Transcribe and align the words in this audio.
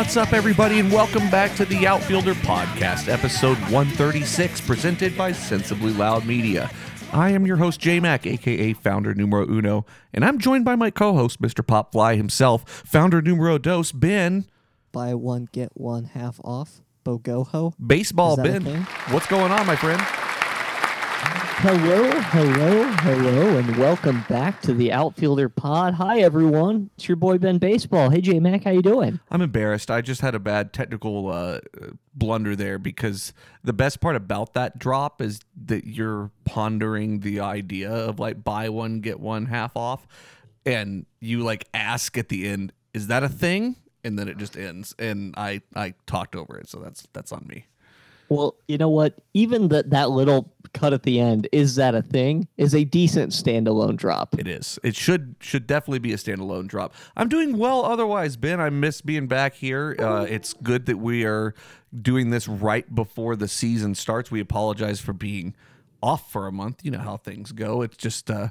What's 0.00 0.16
up, 0.16 0.32
everybody, 0.32 0.78
and 0.78 0.90
welcome 0.90 1.28
back 1.28 1.54
to 1.56 1.66
the 1.66 1.86
Outfielder 1.86 2.32
Podcast, 2.32 3.06
episode 3.12 3.58
136, 3.68 4.62
presented 4.62 5.14
by 5.14 5.30
Sensibly 5.30 5.92
Loud 5.92 6.24
Media. 6.24 6.70
I 7.12 7.28
am 7.32 7.46
your 7.46 7.58
host, 7.58 7.80
J 7.80 8.00
Mac, 8.00 8.26
aka 8.26 8.72
Founder 8.72 9.14
Numero 9.14 9.46
Uno, 9.46 9.84
and 10.14 10.24
I'm 10.24 10.38
joined 10.38 10.64
by 10.64 10.74
my 10.74 10.90
co 10.90 11.12
host, 11.12 11.42
Mr. 11.42 11.64
Pop 11.64 11.92
Fly 11.92 12.16
himself, 12.16 12.66
Founder 12.66 13.20
Numero 13.20 13.58
Dos, 13.58 13.92
Ben. 13.92 14.46
Buy 14.90 15.14
one, 15.14 15.50
get 15.52 15.68
one 15.74 16.04
half 16.04 16.40
off. 16.42 16.80
Bogoho. 17.04 17.74
Baseball, 17.86 18.38
Ben. 18.38 18.64
What's 19.10 19.26
going 19.26 19.52
on, 19.52 19.66
my 19.66 19.76
friend? 19.76 20.00
Hello, 21.62 22.10
hello, 22.10 22.84
hello, 22.84 23.58
and 23.58 23.76
welcome 23.76 24.24
back 24.30 24.62
to 24.62 24.72
the 24.72 24.90
Outfielder 24.90 25.50
Pod. 25.50 25.92
Hi, 25.92 26.20
everyone. 26.20 26.88
It's 26.96 27.06
your 27.06 27.16
boy 27.16 27.36
Ben 27.36 27.58
Baseball. 27.58 28.08
Hey, 28.08 28.22
J 28.22 28.40
Mac, 28.40 28.64
how 28.64 28.70
you 28.70 28.80
doing? 28.80 29.20
I'm 29.30 29.42
embarrassed. 29.42 29.90
I 29.90 30.00
just 30.00 30.22
had 30.22 30.34
a 30.34 30.38
bad 30.38 30.72
technical 30.72 31.28
uh, 31.28 31.60
blunder 32.14 32.56
there 32.56 32.78
because 32.78 33.34
the 33.62 33.74
best 33.74 34.00
part 34.00 34.16
about 34.16 34.54
that 34.54 34.78
drop 34.78 35.20
is 35.20 35.40
that 35.66 35.84
you're 35.84 36.30
pondering 36.46 37.20
the 37.20 37.40
idea 37.40 37.90
of 37.92 38.18
like 38.18 38.42
buy 38.42 38.70
one 38.70 39.02
get 39.02 39.20
one 39.20 39.44
half 39.44 39.76
off, 39.76 40.06
and 40.64 41.04
you 41.20 41.40
like 41.40 41.68
ask 41.74 42.16
at 42.16 42.30
the 42.30 42.48
end, 42.48 42.72
"Is 42.94 43.08
that 43.08 43.22
a 43.22 43.28
thing?" 43.28 43.76
And 44.02 44.18
then 44.18 44.28
it 44.28 44.38
just 44.38 44.56
ends, 44.56 44.94
and 44.98 45.34
I 45.36 45.60
I 45.76 45.92
talked 46.06 46.34
over 46.34 46.56
it, 46.56 46.70
so 46.70 46.78
that's 46.78 47.06
that's 47.12 47.32
on 47.32 47.44
me. 47.46 47.66
Well, 48.30 48.54
you 48.68 48.78
know 48.78 48.88
what? 48.88 49.14
Even 49.34 49.68
that 49.68 49.90
that 49.90 50.10
little 50.10 50.54
cut 50.72 50.92
at 50.92 51.02
the 51.02 51.18
end, 51.18 51.48
is 51.50 51.74
that 51.74 51.96
a 51.96 52.02
thing? 52.02 52.46
Is 52.56 52.74
a 52.76 52.84
decent 52.84 53.32
standalone 53.32 53.96
drop. 53.96 54.38
It 54.38 54.46
is. 54.46 54.78
It 54.84 54.94
should 54.94 55.34
should 55.40 55.66
definitely 55.66 55.98
be 55.98 56.12
a 56.12 56.16
standalone 56.16 56.68
drop. 56.68 56.94
I'm 57.16 57.28
doing 57.28 57.58
well 57.58 57.84
otherwise, 57.84 58.36
Ben. 58.36 58.60
I 58.60 58.70
miss 58.70 59.00
being 59.00 59.26
back 59.26 59.54
here. 59.54 59.96
Uh, 59.98 60.26
it's 60.28 60.52
good 60.52 60.86
that 60.86 60.98
we 60.98 61.24
are 61.24 61.54
doing 62.00 62.30
this 62.30 62.46
right 62.46 62.94
before 62.94 63.34
the 63.34 63.48
season 63.48 63.96
starts. 63.96 64.30
We 64.30 64.40
apologize 64.40 65.00
for 65.00 65.12
being 65.12 65.56
off 66.00 66.30
for 66.30 66.46
a 66.46 66.52
month. 66.52 66.84
You 66.84 66.92
know 66.92 67.00
how 67.00 67.16
things 67.16 67.50
go. 67.50 67.82
It's 67.82 67.96
just 67.96 68.30
uh 68.30 68.50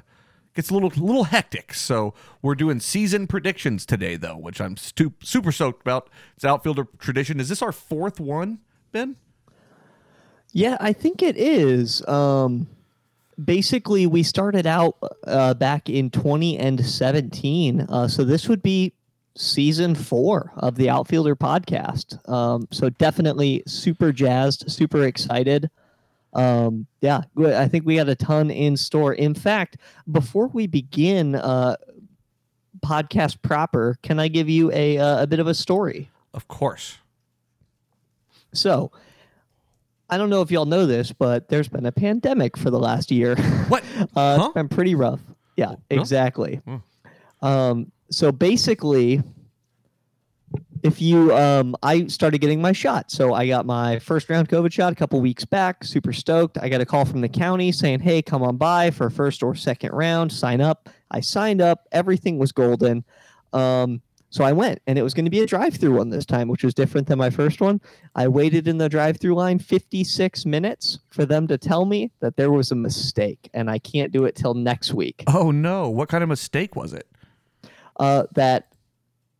gets 0.54 0.68
a 0.68 0.74
little 0.74 0.90
little 0.90 1.24
hectic. 1.24 1.72
So 1.72 2.12
we're 2.42 2.54
doing 2.54 2.80
season 2.80 3.26
predictions 3.26 3.86
today 3.86 4.16
though, 4.16 4.36
which 4.36 4.60
I'm 4.60 4.76
stu- 4.76 5.14
super 5.22 5.52
stoked 5.52 5.80
about. 5.80 6.10
It's 6.36 6.44
outfielder 6.44 6.86
tradition. 6.98 7.40
Is 7.40 7.48
this 7.48 7.62
our 7.62 7.72
fourth 7.72 8.20
one, 8.20 8.58
Ben? 8.92 9.16
Yeah, 10.52 10.76
I 10.80 10.92
think 10.92 11.22
it 11.22 11.36
is. 11.36 12.06
Um, 12.08 12.66
basically, 13.42 14.06
we 14.06 14.22
started 14.22 14.66
out 14.66 14.96
uh, 15.26 15.54
back 15.54 15.88
in 15.88 16.10
20 16.10 16.58
and 16.58 16.84
17. 16.84 17.82
Uh, 17.82 18.08
so 18.08 18.24
this 18.24 18.48
would 18.48 18.62
be 18.62 18.92
season 19.36 19.94
four 19.94 20.52
of 20.56 20.74
the 20.74 20.90
Outfielder 20.90 21.36
podcast. 21.36 22.28
Um, 22.28 22.66
so 22.70 22.90
definitely 22.90 23.62
super 23.66 24.12
jazzed, 24.12 24.70
super 24.70 25.04
excited. 25.04 25.70
Um, 26.32 26.86
yeah. 27.00 27.22
I 27.38 27.68
think 27.68 27.86
we 27.86 27.96
got 27.96 28.08
a 28.08 28.14
ton 28.14 28.50
in 28.50 28.76
store. 28.76 29.14
In 29.14 29.34
fact, 29.34 29.76
before 30.10 30.48
we 30.48 30.66
begin 30.66 31.34
uh, 31.36 31.76
podcast 32.80 33.40
proper, 33.42 33.98
can 34.02 34.18
I 34.18 34.28
give 34.28 34.48
you 34.48 34.70
a, 34.72 34.98
uh, 34.98 35.22
a 35.22 35.26
bit 35.26 35.38
of 35.38 35.46
a 35.46 35.54
story? 35.54 36.10
Of 36.34 36.48
course. 36.48 36.98
So, 38.52 38.90
I 40.10 40.18
don't 40.18 40.30
know 40.30 40.42
if 40.42 40.50
y'all 40.50 40.66
know 40.66 40.86
this, 40.86 41.12
but 41.12 41.48
there's 41.48 41.68
been 41.68 41.86
a 41.86 41.92
pandemic 41.92 42.56
for 42.56 42.70
the 42.70 42.78
last 42.78 43.10
year. 43.10 43.36
What? 43.68 43.84
uh, 44.16 44.38
Huh? 44.38 44.44
It's 44.46 44.54
been 44.54 44.68
pretty 44.68 44.94
rough. 44.94 45.20
Yeah, 45.56 45.70
no? 45.70 45.76
exactly. 45.90 46.56
Hmm. 46.66 46.76
Um, 47.42 47.92
so 48.10 48.32
basically, 48.32 49.22
if 50.82 51.00
you, 51.00 51.34
um, 51.36 51.76
I 51.82 52.06
started 52.06 52.38
getting 52.40 52.60
my 52.60 52.72
shot. 52.72 53.10
So 53.10 53.34
I 53.34 53.46
got 53.46 53.66
my 53.66 53.98
first 53.98 54.28
round 54.30 54.48
COVID 54.48 54.72
shot 54.72 54.92
a 54.92 54.96
couple 54.96 55.20
weeks 55.20 55.44
back. 55.44 55.84
Super 55.84 56.12
stoked. 56.12 56.58
I 56.58 56.68
got 56.68 56.80
a 56.80 56.86
call 56.86 57.04
from 57.04 57.20
the 57.20 57.28
county 57.28 57.70
saying, 57.72 58.00
"Hey, 58.00 58.22
come 58.22 58.42
on 58.42 58.56
by 58.56 58.90
for 58.90 59.10
first 59.10 59.42
or 59.42 59.54
second 59.54 59.92
round. 59.92 60.32
Sign 60.32 60.60
up." 60.60 60.88
I 61.10 61.20
signed 61.20 61.60
up. 61.60 61.86
Everything 61.92 62.38
was 62.38 62.52
golden. 62.52 63.04
Um, 63.52 64.00
so 64.30 64.44
I 64.44 64.52
went, 64.52 64.80
and 64.86 64.96
it 64.96 65.02
was 65.02 65.12
going 65.12 65.24
to 65.24 65.30
be 65.30 65.40
a 65.40 65.46
drive-through 65.46 65.96
one 65.96 66.10
this 66.10 66.24
time, 66.24 66.46
which 66.46 66.62
was 66.62 66.72
different 66.72 67.08
than 67.08 67.18
my 67.18 67.30
first 67.30 67.60
one. 67.60 67.80
I 68.14 68.28
waited 68.28 68.68
in 68.68 68.78
the 68.78 68.88
drive-through 68.88 69.34
line 69.34 69.58
56 69.58 70.46
minutes 70.46 71.00
for 71.10 71.26
them 71.26 71.48
to 71.48 71.58
tell 71.58 71.84
me 71.84 72.12
that 72.20 72.36
there 72.36 72.52
was 72.52 72.70
a 72.70 72.76
mistake, 72.76 73.50
and 73.52 73.68
I 73.68 73.78
can't 73.78 74.12
do 74.12 74.24
it 74.24 74.36
till 74.36 74.54
next 74.54 74.94
week. 74.94 75.24
Oh 75.26 75.50
no! 75.50 75.90
What 75.90 76.08
kind 76.08 76.22
of 76.22 76.28
mistake 76.28 76.76
was 76.76 76.92
it? 76.92 77.08
Uh, 77.96 78.24
that 78.34 78.72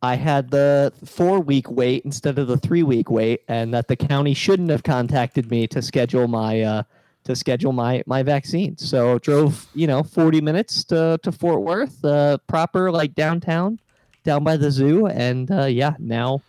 I 0.01 0.15
had 0.15 0.51
the 0.51 0.91
four-week 1.05 1.71
wait 1.71 2.03
instead 2.03 2.37
of 2.37 2.47
the 2.47 2.57
three-week 2.57 3.09
wait, 3.09 3.43
and 3.47 3.73
that 3.73 3.87
the 3.87 3.95
county 3.95 4.33
shouldn't 4.33 4.71
have 4.71 4.83
contacted 4.83 5.49
me 5.49 5.67
to 5.67 5.81
schedule 5.81 6.27
my 6.27 6.61
uh, 6.61 6.83
to 7.23 7.35
schedule 7.35 7.71
my 7.71 8.03
my 8.05 8.23
vaccine. 8.23 8.77
So 8.77 9.19
drove, 9.19 9.67
you 9.73 9.87
know, 9.87 10.03
40 10.03 10.41
minutes 10.41 10.83
to 10.85 11.19
to 11.23 11.31
Fort 11.31 11.61
Worth, 11.61 12.03
uh, 12.03 12.39
proper 12.47 12.91
like 12.91 13.15
downtown, 13.15 13.79
down 14.23 14.43
by 14.43 14.57
the 14.57 14.71
zoo, 14.71 15.07
and 15.07 15.49
uh, 15.51 15.65
yeah, 15.65 15.93
now. 15.99 16.41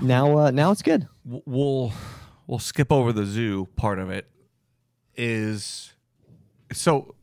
Now, 0.00 0.36
uh, 0.38 0.50
now 0.50 0.70
it's 0.72 0.82
good. 0.82 1.08
we'll 1.24 1.92
we'll 2.46 2.58
skip 2.58 2.92
over 2.92 3.12
the 3.12 3.24
zoo 3.24 3.66
part 3.76 3.98
of 3.98 4.10
it 4.10 4.26
is 5.16 5.92
so 6.72 7.14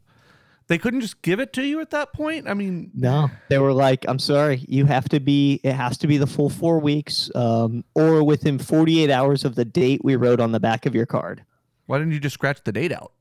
they 0.67 0.77
couldn't 0.77 1.01
just 1.01 1.21
give 1.21 1.39
it 1.39 1.51
to 1.53 1.63
you 1.65 1.79
at 1.81 1.89
that 1.91 2.13
point 2.13 2.47
i 2.47 2.53
mean 2.53 2.91
No, 2.93 3.29
they 3.49 3.57
were 3.59 3.73
like, 3.73 4.05
"I'm 4.07 4.19
sorry, 4.19 4.63
you 4.67 4.85
have 4.85 5.07
to 5.09 5.19
be. 5.19 5.59
It 5.63 5.73
has 5.73 5.97
to 5.99 6.07
be 6.07 6.17
the 6.17 6.27
full 6.27 6.49
four 6.49 6.79
weeks, 6.79 7.29
um, 7.35 7.83
or 7.95 8.23
within 8.23 8.57
48 8.59 9.09
hours 9.11 9.45
of 9.45 9.55
the 9.55 9.65
date 9.65 10.01
we 10.03 10.15
wrote 10.15 10.39
on 10.39 10.51
the 10.51 10.59
back 10.59 10.85
of 10.85 10.95
your 10.95 11.05
card." 11.05 11.43
why 11.85 11.97
didn't 11.99 12.11
you 12.11 12.19
just 12.19 12.33
scratch 12.33 12.61
the 12.65 12.71
date 12.73 12.91
out 12.91 13.13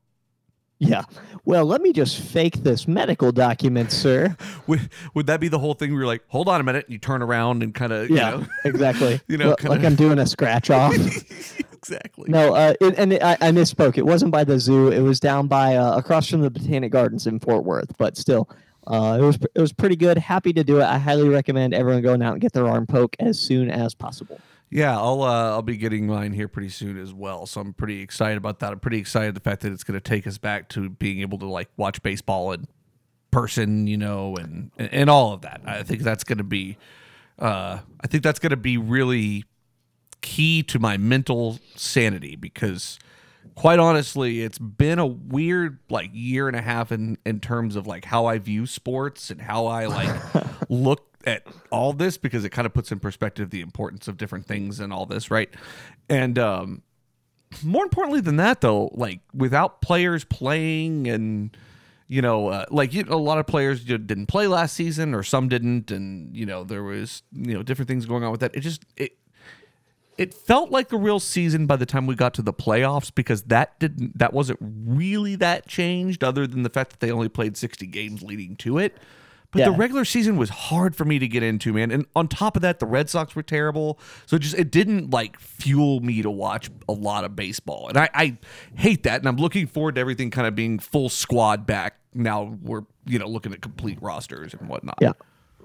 Yeah. 0.78 1.04
Well, 1.44 1.64
let 1.64 1.80
me 1.80 1.92
just 1.92 2.20
fake 2.20 2.56
this 2.64 2.86
medical 2.86 3.32
document, 3.32 3.92
sir. 3.92 4.36
would, 4.66 4.90
would 5.14 5.26
that 5.28 5.40
be 5.40 5.48
the 5.48 5.58
whole 5.58 5.74
thing 5.74 5.90
where 5.90 6.00
you're 6.00 6.06
like 6.06 6.22
hold 6.28 6.48
on 6.48 6.60
a 6.60 6.64
minute 6.64 6.84
and 6.86 6.92
you 6.92 6.98
turn 6.98 7.22
around 7.22 7.62
and 7.62 7.74
kind 7.74 7.92
of 7.92 8.10
you 8.10 8.16
Yeah, 8.16 8.30
know 8.30 8.46
exactly. 8.64 9.20
You 9.28 9.38
know, 9.38 9.54
kinda- 9.56 9.76
like 9.76 9.84
I'm 9.84 9.94
doing 9.94 10.18
a 10.18 10.26
scratch 10.26 10.68
off. 10.70 10.94
exactly 11.72 12.24
no, 12.28 12.54
uh, 12.54 12.74
it, 12.80 12.98
and 12.98 13.12
it, 13.12 13.22
I, 13.22 13.32
I 13.40 13.50
misspoke. 13.52 13.96
It 13.96 14.04
wasn't 14.04 14.32
by 14.32 14.44
the 14.44 14.58
zoo. 14.58 14.88
It 14.90 15.00
was 15.00 15.20
down 15.20 15.46
by 15.46 15.76
uh, 15.76 15.96
across 15.96 16.28
from 16.28 16.40
the 16.40 16.50
Botanic 16.50 16.90
Gardens 16.92 17.26
in 17.26 17.38
Fort 17.38 17.64
Worth. 17.64 17.96
But 17.96 18.16
still, 18.16 18.48
uh, 18.86 19.16
it 19.20 19.24
was 19.24 19.38
it 19.54 19.60
was 19.60 19.72
pretty 19.72 19.96
good. 19.96 20.18
Happy 20.18 20.52
to 20.52 20.64
do 20.64 20.80
it. 20.80 20.84
I 20.84 20.98
highly 20.98 21.28
recommend 21.28 21.74
everyone 21.74 22.02
going 22.02 22.22
out 22.22 22.32
and 22.32 22.40
get 22.42 22.52
their 22.52 22.66
arm 22.66 22.86
poke 22.86 23.16
as 23.20 23.38
soon 23.38 23.70
as 23.70 23.94
possible. 23.94 24.40
Yeah 24.70 24.98
i'll 24.98 25.22
uh, 25.22 25.50
i'll 25.50 25.62
be 25.62 25.76
getting 25.76 26.06
mine 26.06 26.32
here 26.32 26.48
pretty 26.48 26.68
soon 26.68 26.98
as 26.98 27.12
well 27.12 27.46
so 27.46 27.60
i'm 27.60 27.72
pretty 27.72 28.00
excited 28.00 28.36
about 28.36 28.58
that. 28.60 28.72
I'm 28.72 28.80
pretty 28.80 28.98
excited 28.98 29.34
the 29.34 29.40
fact 29.40 29.62
that 29.62 29.72
it's 29.72 29.84
going 29.84 29.98
to 29.98 30.00
take 30.00 30.26
us 30.26 30.38
back 30.38 30.68
to 30.70 30.88
being 30.88 31.20
able 31.20 31.38
to 31.38 31.46
like 31.46 31.68
watch 31.76 32.02
baseball 32.02 32.52
in 32.52 32.66
person 33.30 33.86
you 33.86 33.96
know 33.96 34.34
and 34.36 34.70
and 34.78 35.10
all 35.10 35.32
of 35.32 35.42
that. 35.42 35.60
I 35.66 35.82
think 35.82 36.02
that's 36.02 36.24
going 36.24 36.38
to 36.38 36.44
be 36.44 36.78
uh 37.38 37.78
i 38.00 38.06
think 38.06 38.22
that's 38.22 38.38
going 38.38 38.50
to 38.50 38.56
be 38.56 38.78
really 38.78 39.44
key 40.22 40.62
to 40.62 40.78
my 40.78 40.96
mental 40.96 41.58
sanity 41.74 42.34
because 42.34 42.98
quite 43.54 43.78
honestly 43.78 44.42
it's 44.42 44.58
been 44.58 44.98
a 44.98 45.06
weird 45.06 45.78
like 45.90 46.10
year 46.12 46.48
and 46.48 46.56
a 46.56 46.62
half 46.62 46.90
in 46.90 47.18
in 47.26 47.38
terms 47.38 47.76
of 47.76 47.86
like 47.86 48.04
how 48.06 48.26
i 48.26 48.38
view 48.38 48.66
sports 48.66 49.30
and 49.30 49.40
how 49.40 49.66
i 49.66 49.86
like 49.86 50.18
look 50.70 51.05
at 51.26 51.46
all 51.70 51.92
this 51.92 52.16
because 52.16 52.44
it 52.44 52.50
kind 52.50 52.64
of 52.64 52.72
puts 52.72 52.92
in 52.92 53.00
perspective 53.00 53.50
the 53.50 53.60
importance 53.60 54.08
of 54.08 54.16
different 54.16 54.46
things 54.46 54.80
and 54.80 54.92
all 54.92 55.06
this 55.06 55.30
right? 55.30 55.50
And 56.08 56.38
um 56.38 56.82
more 57.62 57.84
importantly 57.84 58.20
than 58.20 58.36
that 58.36 58.60
though 58.60 58.90
like 58.94 59.20
without 59.34 59.80
players 59.80 60.24
playing 60.24 61.06
and 61.08 61.56
you 62.08 62.22
know 62.22 62.48
uh, 62.48 62.64
like 62.70 62.92
you 62.92 63.04
a 63.08 63.16
lot 63.16 63.38
of 63.38 63.46
players 63.46 63.84
didn't 63.84 64.26
play 64.26 64.46
last 64.46 64.74
season 64.74 65.14
or 65.14 65.22
some 65.22 65.48
didn't 65.48 65.90
and 65.90 66.36
you 66.36 66.46
know 66.46 66.64
there 66.64 66.82
was 66.82 67.22
you 67.32 67.54
know 67.54 67.62
different 67.62 67.88
things 67.88 68.06
going 68.06 68.22
on 68.24 68.30
with 68.30 68.40
that. 68.40 68.54
It 68.54 68.60
just 68.60 68.84
it 68.96 69.16
it 70.18 70.32
felt 70.32 70.70
like 70.70 70.92
a 70.92 70.96
real 70.96 71.20
season 71.20 71.66
by 71.66 71.76
the 71.76 71.86
time 71.86 72.06
we 72.06 72.14
got 72.14 72.32
to 72.34 72.42
the 72.42 72.52
playoffs 72.52 73.14
because 73.14 73.42
that 73.44 73.78
didn't 73.78 74.18
that 74.18 74.32
wasn't 74.32 74.58
really 74.60 75.36
that 75.36 75.66
changed 75.66 76.24
other 76.24 76.46
than 76.46 76.62
the 76.62 76.70
fact 76.70 76.90
that 76.90 77.00
they 77.00 77.10
only 77.10 77.28
played 77.28 77.56
60 77.56 77.86
games 77.86 78.22
leading 78.22 78.56
to 78.56 78.78
it 78.78 78.96
but 79.52 79.64
the 79.64 79.70
regular 79.72 80.04
season 80.04 80.36
was 80.36 80.50
hard 80.50 80.94
for 80.94 81.04
me 81.04 81.18
to 81.18 81.28
get 81.28 81.42
into 81.42 81.72
man 81.72 81.90
and 81.90 82.06
on 82.14 82.28
top 82.28 82.56
of 82.56 82.62
that 82.62 82.78
the 82.78 82.86
red 82.86 83.08
sox 83.08 83.34
were 83.34 83.42
terrible 83.42 83.98
so 84.26 84.36
it 84.36 84.40
just 84.40 84.54
it 84.56 84.70
didn't 84.70 85.10
like 85.10 85.38
fuel 85.40 86.00
me 86.00 86.22
to 86.22 86.30
watch 86.30 86.70
a 86.88 86.92
lot 86.92 87.24
of 87.24 87.34
baseball 87.36 87.88
and 87.88 87.96
i, 87.98 88.08
I 88.14 88.38
hate 88.74 89.02
that 89.04 89.20
and 89.20 89.28
i'm 89.28 89.36
looking 89.36 89.66
forward 89.66 89.94
to 89.96 90.00
everything 90.00 90.30
kind 90.30 90.46
of 90.46 90.54
being 90.54 90.78
full 90.78 91.08
squad 91.08 91.66
back 91.66 91.98
now 92.14 92.56
we're 92.62 92.82
you 93.06 93.18
know 93.18 93.28
looking 93.28 93.52
at 93.52 93.62
complete 93.62 94.00
rosters 94.02 94.54
and 94.54 94.68
whatnot 94.68 94.98
Yeah. 95.00 95.12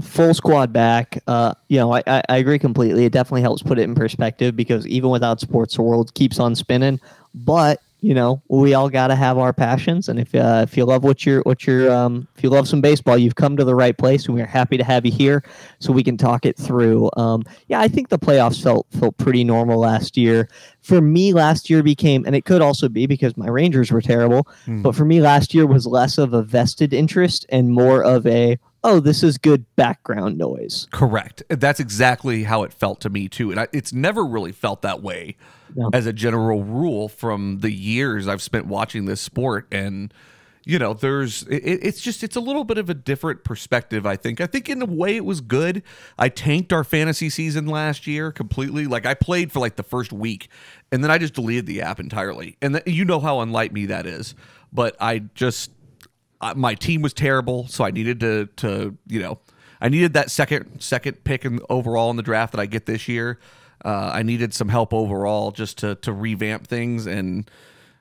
Full 0.02 0.34
squad 0.34 0.72
back. 0.72 1.22
Uh, 1.28 1.54
you 1.68 1.78
know, 1.78 1.92
I, 1.94 2.02
I, 2.08 2.24
I 2.30 2.38
agree 2.38 2.58
completely. 2.58 3.04
It 3.04 3.12
definitely 3.12 3.42
helps 3.42 3.62
put 3.62 3.78
it 3.78 3.84
in 3.84 3.94
perspective 3.94 4.56
because 4.56 4.88
even 4.88 5.10
without 5.10 5.42
sports, 5.42 5.76
the 5.76 5.82
world 5.82 6.14
keeps 6.14 6.40
on 6.40 6.56
spinning. 6.56 7.00
But 7.36 7.82
you 8.02 8.16
know, 8.16 8.42
we 8.50 8.74
all 8.74 8.90
got 8.90 9.08
to 9.08 9.16
have 9.16 9.38
our 9.38 9.54
passions, 9.54 10.10
and 10.10 10.20
if 10.20 10.34
uh, 10.34 10.62
if 10.68 10.76
you 10.76 10.86
love 10.86 11.04
what 11.04 11.24
you're 11.26 11.42
what 11.44 11.68
you're 11.68 11.92
um, 11.92 12.28
if 12.36 12.44
you 12.44 12.50
love 12.50 12.68
some 12.68 12.82
baseball, 12.82 13.16
you've 13.18 13.36
come 13.36 13.56
to 13.58 13.64
the 13.64 13.76
right 13.76 13.96
place, 13.98 14.26
and 14.26 14.34
we're 14.36 14.46
happy 14.46 14.76
to 14.76 14.84
have 14.84 15.06
you 15.06 15.12
here 15.12 15.44
so 15.80 15.94
we 15.94 16.04
can 16.04 16.18
talk 16.18 16.46
it 16.46 16.58
through. 16.58 17.12
Um, 17.16 17.44
yeah, 17.68 17.80
I 17.80 17.88
think 17.88 18.10
the 18.10 18.18
playoffs 18.20 18.62
felt 18.62 18.88
felt 19.00 19.16
pretty 19.18 19.44
normal 19.44 19.80
last 19.80 20.18
year. 20.18 20.50
For 20.82 21.00
me, 21.00 21.32
last 21.32 21.70
year 21.70 21.84
became, 21.84 22.26
and 22.26 22.36
it 22.36 22.44
could 22.44 22.62
also 22.62 22.90
be 22.90 23.06
because 23.06 23.38
my 23.38 23.48
Rangers 23.48 23.92
were 23.92 24.02
terrible, 24.02 24.48
Hmm. 24.66 24.82
but 24.82 24.96
for 24.96 25.06
me, 25.06 25.22
last 25.22 25.54
year 25.54 25.68
was 25.68 25.86
less 25.86 26.18
of 26.18 26.34
a 26.34 26.42
vested 26.42 26.94
interest 26.94 27.46
and 27.50 27.72
more 27.72 28.04
of 28.04 28.26
a 28.26 28.58
oh, 28.84 29.00
this 29.00 29.24
is 29.24 29.38
good 29.38 29.66
background 29.76 30.38
noise. 30.38 30.88
Correct. 30.92 31.44
That's 31.50 31.80
exactly 31.80 32.44
how 32.44 32.64
it 32.64 32.74
felt 32.74 33.02
to 33.02 33.10
me 33.10 33.28
too, 33.30 33.52
and 33.52 33.60
I, 33.60 33.68
it's 33.72 33.94
never 33.94 34.26
really 34.26 34.52
felt 34.52 34.82
that 34.82 35.02
way 35.02 35.36
No. 35.76 35.90
as 35.94 36.06
a 36.06 36.14
general 36.14 36.64
rule 36.64 37.08
from 37.10 37.60
the 37.60 37.72
years 37.72 38.28
I've 38.28 38.42
spent 38.42 38.66
watching 38.68 39.06
this 39.06 39.22
sport. 39.22 39.68
And 39.72 40.14
you 40.64 40.78
know, 40.78 40.94
there's 40.94 41.42
it, 41.44 41.58
it's 41.64 42.02
just 42.02 42.24
it's 42.24 42.36
a 42.36 42.40
little 42.40 42.64
bit 42.64 42.78
of 42.78 42.88
a 42.90 42.94
different 42.94 43.44
perspective. 43.44 44.06
I 44.06 44.16
think. 44.16 44.40
I 44.42 44.46
think 44.46 44.70
in 44.70 44.82
a 44.82 44.86
way 44.86 45.16
it 45.16 45.26
was 45.26 45.42
good. 45.42 45.82
I 46.20 46.30
tanked 46.30 46.72
our 46.72 46.84
fantasy 46.84 47.30
season 47.32 47.66
last 47.66 48.06
year 48.06 48.32
completely. 48.32 48.86
Like 48.86 49.06
I 49.08 49.16
played 49.16 49.52
for 49.52 49.60
like 49.60 49.76
the 49.76 49.84
first 49.84 50.14
week, 50.14 50.50
and 50.92 51.04
then 51.04 51.10
I 51.10 51.18
just 51.18 51.34
deleted 51.34 51.66
the 51.66 51.82
app 51.82 52.00
entirely. 52.00 52.58
And 52.62 52.76
th- 52.76 52.88
you 52.96 53.06
know 53.06 53.20
how 53.20 53.40
unlike 53.42 53.72
me 53.72 53.88
that 53.88 54.06
is. 54.06 54.36
But 54.72 54.96
I 55.02 55.20
just 55.36 55.72
I, 56.42 56.54
my 56.56 56.76
team 56.76 57.02
was 57.02 57.14
terrible, 57.14 57.68
so 57.68 57.84
I 57.84 57.92
needed 57.92 58.20
to 58.22 58.48
to 58.58 58.98
you 59.08 59.22
know 59.22 59.40
I 59.80 59.90
needed 59.90 60.14
that 60.14 60.30
second 60.32 60.82
second 60.82 61.24
pick 61.24 61.46
in 61.46 61.60
overall 61.70 62.10
in 62.10 62.18
the 62.18 62.24
draft 62.24 62.52
that 62.54 62.60
I 62.60 62.66
get 62.66 62.86
this 62.86 63.08
year. 63.08 63.40
Uh, 63.84 64.12
I 64.14 64.24
needed 64.24 64.54
some 64.54 64.70
help 64.70 64.94
overall 64.94 65.52
just 65.52 65.78
to 65.80 65.96
to 65.96 66.12
revamp 66.12 66.68
things, 66.68 67.08
and 67.08 67.50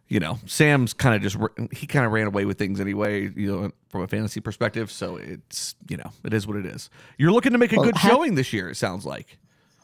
you 0.09 0.21
know 0.21 0.39
Sam's 0.47 0.93
kind 0.93 1.15
of 1.15 1.23
just 1.23 1.37
he 1.73 1.87
kind 1.87 2.05
of 2.05 2.13
ran 2.13 2.27
away 2.27 2.45
with 2.45 2.59
things 2.59 2.81
anyway, 2.81 3.31
you 3.35 3.51
know, 3.51 3.71
from 3.89 4.03
a 4.03 4.09
fantasy 4.09 4.41
perspective. 4.41 4.91
So 4.91 5.17
it's 5.17 5.75
you 5.89 5.97
know 5.97 6.11
it 6.25 6.35
is 6.35 6.47
what 6.47 6.57
it 6.57 6.67
is. 6.67 6.91
You're 7.19 7.33
looking 7.33 7.53
to 7.53 7.59
make 7.59 7.73
a 7.73 7.77
Well, 7.77 7.85
good 7.87 7.97
ha- 7.97 8.09
showing 8.09 8.35
this 8.35 8.53
year. 8.53 8.69
It 8.71 8.77
sounds 8.77 9.07
like. 9.07 9.39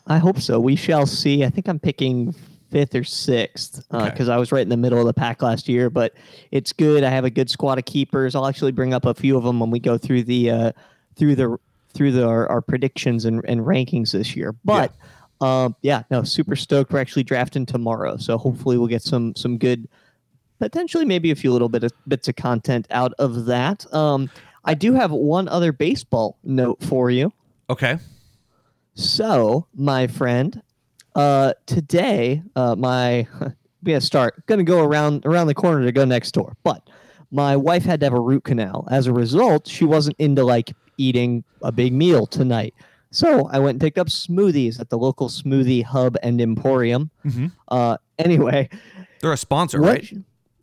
I 0.06 0.18
hope 0.18 0.38
so. 0.40 0.60
We 0.60 0.76
shall 0.76 1.04
see. 1.06 1.44
I 1.44 1.48
think 1.50 1.66
I'm 1.68 1.80
picking 1.80 2.34
fifth 2.70 2.94
or 2.94 3.04
sixth 3.04 3.86
because 3.90 4.20
Okay. 4.28 4.32
I 4.32 4.36
was 4.36 4.52
right 4.52 4.62
in 4.62 4.68
the 4.68 4.76
middle 4.76 4.98
of 4.98 5.06
the 5.06 5.14
pack 5.14 5.42
last 5.42 5.68
year. 5.68 5.90
But 5.90 6.14
it's 6.50 6.72
good. 6.72 7.04
I 7.04 7.10
have 7.10 7.24
a 7.24 7.30
good 7.30 7.50
squad 7.50 7.78
of 7.78 7.84
keepers. 7.84 8.34
I'll 8.34 8.46
actually 8.46 8.72
bring 8.72 8.92
up 8.94 9.04
a 9.04 9.14
few 9.14 9.36
of 9.36 9.44
them 9.44 9.60
when 9.60 9.70
we 9.70 9.78
go 9.80 9.96
through 9.98 10.24
the 10.24 10.50
uh, 10.50 10.72
through 11.16 11.36
the 11.36 11.56
through 11.94 12.12
the 12.12 12.26
our, 12.26 12.46
our 12.48 12.60
predictions 12.60 13.24
and, 13.24 13.42
and 13.46 13.60
rankings 13.62 14.12
this 14.12 14.36
year. 14.36 14.54
But 14.64 14.94
um, 15.40 15.76
yeah, 15.82 16.02
no, 16.10 16.22
super 16.22 16.56
stoked. 16.56 16.92
We're 16.92 17.00
actually 17.00 17.24
drafting 17.24 17.66
tomorrow, 17.66 18.16
so 18.16 18.38
hopefully 18.38 18.78
we'll 18.78 18.88
get 18.88 19.02
some 19.02 19.34
some 19.34 19.58
good, 19.58 19.88
potentially 20.58 21.04
maybe 21.04 21.30
a 21.30 21.34
few 21.36 21.52
little 21.52 21.68
bit 21.68 21.84
of 21.84 21.92
bits 22.08 22.28
of 22.28 22.36
content 22.36 22.86
out 22.90 23.12
of 23.18 23.46
that. 23.46 23.92
Um, 23.94 24.30
I 24.64 24.74
do 24.74 24.94
have 24.94 25.12
one 25.12 25.46
other 25.48 25.72
baseball 25.72 26.38
note 26.42 26.82
for 26.82 27.10
you. 27.10 27.32
Okay. 27.70 27.98
So, 28.94 29.66
my 29.74 30.06
friend, 30.06 30.62
uh, 31.16 31.54
today, 31.66 32.42
uh, 32.54 32.76
my 32.76 33.26
we 33.82 33.92
gotta 33.92 34.00
start. 34.00 34.46
Gonna 34.46 34.62
go 34.62 34.84
around 34.84 35.26
around 35.26 35.48
the 35.48 35.54
corner 35.54 35.84
to 35.84 35.90
go 35.92 36.04
next 36.04 36.30
door, 36.32 36.54
but 36.62 36.88
my 37.32 37.56
wife 37.56 37.84
had 37.84 37.98
to 38.00 38.06
have 38.06 38.12
a 38.12 38.20
root 38.20 38.44
canal. 38.44 38.86
As 38.90 39.06
a 39.08 39.12
result, 39.12 39.66
she 39.66 39.84
wasn't 39.84 40.16
into 40.20 40.44
like 40.44 40.72
eating 40.98 41.42
a 41.62 41.72
big 41.72 41.92
meal 41.92 42.26
tonight. 42.26 42.72
So 43.10 43.48
I 43.48 43.58
went 43.58 43.74
and 43.74 43.80
picked 43.80 43.98
up 43.98 44.08
smoothies 44.08 44.78
at 44.78 44.90
the 44.90 44.98
local 44.98 45.28
smoothie 45.28 45.82
hub 45.84 46.16
and 46.22 46.40
emporium. 46.40 47.10
Mhm. 47.24 47.50
Uh, 47.68 47.96
anyway, 48.18 48.68
They're 49.22 49.32
a 49.32 49.36
sponsor, 49.36 49.80
what- 49.80 49.88
right? 49.90 50.12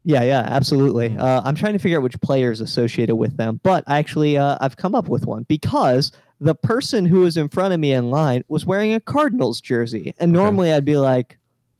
Yeah, 0.05 0.23
yeah, 0.23 0.41
absolutely. 0.41 1.15
Uh, 1.17 1.41
I'm 1.45 1.55
trying 1.55 1.73
to 1.73 1.79
figure 1.79 1.97
out 1.97 2.03
which 2.03 2.19
players 2.21 2.59
associated 2.59 3.15
with 3.15 3.37
them, 3.37 3.59
but 3.63 3.83
actually, 3.87 4.37
uh, 4.37 4.57
I've 4.59 4.75
come 4.75 4.95
up 4.95 5.07
with 5.07 5.25
one 5.25 5.43
because 5.47 6.11
the 6.41 6.55
person 6.55 7.05
who 7.05 7.21
was 7.21 7.37
in 7.37 7.47
front 7.47 7.73
of 7.73 7.79
me 7.79 7.93
in 7.93 8.09
line 8.11 8.43
was 8.49 8.65
wearing 8.65 8.93
a 8.93 8.99
Cardinals 8.99 9.61
jersey, 9.61 10.13
and 10.19 10.31
Okay. 10.35 10.43
normally 10.43 10.73
I'd 10.73 10.83
be 10.83 10.97
like, 10.97 11.37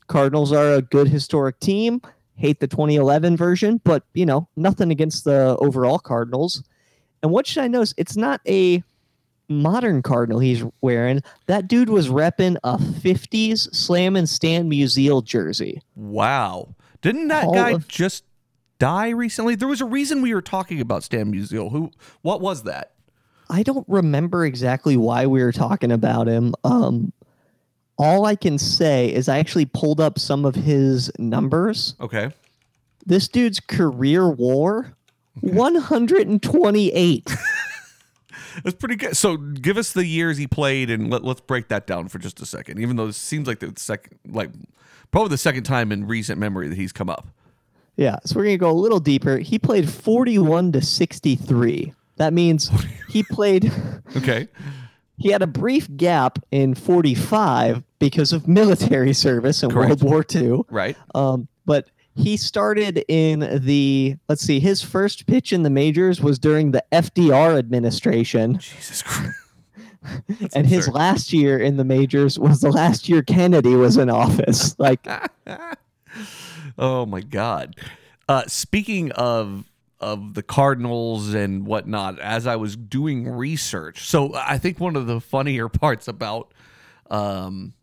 "Cardinals 0.08 0.54
are 0.54 0.74
a 0.76 0.82
good 0.82 1.10
historic 1.10 1.60
team." 1.60 2.02
Hate 2.36 2.60
the 2.62 2.68
2011 2.68 3.36
version, 3.38 3.80
but 3.84 4.04
you 4.14 4.26
know, 4.26 4.48
nothing 4.56 4.90
against 4.90 5.24
the 5.26 5.56
overall 5.60 6.00
Cardinals. 6.00 6.64
And 7.22 7.32
what 7.32 7.46
should 7.46 7.64
I 7.64 7.68
notice? 7.68 7.94
It's 7.98 8.16
not 8.18 8.40
a 8.48 8.82
modern 9.50 10.02
Cardinal 10.02 10.40
he's 10.40 10.64
wearing. 10.82 11.22
That 11.48 11.68
dude 11.68 11.90
was 11.90 12.08
repping 12.08 12.56
a 12.64 12.78
50s 12.78 13.68
Slam 13.76 14.16
and 14.16 14.28
Stan 14.28 14.70
Musial 14.70 15.24
jersey. 15.24 15.82
Wow. 15.96 16.70
Didn't 17.04 17.28
that 17.28 17.44
Hall 17.44 17.54
guy 17.54 17.72
of- 17.72 17.88
just 17.88 18.24
die 18.80 19.10
recently? 19.10 19.54
There 19.54 19.68
was 19.68 19.82
a 19.82 19.86
reason 19.86 20.22
we 20.24 20.34
were 20.34 20.42
talking 20.42 20.82
about 20.82 21.04
Stan 21.04 21.32
Musial. 21.32 21.72
Who? 21.72 21.92
What 22.24 22.42
was 22.42 22.64
that? 22.64 22.94
I 23.50 23.62
don't 23.62 23.86
remember 23.88 24.46
exactly 24.46 24.98
why 24.98 25.28
we 25.28 25.44
were 25.44 25.52
talking 25.52 25.92
about 25.92 26.28
him. 26.28 26.56
Um, 26.64 27.14
all 27.98 28.26
I 28.26 28.36
can 28.36 28.58
say 28.58 29.14
is 29.14 29.30
I 29.30 29.38
actually 29.38 29.66
pulled 29.66 30.00
up 30.00 30.18
some 30.18 30.46
of 30.46 30.56
his 30.56 31.12
numbers. 31.20 31.94
Okay. 32.02 32.32
This 33.06 33.28
dude's 33.28 33.60
career 33.60 34.30
war 34.30 34.96
128. 35.42 37.32
That's 38.64 38.76
pretty 38.76 38.96
good. 38.96 39.18
So 39.18 39.38
give 39.38 39.78
us 39.78 39.94
the 39.94 40.06
years 40.06 40.38
he 40.38 40.48
played 40.48 40.90
and 40.90 41.10
let, 41.10 41.24
let's 41.24 41.42
break 41.42 41.68
that 41.70 41.86
down 41.88 42.08
for 42.08 42.20
just 42.20 42.40
a 42.42 42.46
second. 42.46 42.80
Even 42.80 42.96
though 42.96 43.08
it 43.08 43.14
seems 43.16 43.48
like 43.48 43.60
the 43.60 43.74
second 43.78 44.20
like 44.28 44.50
probably 45.14 45.30
the 45.30 45.38
second 45.38 45.64
time 45.64 45.94
in 45.94 46.06
recent 46.08 46.38
memory 46.40 46.68
that 46.68 46.76
he's 46.78 46.92
come 46.92 47.10
up. 47.10 47.26
yeah, 47.96 48.18
so 48.26 48.36
we're 48.36 48.44
going 48.44 48.56
to 48.56 48.58
go 48.60 48.72
a 48.72 48.74
little 48.74 49.00
deeper. 49.00 49.38
He 49.38 49.58
played 49.58 49.90
41 49.90 50.74
to 50.74 50.82
63. 50.82 51.94
That 52.18 52.34
means 52.34 52.70
he 53.10 53.24
played 53.32 53.72
Okay. 54.18 54.48
he 55.18 55.30
had 55.30 55.42
a 55.42 55.48
brief 55.48 55.88
gap 55.96 56.40
in 56.52 56.76
45 56.76 57.82
because 58.00 58.34
of 58.34 58.48
military 58.48 59.14
service 59.14 59.64
in 59.64 59.70
Correct. 59.72 60.02
World 60.02 60.04
War 60.04 60.26
II. 60.36 60.62
Right. 60.70 60.98
Um, 61.16 61.48
but 61.66 61.88
he 62.16 62.38
started 62.38 63.04
in 63.08 63.62
the 63.66 64.18
let's 64.30 64.42
see, 64.44 64.60
his 64.60 64.82
first 64.84 65.26
pitch 65.26 65.52
in 65.54 65.64
the 65.64 65.70
majors 65.72 66.22
was 66.22 66.38
during 66.38 66.72
the 66.72 66.84
FDR 66.92 67.58
administration, 67.58 68.58
Jesus 68.60 69.02
Christ. 69.02 69.36
And 70.54 70.68
his 70.68 70.88
last 70.88 71.34
year 71.34 71.58
in 71.58 71.78
the 71.78 71.84
majors 71.84 72.38
was 72.38 72.62
the 72.62 72.72
last 72.72 73.08
year 73.10 73.22
Kennedy 73.22 73.76
was 73.76 73.98
in 73.98 74.10
office. 74.10 74.76
Like, 74.84 75.08
oh 76.78 77.06
my 77.06 77.22
god. 77.22 77.76
Uh, 78.28 78.44
speaking 78.48 79.12
of 79.12 79.66
of 80.00 80.34
the 80.34 80.44
Cardinals 80.44 81.34
and 81.34 81.66
whatnot, 81.66 82.20
as 82.20 82.46
I 82.46 82.58
was 82.58 82.76
doing 82.76 83.28
research, 83.30 84.06
so 84.08 84.34
I 84.36 84.58
think 84.58 84.80
one 84.80 84.96
of 84.96 85.08
the 85.08 85.22
funnier 85.22 85.70
parts 85.70 86.08
about 86.08 86.54
um, 87.10 87.74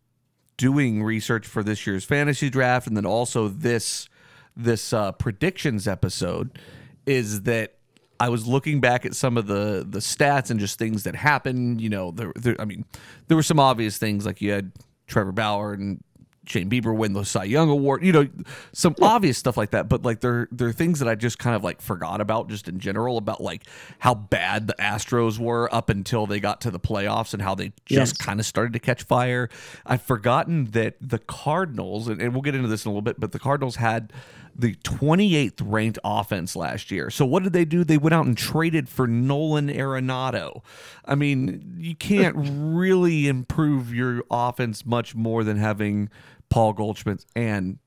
doing 0.58 1.02
research 1.02 1.46
for 1.46 1.62
this 1.62 1.86
year's 1.86 2.04
fantasy 2.04 2.50
draft, 2.50 2.86
and 2.86 2.96
then 2.96 3.06
also 3.06 3.48
this 3.48 4.08
this 4.56 4.92
uh, 4.92 5.12
predictions 5.12 5.88
episode, 5.88 6.58
is 7.06 7.42
that 7.42 7.76
I 8.20 8.28
was 8.28 8.46
looking 8.46 8.80
back 8.80 9.04
at 9.06 9.14
some 9.16 9.36
of 9.36 9.46
the 9.46 9.84
the 9.88 9.98
stats 10.00 10.50
and 10.50 10.60
just 10.60 10.78
things 10.78 11.04
that 11.04 11.16
happened. 11.16 11.80
You 11.80 11.88
know, 11.88 12.10
there, 12.12 12.32
there 12.36 12.56
I 12.60 12.66
mean, 12.66 12.84
there 13.28 13.36
were 13.36 13.42
some 13.42 13.58
obvious 13.58 13.98
things 13.98 14.26
like 14.26 14.40
you 14.40 14.52
had 14.52 14.72
Trevor 15.08 15.32
Bauer 15.32 15.72
and 15.72 16.04
Shane 16.46 16.68
Bieber 16.68 16.96
win 16.96 17.12
the 17.12 17.24
Cy 17.24 17.44
Young 17.44 17.68
Award. 17.70 18.02
You 18.04 18.12
know, 18.12 18.28
some 18.72 18.94
obvious 19.00 19.38
stuff 19.38 19.56
like 19.56 19.70
that. 19.70 19.88
But 19.88 20.02
like 20.02 20.20
there 20.20 20.48
there 20.50 20.68
are 20.68 20.72
things 20.72 20.98
that 20.98 21.08
I 21.08 21.14
just 21.14 21.38
kind 21.38 21.54
of 21.54 21.62
like 21.64 21.80
forgot 21.80 22.20
about 22.20 22.48
just 22.48 22.66
in 22.68 22.78
general 22.80 23.18
about 23.18 23.40
like 23.40 23.62
how 24.00 24.14
bad 24.14 24.66
the 24.66 24.74
Astros 24.78 25.38
were 25.38 25.72
up 25.72 25.88
until 25.90 26.26
they 26.26 26.40
got 26.40 26.60
to 26.62 26.70
the 26.70 26.80
playoffs 26.80 27.32
and 27.34 27.42
how 27.42 27.54
they 27.54 27.68
just 27.86 28.14
Yes. 28.14 28.26
kind 28.26 28.40
of 28.40 28.46
started 28.46 28.72
to 28.74 28.80
catch 28.80 29.02
fire. 29.04 29.48
I've 29.86 30.02
forgotten 30.02 30.66
that 30.72 30.96
the 31.00 31.18
Cardinals, 31.20 32.08
and, 32.08 32.20
and 32.20 32.32
we'll 32.32 32.42
get 32.42 32.54
into 32.54 32.68
this 32.68 32.84
in 32.84 32.88
a 32.88 32.92
little 32.92 33.02
bit, 33.02 33.20
but 33.20 33.32
the 33.32 33.38
Cardinals 33.38 33.76
had 33.76 34.12
the 34.60 34.74
28th 34.76 35.60
ranked 35.64 35.98
offense 36.04 36.54
last 36.54 36.90
year. 36.90 37.10
So 37.10 37.24
what 37.24 37.42
did 37.42 37.52
they 37.52 37.64
do? 37.64 37.84
They 37.84 37.98
went 37.98 38.14
out 38.14 38.26
and 38.26 38.36
traded 38.36 38.88
for 38.88 39.06
Nolan 39.06 39.68
Arenado. 39.68 40.62
I 41.04 41.14
mean, 41.14 41.74
you 41.78 41.94
can't 41.94 42.36
really 42.38 43.28
improve 43.28 43.94
your 43.94 44.22
offense 44.30 44.84
much 44.84 45.14
more 45.14 45.44
than 45.44 45.56
having 45.56 46.10
Paul 46.50 46.72
Goldschmidt 46.72 47.24
and 47.34 47.78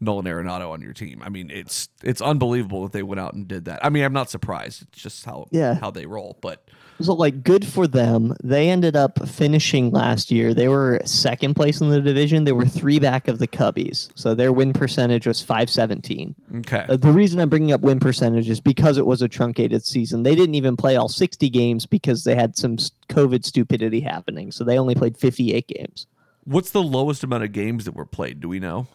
Nolan 0.00 0.26
Arenado 0.26 0.70
on 0.70 0.82
your 0.82 0.92
team. 0.92 1.22
I 1.24 1.28
mean, 1.28 1.50
it's 1.50 1.88
it's 2.02 2.20
unbelievable 2.20 2.82
that 2.82 2.92
they 2.92 3.02
went 3.02 3.20
out 3.20 3.34
and 3.34 3.46
did 3.48 3.66
that. 3.66 3.84
I 3.84 3.88
mean, 3.90 4.04
I'm 4.04 4.12
not 4.12 4.30
surprised. 4.30 4.82
It's 4.82 5.02
just 5.02 5.24
how 5.24 5.46
Yeah. 5.50 5.74
how 5.74 5.90
they 5.90 6.06
roll. 6.06 6.36
But 6.40 6.66
so 7.00 7.12
like 7.14 7.42
good 7.42 7.64
for 7.66 7.86
them. 7.86 8.34
They 8.42 8.70
ended 8.70 8.94
up 8.96 9.26
finishing 9.28 9.90
last 9.90 10.30
year. 10.30 10.54
They 10.54 10.68
were 10.68 11.00
second 11.04 11.54
place 11.54 11.80
in 11.80 11.90
the 11.90 12.00
division. 12.00 12.44
They 12.44 12.52
were 12.52 12.66
three 12.66 12.98
back 13.00 13.26
of 13.28 13.38
the 13.38 13.48
Cubbies. 13.48 14.08
So 14.14 14.34
their 14.34 14.52
win 14.52 14.72
percentage 14.72 15.26
was 15.26 15.40
517. 15.42 16.34
okay, 16.58 16.86
Uh, 16.88 16.96
the 16.96 17.10
reason 17.12 17.40
I'm 17.40 17.48
bringing 17.48 17.72
up 17.72 17.80
win 17.80 17.98
percentage 18.00 18.48
is 18.48 18.60
because 18.60 18.96
it 18.98 19.06
was 19.06 19.22
a 19.22 19.28
truncated 19.28 19.84
season. 19.84 20.22
They 20.22 20.34
didn't 20.36 20.54
even 20.54 20.76
play 20.76 20.94
all 20.96 21.08
60 21.08 21.48
games 21.50 21.84
because 21.86 22.22
they 22.24 22.34
had 22.36 22.56
some 22.56 22.76
COVID 23.08 23.44
stupidity 23.44 24.00
happening. 24.00 24.52
So 24.52 24.62
they 24.64 24.78
only 24.78 24.94
played 24.94 25.16
58 25.16 25.66
games. 25.68 26.06
what's 26.44 26.70
the 26.70 26.82
lowest 26.82 27.24
amount 27.24 27.42
of 27.42 27.52
games 27.52 27.86
that 27.86 27.94
were 27.94 28.04
played? 28.04 28.38
Do 28.40 28.48
we 28.48 28.60
know? 28.60 28.86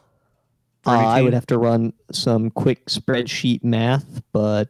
Uh, 0.86 0.92
I 0.92 1.22
would 1.22 1.34
have 1.34 1.48
to 1.48 1.58
run 1.58 1.94
some 2.12 2.50
quick 2.52 2.86
spreadsheet 2.86 3.64
math, 3.64 4.22
but 4.32 4.70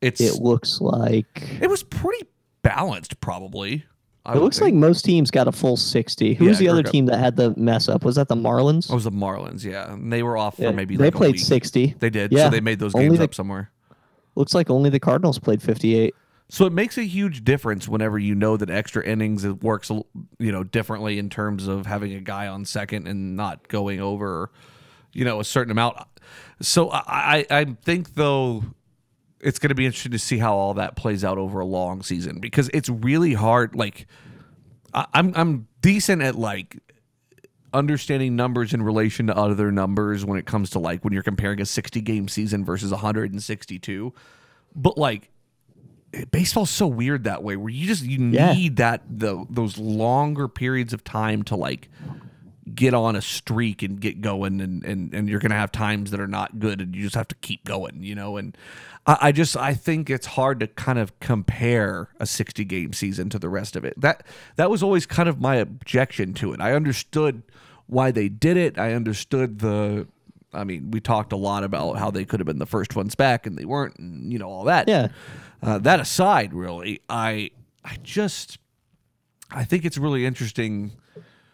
It's 0.00 0.20
it 0.20 0.40
looks 0.40 0.80
like 0.80 1.26
it 1.60 1.68
was 1.68 1.82
pretty 1.82 2.26
balanced, 2.62 3.20
probably. 3.20 3.84
I 4.24 4.36
it 4.36 4.40
looks 4.40 4.58
think. 4.58 4.66
like 4.66 4.74
most 4.74 5.04
teams 5.04 5.30
got 5.30 5.46
a 5.48 5.52
full 5.52 5.76
sixty. 5.76 6.34
Who 6.34 6.44
Yeah, 6.44 6.50
was 6.50 6.58
the 6.58 6.68
other 6.68 6.82
team 6.82 7.06
that 7.06 7.18
had 7.18 7.36
the 7.36 7.54
mess 7.56 7.88
up? 7.88 8.04
Was 8.04 8.16
that 8.16 8.28
the 8.28 8.36
Marlins? 8.36 8.90
it 8.90 8.94
was 8.94 9.04
the 9.04 9.10
Marlins, 9.12 9.64
yeah, 9.64 9.92
and 9.92 10.12
they 10.12 10.22
were 10.22 10.36
off 10.36 10.56
for 10.56 10.62
Yeah, 10.62 10.72
maybe 10.72 10.96
they 10.96 11.04
like 11.04 11.14
a 11.14 11.18
played 11.18 11.40
sixty. 11.40 11.94
They 11.98 12.10
did, 12.10 12.32
Yeah, 12.32 12.44
so 12.44 12.50
they 12.50 12.60
made 12.60 12.78
those 12.78 12.94
only 12.94 13.08
games 13.08 13.18
the- 13.18 13.24
up 13.24 13.34
somewhere. 13.34 13.70
Looks 14.34 14.54
like 14.54 14.70
only 14.70 14.88
the 14.90 15.00
Cardinals 15.00 15.38
played 15.38 15.62
fifty-eight. 15.62 16.14
So 16.50 16.64
it 16.64 16.72
makes 16.72 16.96
a 16.96 17.02
huge 17.04 17.44
difference 17.44 17.86
whenever 17.88 18.18
you 18.18 18.34
know 18.34 18.56
that 18.56 18.70
extra 18.70 19.04
innings 19.04 19.44
it 19.44 19.62
works, 19.62 19.90
you 19.90 20.52
know, 20.52 20.64
differently 20.64 21.18
in 21.18 21.28
terms 21.28 21.66
of 21.66 21.84
having 21.86 22.14
a 22.14 22.20
guy 22.20 22.46
on 22.48 22.64
second 22.64 23.06
and 23.06 23.36
not 23.36 23.68
going 23.68 24.00
over, 24.00 24.50
you 25.18 25.24
know, 25.24 25.40
a 25.40 25.44
certain 25.44 25.70
amount. 25.72 25.96
So 26.62 26.90
I, 26.90 27.44
I, 27.50 27.58
I 27.60 27.64
think 27.84 28.14
though 28.14 28.62
it's 29.40 29.58
going 29.58 29.68
to 29.70 29.74
be 29.74 29.84
interesting 29.86 30.12
to 30.12 30.18
see 30.18 30.38
how 30.38 30.54
all 30.54 30.74
that 30.74 30.94
plays 30.96 31.24
out 31.24 31.38
over 31.38 31.60
a 31.60 31.64
long 31.66 32.02
season 32.02 32.38
because 32.40 32.70
it's 32.72 32.88
really 32.88 33.34
hard. 33.34 33.74
Like 33.74 34.06
I, 34.94 35.06
I'm, 35.14 35.32
I'm 35.36 35.68
decent 35.80 36.22
at 36.22 36.34
like 36.36 36.78
understanding 37.72 38.34
numbers 38.36 38.72
in 38.72 38.82
relation 38.82 39.26
to 39.26 39.36
other 39.36 39.70
numbers 39.70 40.24
when 40.24 40.38
it 40.38 40.46
comes 40.46 40.70
to 40.70 40.78
like 40.78 41.04
when 41.04 41.12
you're 41.12 41.22
comparing 41.22 41.60
a 41.60 41.66
60 41.66 42.00
game 42.00 42.28
season 42.28 42.64
versus 42.64 42.90
162, 42.90 44.12
but 44.74 44.96
like 44.96 45.30
baseball's 46.30 46.70
so 46.70 46.86
weird 46.86 47.24
that 47.24 47.42
way 47.42 47.56
where 47.56 47.68
you 47.70 47.86
just 47.86 48.02
you 48.04 48.18
Yeah. 48.30 48.54
need 48.54 48.76
that 48.76 49.02
the 49.08 49.44
those 49.50 49.76
longer 49.78 50.48
periods 50.48 50.92
of 50.92 51.04
time 51.04 51.42
to 51.44 51.56
like 51.56 51.90
get 52.74 52.94
on 52.94 53.16
a 53.16 53.22
streak 53.22 53.82
and 53.82 54.00
get 54.00 54.20
going 54.20 54.60
and 54.60 54.84
and, 54.84 55.14
and 55.14 55.28
you're 55.28 55.40
gonna 55.40 55.54
have 55.54 55.72
times 55.72 56.10
that 56.10 56.20
are 56.20 56.28
not 56.28 56.58
good 56.58 56.80
and 56.80 56.94
you 56.94 57.02
just 57.02 57.14
have 57.14 57.28
to 57.28 57.34
keep 57.36 57.64
going 57.64 58.02
you 58.02 58.14
know 58.14 58.36
and 58.36 58.56
I, 59.06 59.18
I 59.22 59.32
just 59.32 59.56
i 59.56 59.74
think 59.74 60.10
it's 60.10 60.26
hard 60.26 60.60
to 60.60 60.66
kind 60.66 60.98
of 60.98 61.18
compare 61.20 62.08
a 62.20 62.26
60 62.26 62.64
game 62.64 62.92
season 62.92 63.28
to 63.30 63.38
the 63.38 63.48
rest 63.48 63.76
of 63.76 63.84
it 63.84 64.00
that 64.00 64.24
that 64.56 64.70
was 64.70 64.82
always 64.82 65.06
kind 65.06 65.28
of 65.28 65.40
my 65.40 65.56
objection 65.56 66.34
to 66.34 66.52
it 66.52 66.60
i 66.60 66.72
understood 66.72 67.42
why 67.86 68.10
they 68.10 68.28
did 68.28 68.56
it 68.56 68.78
i 68.78 68.92
understood 68.92 69.60
the 69.60 70.06
I 70.52 70.64
mean, 70.64 70.90
we 70.90 71.00
talked 71.00 71.32
a 71.32 71.36
lot 71.36 71.62
about 71.62 71.98
how 71.98 72.10
they 72.10 72.24
could 72.24 72.40
have 72.40 72.46
been 72.46 72.58
the 72.58 72.66
first 72.66 72.96
ones 72.96 73.14
back 73.14 73.46
and 73.46 73.58
they 73.58 73.64
weren't, 73.64 73.98
and 73.98 74.32
you 74.32 74.38
know 74.38 74.48
all 74.48 74.64
that. 74.64 74.88
Yeah. 74.88 75.08
Uh, 75.62 75.78
that 75.78 76.00
aside, 76.00 76.54
really, 76.54 77.00
I 77.08 77.50
I 77.84 77.96
just 78.02 78.58
I 79.50 79.64
think 79.64 79.84
it's 79.84 79.98
really 79.98 80.24
interesting 80.24 80.92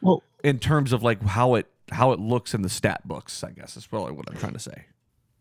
Well, 0.04 0.22
in 0.44 0.58
terms 0.58 0.92
of 0.92 1.02
like 1.02 1.22
how 1.22 1.54
it 1.54 1.66
how 1.90 2.12
it 2.12 2.20
looks 2.20 2.54
in 2.54 2.62
the 2.62 2.68
stat 2.68 3.06
books. 3.06 3.42
I 3.44 3.50
guess 3.50 3.76
is 3.76 3.86
probably 3.86 4.12
what 4.12 4.28
I'm 4.30 4.36
trying 4.36 4.52
to 4.52 4.58
say. 4.58 4.84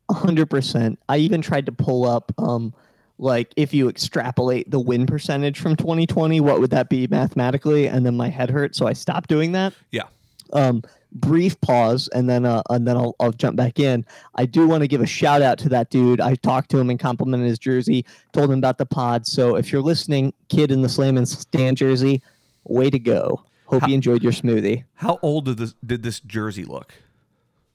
hundred 0.09 0.49
percent. 0.49 0.99
I 1.09 1.17
even 1.17 1.41
tried 1.41 1.65
to 1.65 1.71
pull 1.71 2.05
up, 2.07 2.31
um, 2.37 2.73
like 3.17 3.53
if 3.55 3.73
you 3.73 3.89
extrapolate 3.89 4.69
the 4.69 4.79
win 4.79 5.05
percentage 5.05 5.59
from 5.59 5.75
2020, 5.75 6.39
what 6.41 6.59
would 6.59 6.71
that 6.71 6.89
be 6.89 7.07
mathematically? 7.07 7.87
And 7.87 8.05
then 8.05 8.15
my 8.15 8.29
head 8.29 8.49
hurt, 8.49 8.75
so 8.75 8.87
I 8.87 8.93
stopped 8.93 9.29
doing 9.29 9.51
that. 9.53 9.73
Yeah. 9.91 10.03
Um, 10.51 10.83
brief 11.13 11.59
pause, 11.61 12.09
and 12.09 12.29
then 12.29 12.45
uh, 12.45 12.61
and 12.69 12.87
then 12.87 12.97
I'll, 12.97 13.15
I'll 13.19 13.31
jump 13.31 13.55
back 13.55 13.79
in. 13.79 14.05
I 14.35 14.45
do 14.45 14.67
want 14.67 14.81
to 14.81 14.87
give 14.87 15.01
a 15.01 15.07
shout 15.07 15.41
out 15.41 15.57
to 15.59 15.69
that 15.69 15.89
dude. 15.89 16.21
I 16.21 16.35
talked 16.35 16.69
to 16.71 16.79
him 16.79 16.89
and 16.89 16.99
complimented 16.99 17.47
his 17.47 17.59
jersey, 17.59 18.05
told 18.31 18.51
him 18.51 18.59
about 18.59 18.77
the 18.77 18.85
pod. 18.85 19.25
So 19.25 19.55
if 19.55 19.71
you're 19.71 19.81
listening, 19.81 20.33
kid 20.49 20.71
in 20.71 20.81
the 20.81 20.89
Slam 20.89 21.17
and 21.17 21.27
Stan 21.27 21.75
jersey, 21.75 22.21
way 22.65 22.89
to 22.89 22.99
go. 22.99 23.43
Hope 23.73 23.81
How- 23.81 23.87
you 23.87 23.95
enjoyed 23.95 24.23
your 24.23 24.31
smoothie. 24.31 24.83
How 24.95 25.19
old 25.21 25.45
did 25.45 25.57
this 25.57 25.73
did 25.85 26.03
this 26.03 26.19
jersey 26.19 26.63
look? 26.65 26.93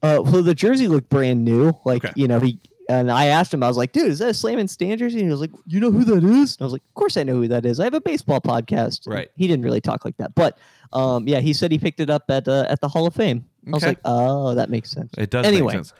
Uh, 0.01 0.21
well, 0.23 0.41
the 0.43 0.55
jersey 0.55 0.87
looked 0.87 1.09
brand 1.09 1.43
new. 1.43 1.73
Like, 1.85 2.05
Okay. 2.05 2.13
you 2.15 2.27
know, 2.27 2.39
he 2.39 2.59
and 2.87 3.11
I 3.11 3.25
asked 3.25 3.53
him, 3.53 3.61
I 3.61 3.67
was 3.67 3.77
like, 3.77 3.91
dude, 3.91 4.07
is 4.07 4.17
that 4.19 4.29
a 4.29 4.33
Slam 4.33 4.57
and 4.57 4.69
Stan 4.69 4.97
jersey? 4.97 5.19
And 5.19 5.27
he 5.27 5.31
was 5.31 5.41
like, 5.41 5.51
you 5.67 5.79
know 5.79 5.91
who 5.91 6.03
that 6.05 6.23
is? 6.23 6.55
And 6.55 6.61
I 6.61 6.63
was 6.63 6.73
like, 6.73 6.81
of 6.87 6.93
course 6.95 7.17
I 7.17 7.23
know 7.23 7.35
who 7.35 7.47
that 7.49 7.65
is. 7.65 7.79
I 7.79 7.83
have 7.83 7.93
a 7.93 8.01
baseball 8.01 8.41
podcast. 8.41 9.01
Right. 9.07 9.29
He 9.35 9.47
didn't 9.47 9.63
really 9.65 9.81
talk 9.81 10.05
like 10.05 10.17
that, 10.17 10.33
but 10.35 10.57
um, 10.93 11.27
yeah, 11.27 11.39
he 11.39 11.53
said 11.53 11.71
he 11.71 11.77
picked 11.77 11.99
it 11.99 12.09
up 12.09 12.23
at 12.29 12.47
uh, 12.47 12.65
at 12.69 12.81
the 12.81 12.87
Hall 12.87 13.05
of 13.05 13.13
Fame. 13.13 13.45
I 13.67 13.71
was 13.71 13.83
like, 13.83 13.99
oh, 14.05 14.55
that 14.55 14.69
makes 14.71 14.89
sense. 14.89 15.13
It 15.17 15.29
does 15.29 15.45
Anyway. 15.45 15.73
make 15.73 15.85
sense. 15.85 15.93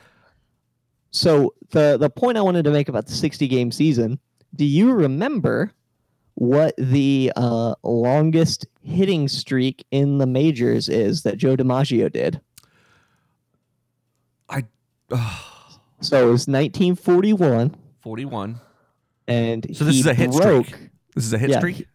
So 1.12 1.54
the 1.70 1.96
the 1.98 2.10
point 2.10 2.38
I 2.38 2.40
wanted 2.40 2.64
to 2.64 2.70
make 2.70 2.88
about 2.88 3.06
the 3.06 3.12
60 3.12 3.46
game 3.48 3.70
season, 3.70 4.18
do 4.56 4.64
you 4.64 4.92
remember 4.92 5.72
what 6.40 6.74
the 6.78 7.30
uh, 7.36 7.74
longest 7.82 8.64
hitting 8.82 9.28
streak 9.28 9.84
in 9.90 10.16
the 10.16 10.26
majors 10.26 10.88
is 10.88 11.22
that 11.24 11.36
Joe 11.36 11.54
DiMaggio 11.54 12.10
did? 12.10 12.40
I 14.48 14.64
So 16.00 16.16
it 16.16 16.32
was 16.32 16.48
1941. 16.48 17.76
41. 18.00 18.58
and 19.28 19.66
So 19.76 19.84
this 19.84 19.94
he 19.96 20.00
is 20.00 20.06
a 20.06 20.14
hit 20.14 20.30
broke, 20.32 20.66
streak. 20.68 20.90
This 21.14 21.26
is 21.26 21.32
a 21.34 21.38
hit 21.38 21.50
Yeah. 21.50 21.58
streak. 21.58 21.86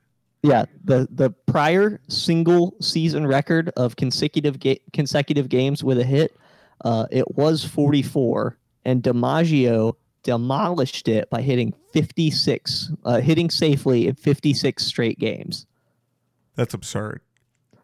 Yeah, 0.43 0.65
the 0.83 1.07
the 1.09 1.31
prior 1.47 1.99
single 2.07 2.75
season 2.79 3.25
record 3.25 3.71
of 3.75 3.95
consecutive 3.95 4.59
ga- 4.59 4.79
consecutive 4.93 5.49
games 5.49 5.83
with 5.83 5.97
a 5.97 6.03
hit, 6.03 6.37
uh, 6.83 7.07
it 7.09 7.35
was 7.35 7.65
44, 7.65 8.55
and 8.85 9.01
DiMaggio 9.01 9.93
demolished 10.25 11.07
it 11.07 11.29
by 11.29 11.41
hitting 11.41 11.73
56, 11.93 12.91
uh, 13.05 13.21
hitting 13.21 13.49
safely 13.49 14.07
in 14.07 14.15
56 14.15 14.83
straight 14.83 15.17
games. 15.17 15.65
That's 16.55 16.73
absurd. 16.73 17.21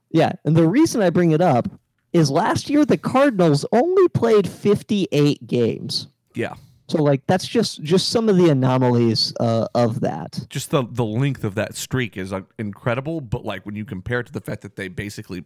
Yeah, 0.10 0.34
and 0.44 0.58
the 0.58 0.68
reason 0.68 1.02
I 1.02 1.10
bring 1.10 1.32
it 1.32 1.40
up 1.40 1.70
is 2.12 2.30
last 2.30 2.70
year 2.70 2.84
the 2.84 2.98
Cardinals 2.98 3.66
only 3.72 4.10
played 4.10 4.50
58 4.50 5.48
games. 5.48 6.08
Yeah. 6.34 6.56
So 6.90 7.02
like 7.02 7.26
that's 7.26 7.48
just 7.48 7.82
just 7.84 8.10
some 8.10 8.28
of 8.28 8.36
the 8.36 8.50
anomalies 8.50 9.34
uh, 9.40 9.68
of 9.74 10.02
that. 10.02 10.46
Just 10.50 10.72
the 10.72 10.84
the 10.90 11.06
length 11.06 11.46
of 11.46 11.56
that 11.56 11.76
streak 11.76 12.18
is 12.18 12.34
uh, 12.34 12.42
incredible, 12.58 13.22
but 13.22 13.46
like 13.46 13.66
when 13.66 13.76
you 13.76 13.86
compare 13.86 14.20
it 14.20 14.28
to 14.28 14.34
the 14.34 14.42
fact 14.42 14.62
that 14.64 14.76
they 14.76 14.90
basically 14.90 15.46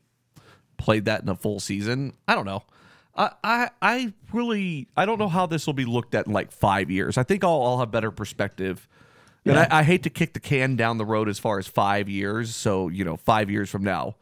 played 0.78 1.06
that 1.06 1.22
in 1.22 1.30
a 1.30 1.36
full 1.36 1.60
season, 1.60 2.14
I 2.28 2.34
don't 2.34 2.48
know. 2.48 2.64
I 3.16 3.32
I, 3.44 3.70
I 3.82 4.14
really 4.34 4.88
I 4.98 5.06
don't 5.06 5.20
know 5.20 5.28
how 5.30 5.46
this 5.46 5.66
will 5.66 5.74
be 5.74 5.86
looked 5.86 6.16
at 6.16 6.28
in 6.28 6.34
like 6.34 6.52
five 6.52 6.90
years. 6.92 7.18
I 7.18 7.24
think 7.24 7.44
I'll, 7.44 7.62
I'll 7.62 7.80
have 7.80 7.92
better 7.92 8.12
perspective. 8.12 8.88
And 9.46 9.56
Yeah. 9.56 9.68
I, 9.72 9.80
I 9.80 9.84
hate 9.84 10.04
to 10.04 10.10
kick 10.10 10.34
the 10.34 10.40
can 10.40 10.76
down 10.76 10.98
the 10.98 11.06
road 11.06 11.30
as 11.30 11.38
far 11.40 11.60
as 11.60 11.68
five 11.68 12.10
years. 12.10 12.56
So 12.56 12.88
you 12.90 13.04
know, 13.06 13.16
five 13.18 13.50
years 13.50 13.70
from 13.70 13.84
now, 13.84 14.16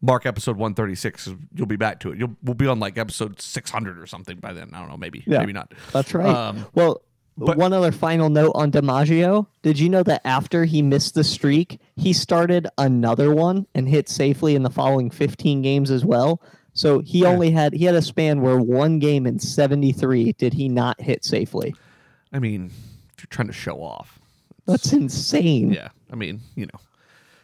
mark 0.00 0.26
episode 0.26 0.56
one 0.56 0.74
thirty 0.74 0.94
six. 0.94 1.28
You'll 1.54 1.66
be 1.66 1.76
back 1.76 2.00
to 2.00 2.12
it. 2.12 2.18
You'll 2.18 2.34
we'll 2.42 2.54
be 2.54 2.66
on 2.66 2.80
like 2.80 2.98
episode 2.98 3.40
six 3.40 3.70
hundred 3.70 3.98
or 3.98 4.06
something 4.06 4.38
by 4.38 4.52
then. 4.52 4.70
I 4.72 4.80
don't 4.80 4.88
know. 4.88 4.96
Maybe 4.96 5.22
Yeah. 5.26 5.38
maybe 5.40 5.52
not. 5.52 5.72
That's 5.92 6.12
right. 6.14 6.26
Um, 6.34 6.66
well, 6.74 7.02
but- 7.36 7.56
one 7.56 7.72
other 7.72 7.92
final 7.92 8.28
note 8.30 8.52
on 8.54 8.70
DiMaggio. 8.72 9.46
Did 9.62 9.78
you 9.78 9.88
know 9.88 10.02
that 10.02 10.20
after 10.26 10.64
he 10.64 10.82
missed 10.82 11.14
the 11.14 11.24
streak, 11.24 11.80
he 11.96 12.12
started 12.12 12.66
another 12.76 13.32
one 13.34 13.66
and 13.74 13.88
hit 13.88 14.08
safely 14.08 14.54
in 14.54 14.62
the 14.62 14.70
following 14.70 15.10
15 15.10 15.62
games 15.62 15.90
as 15.90 16.04
well? 16.04 16.42
So 16.72 17.00
he 17.00 17.20
Yeah. 17.22 17.28
only 17.28 17.50
had 17.50 17.72
he 17.74 17.84
had 17.84 17.94
a 17.94 18.02
span 18.02 18.40
where 18.42 18.56
one 18.58 18.98
game 18.98 19.26
in 19.26 19.38
73 19.38 20.32
did 20.32 20.52
he 20.54 20.68
not 20.68 21.00
hit 21.00 21.24
safely. 21.24 21.74
I 22.32 22.38
mean, 22.38 22.66
if 23.16 23.22
you're 23.22 23.28
trying 23.30 23.48
to 23.48 23.52
show 23.54 23.82
off, 23.82 24.18
That's 24.66 24.92
insane. 24.92 25.72
Yeah. 25.72 25.88
I 26.12 26.16
mean, 26.16 26.40
you 26.54 26.66
know, 26.66 26.80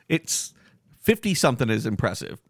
it's 0.09 0.55
50 1.01 1.35
something 1.35 1.69
is 1.71 1.87
impressive. 1.87 2.41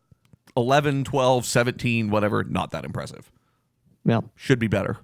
11, 0.56 1.04
12, 1.04 1.44
17, 1.46 2.10
whatever, 2.10 2.44
not 2.44 2.70
that 2.72 2.84
impressive. 2.84 3.30
Yeah, 4.04 4.20
Should 4.34 4.58
be 4.58 4.68
better. 4.68 4.98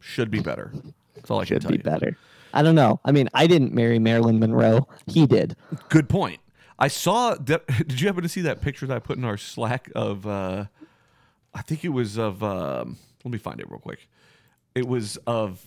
Should 0.00 0.30
be 0.30 0.40
better. 0.40 0.72
That's 1.14 1.30
all 1.30 1.38
I 1.40 1.44
can 1.44 1.56
should 1.56 1.62
tell 1.62 1.70
be 1.70 1.76
you. 1.78 1.82
better. 1.82 2.16
I 2.52 2.62
don't 2.62 2.74
know. 2.74 2.98
I 3.04 3.12
mean, 3.12 3.28
I 3.32 3.46
didn't 3.46 3.72
marry 3.72 3.98
Marilyn 3.98 4.38
Monroe. 4.40 4.88
He 5.06 5.26
did. 5.26 5.54
Good 5.88 6.08
point. 6.08 6.40
I 6.78 6.88
saw 6.88 7.34
that. 7.34 7.66
Did 7.86 8.00
you 8.00 8.06
happen 8.08 8.22
to 8.22 8.28
see 8.28 8.40
that 8.40 8.60
picture 8.62 8.86
that 8.86 8.96
I 8.96 8.98
put 8.98 9.18
in 9.18 9.24
our 9.24 9.36
Slack 9.36 9.90
of, 9.94 10.26
uh, 10.26 10.64
I 11.54 11.62
think 11.62 11.84
it 11.84 11.90
was 11.90 12.18
of, 12.18 12.42
um, 12.42 12.96
let 13.24 13.32
me 13.32 13.38
find 13.38 13.60
it 13.60 13.70
real 13.70 13.80
quick. 13.80 14.08
It 14.74 14.86
was 14.86 15.16
of, 15.26 15.64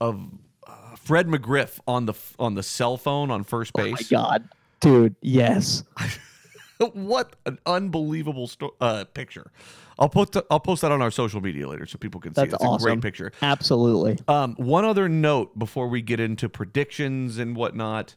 of 0.00 0.20
uh, 0.66 0.96
Fred 0.96 1.26
McGriff 1.26 1.78
on 1.86 2.06
the 2.06 2.14
on 2.38 2.54
the 2.54 2.62
cell 2.62 2.96
phone 2.96 3.30
on 3.30 3.44
first 3.44 3.72
base. 3.72 3.86
Oh 3.86 3.92
my 3.92 4.22
god. 4.22 4.48
Dude, 4.80 5.16
yes. 5.20 5.84
what 6.92 7.36
an 7.44 7.58
unbelievable 7.66 8.46
sto- 8.46 8.74
uh, 8.80 9.04
picture. 9.04 9.50
I'll 9.98 10.08
put 10.08 10.32
the, 10.32 10.46
I'll 10.50 10.60
post 10.60 10.80
that 10.80 10.90
on 10.90 11.02
our 11.02 11.10
social 11.10 11.42
media 11.42 11.68
later 11.68 11.84
so 11.84 11.98
people 11.98 12.20
can 12.20 12.34
see. 12.34 12.40
That's 12.40 12.54
it. 12.54 12.58
It's 12.62 12.82
a 12.82 12.86
great 12.86 13.02
picture. 13.02 13.32
Absolutely. 13.42 14.18
Um, 14.26 14.54
one 14.56 14.86
other 14.86 15.08
note 15.08 15.58
before 15.58 15.88
we 15.88 16.00
get 16.00 16.20
into 16.20 16.48
predictions 16.48 17.38
and 17.38 17.54
whatnot. 17.54 18.14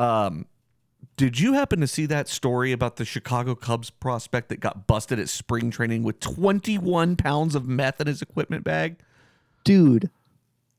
Um, 0.00 0.46
did 1.20 1.38
you 1.38 1.52
happen 1.52 1.80
to 1.80 1.86
see 1.86 2.06
that 2.06 2.28
story 2.28 2.72
about 2.72 2.96
the 2.96 3.04
Chicago 3.04 3.54
Cubs 3.54 3.90
prospect 3.90 4.48
that 4.48 4.58
got 4.58 4.86
busted 4.86 5.18
at 5.18 5.28
spring 5.28 5.70
training 5.70 6.02
with 6.02 6.18
21 6.18 7.16
pounds 7.16 7.54
of 7.54 7.68
meth 7.68 8.00
in 8.00 8.06
his 8.06 8.22
equipment 8.22 8.64
bag? 8.64 8.96
Dude. 9.62 10.08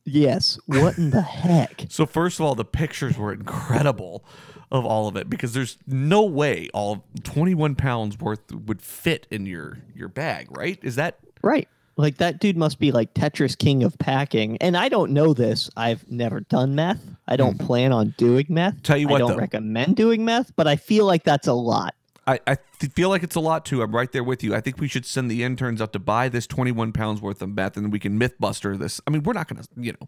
Yes. 0.03 0.57
What 0.65 0.97
in 0.97 1.11
the 1.11 1.21
heck? 1.21 1.85
So 1.89 2.07
first 2.07 2.39
of 2.39 2.45
all, 2.47 2.55
the 2.55 2.65
pictures 2.65 3.19
were 3.19 3.31
incredible 3.31 4.25
of 4.71 4.83
all 4.83 5.07
of 5.07 5.15
it 5.15 5.29
because 5.29 5.53
there's 5.53 5.77
no 5.85 6.23
way 6.23 6.69
all 6.73 7.05
21 7.21 7.75
pounds 7.75 8.17
worth 8.17 8.51
would 8.51 8.81
fit 8.81 9.27
in 9.29 9.45
your 9.45 9.77
your 9.93 10.07
bag, 10.07 10.47
right? 10.49 10.79
Is 10.81 10.95
that 10.95 11.19
Right. 11.43 11.67
Like 12.01 12.17
that 12.17 12.39
dude 12.39 12.57
must 12.57 12.79
be 12.79 12.91
like 12.91 13.13
Tetris 13.13 13.57
king 13.57 13.83
of 13.83 13.97
packing. 13.99 14.57
And 14.57 14.75
I 14.75 14.89
don't 14.89 15.11
know 15.11 15.33
this. 15.33 15.69
I've 15.77 16.09
never 16.09 16.41
done 16.41 16.75
meth. 16.75 17.01
I 17.27 17.35
don't 17.35 17.59
plan 17.59 17.93
on 17.93 18.15
doing 18.17 18.47
meth. 18.49 18.73
Hmm. 18.73 18.81
Tell 18.81 18.97
you 18.97 19.07
what, 19.07 19.17
I 19.17 19.19
don't 19.19 19.31
though. 19.31 19.37
recommend 19.37 19.95
doing 19.95 20.25
meth, 20.25 20.55
but 20.55 20.67
I 20.67 20.75
feel 20.75 21.05
like 21.05 21.23
that's 21.23 21.47
a 21.47 21.53
lot. 21.53 21.95
I, 22.27 22.39
I 22.45 22.57
th- 22.79 22.91
feel 22.93 23.09
like 23.09 23.23
it's 23.23 23.35
a 23.35 23.39
lot 23.39 23.65
too. 23.65 23.81
I'm 23.81 23.95
right 23.95 24.11
there 24.11 24.23
with 24.23 24.43
you. 24.43 24.53
I 24.53 24.61
think 24.61 24.79
we 24.79 24.87
should 24.87 25.05
send 25.05 25.29
the 25.29 25.43
interns 25.43 25.81
out 25.81 25.93
to 25.93 25.99
buy 25.99 26.29
this 26.29 26.45
21 26.47 26.91
pounds 26.91 27.21
worth 27.21 27.41
of 27.41 27.49
meth, 27.49 27.77
and 27.77 27.91
we 27.91 27.99
can 27.99 28.19
MythBuster 28.19 28.77
this. 28.77 29.01
I 29.07 29.11
mean, 29.11 29.23
we're 29.23 29.33
not 29.33 29.47
gonna, 29.47 29.63
you 29.75 29.93
know, 29.93 30.07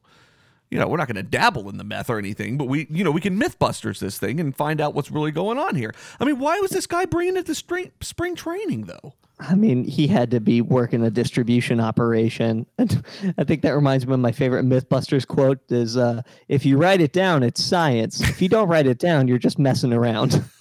you 0.74 0.80
know, 0.80 0.88
we're 0.88 0.98
not 0.98 1.08
gonna 1.08 1.24
dabble 1.24 1.70
in 1.70 1.78
the 1.78 1.84
meth 1.84 2.10
or 2.10 2.18
anything, 2.18 2.58
but 2.58 2.66
we, 2.66 2.88
you 2.90 3.04
know, 3.04 3.12
we 3.12 3.22
can 3.22 3.40
MythBusters 3.40 4.00
this 4.00 4.18
thing 4.18 4.40
and 4.40 4.56
find 4.56 4.82
out 4.82 4.94
what's 4.94 5.12
really 5.12 5.32
going 5.32 5.58
on 5.58 5.76
here. 5.76 5.94
I 6.20 6.26
mean, 6.26 6.40
why 6.40 6.60
was 6.60 6.72
this 6.72 6.88
guy 6.88 7.06
bringing 7.06 7.38
it 7.38 7.46
to 7.46 7.56
spring 7.56 7.92
spring 8.02 8.36
training 8.36 8.86
though? 8.86 9.14
I 9.40 9.56
mean, 9.56 9.84
he 9.84 10.08
had 10.08 10.32
to 10.32 10.40
be 10.40 10.62
working 10.62 11.04
a 11.04 11.12
distribution 11.12 11.80
operation. 11.80 12.66
And 12.78 13.04
I 13.38 13.44
think 13.44 13.62
that 13.62 13.72
reminds 13.72 14.08
me 14.08 14.14
of 14.14 14.20
my 14.20 14.32
favorite 14.32 14.66
Mythbusters 14.66 15.28
quote 15.28 15.60
is 15.70 15.98
uh, 15.98 16.22
if 16.48 16.66
you 16.66 16.78
write 16.78 17.02
it 17.02 17.14
down, 17.14 17.44
it's 17.44 17.64
science. 17.64 18.22
If 18.22 18.42
you 18.42 18.50
don't 18.50 18.68
write 18.68 18.88
it 18.88 19.00
down, 19.00 19.28
you're 19.28 19.38
just 19.38 19.60
messing 19.60 19.94
around. 19.94 20.44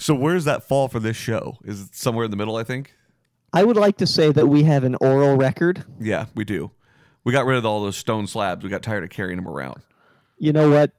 So 0.00 0.14
where's 0.14 0.44
that 0.44 0.62
fall 0.62 0.86
for 0.86 1.00
this 1.00 1.16
show? 1.16 1.58
Is 1.64 1.82
it 1.82 1.94
somewhere 1.94 2.24
in 2.24 2.30
the 2.30 2.36
middle? 2.36 2.56
I 2.56 2.62
think. 2.62 2.94
I 3.52 3.64
would 3.64 3.76
like 3.76 3.96
to 3.96 4.06
say 4.06 4.30
that 4.30 4.46
we 4.46 4.62
have 4.62 4.84
an 4.84 4.94
oral 5.00 5.36
record. 5.36 5.84
Yeah, 5.98 6.26
we 6.34 6.44
do. 6.44 6.70
We 7.28 7.32
got 7.32 7.44
rid 7.44 7.58
of 7.58 7.66
all 7.66 7.82
those 7.82 7.98
stone 7.98 8.26
slabs. 8.26 8.64
We 8.64 8.70
got 8.70 8.82
tired 8.82 9.04
of 9.04 9.10
carrying 9.10 9.36
them 9.36 9.46
around. 9.46 9.82
You 10.38 10.50
know 10.50 10.70
what? 10.70 10.92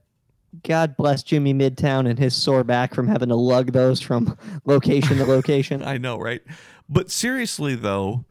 God 0.62 0.96
bless 0.96 1.24
Jimmy 1.24 1.56
Midtown 1.56 2.08
and 2.08 2.20
his 2.20 2.36
sore 2.36 2.64
back 2.64 2.94
from 2.94 3.08
having 3.08 3.30
to 3.30 3.36
lug 3.36 3.72
those 3.72 4.00
from 4.00 4.38
location 4.66 5.18
to 5.18 5.26
location. 5.26 5.82
I 5.84 5.98
know, 5.98 6.20
right? 6.20 6.44
But 6.88 7.10
seriously, 7.10 7.74
though, 7.74 8.26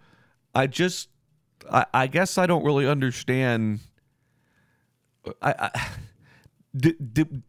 I 0.54 0.68
just, 0.68 1.08
I, 1.68 1.86
I 1.92 2.06
guess 2.06 2.38
I 2.38 2.46
don't 2.46 2.62
really 2.62 2.86
understand. 2.86 3.80
I, 5.42 5.54
I 5.58 5.88
d- 6.76 6.94
d- 7.00 7.42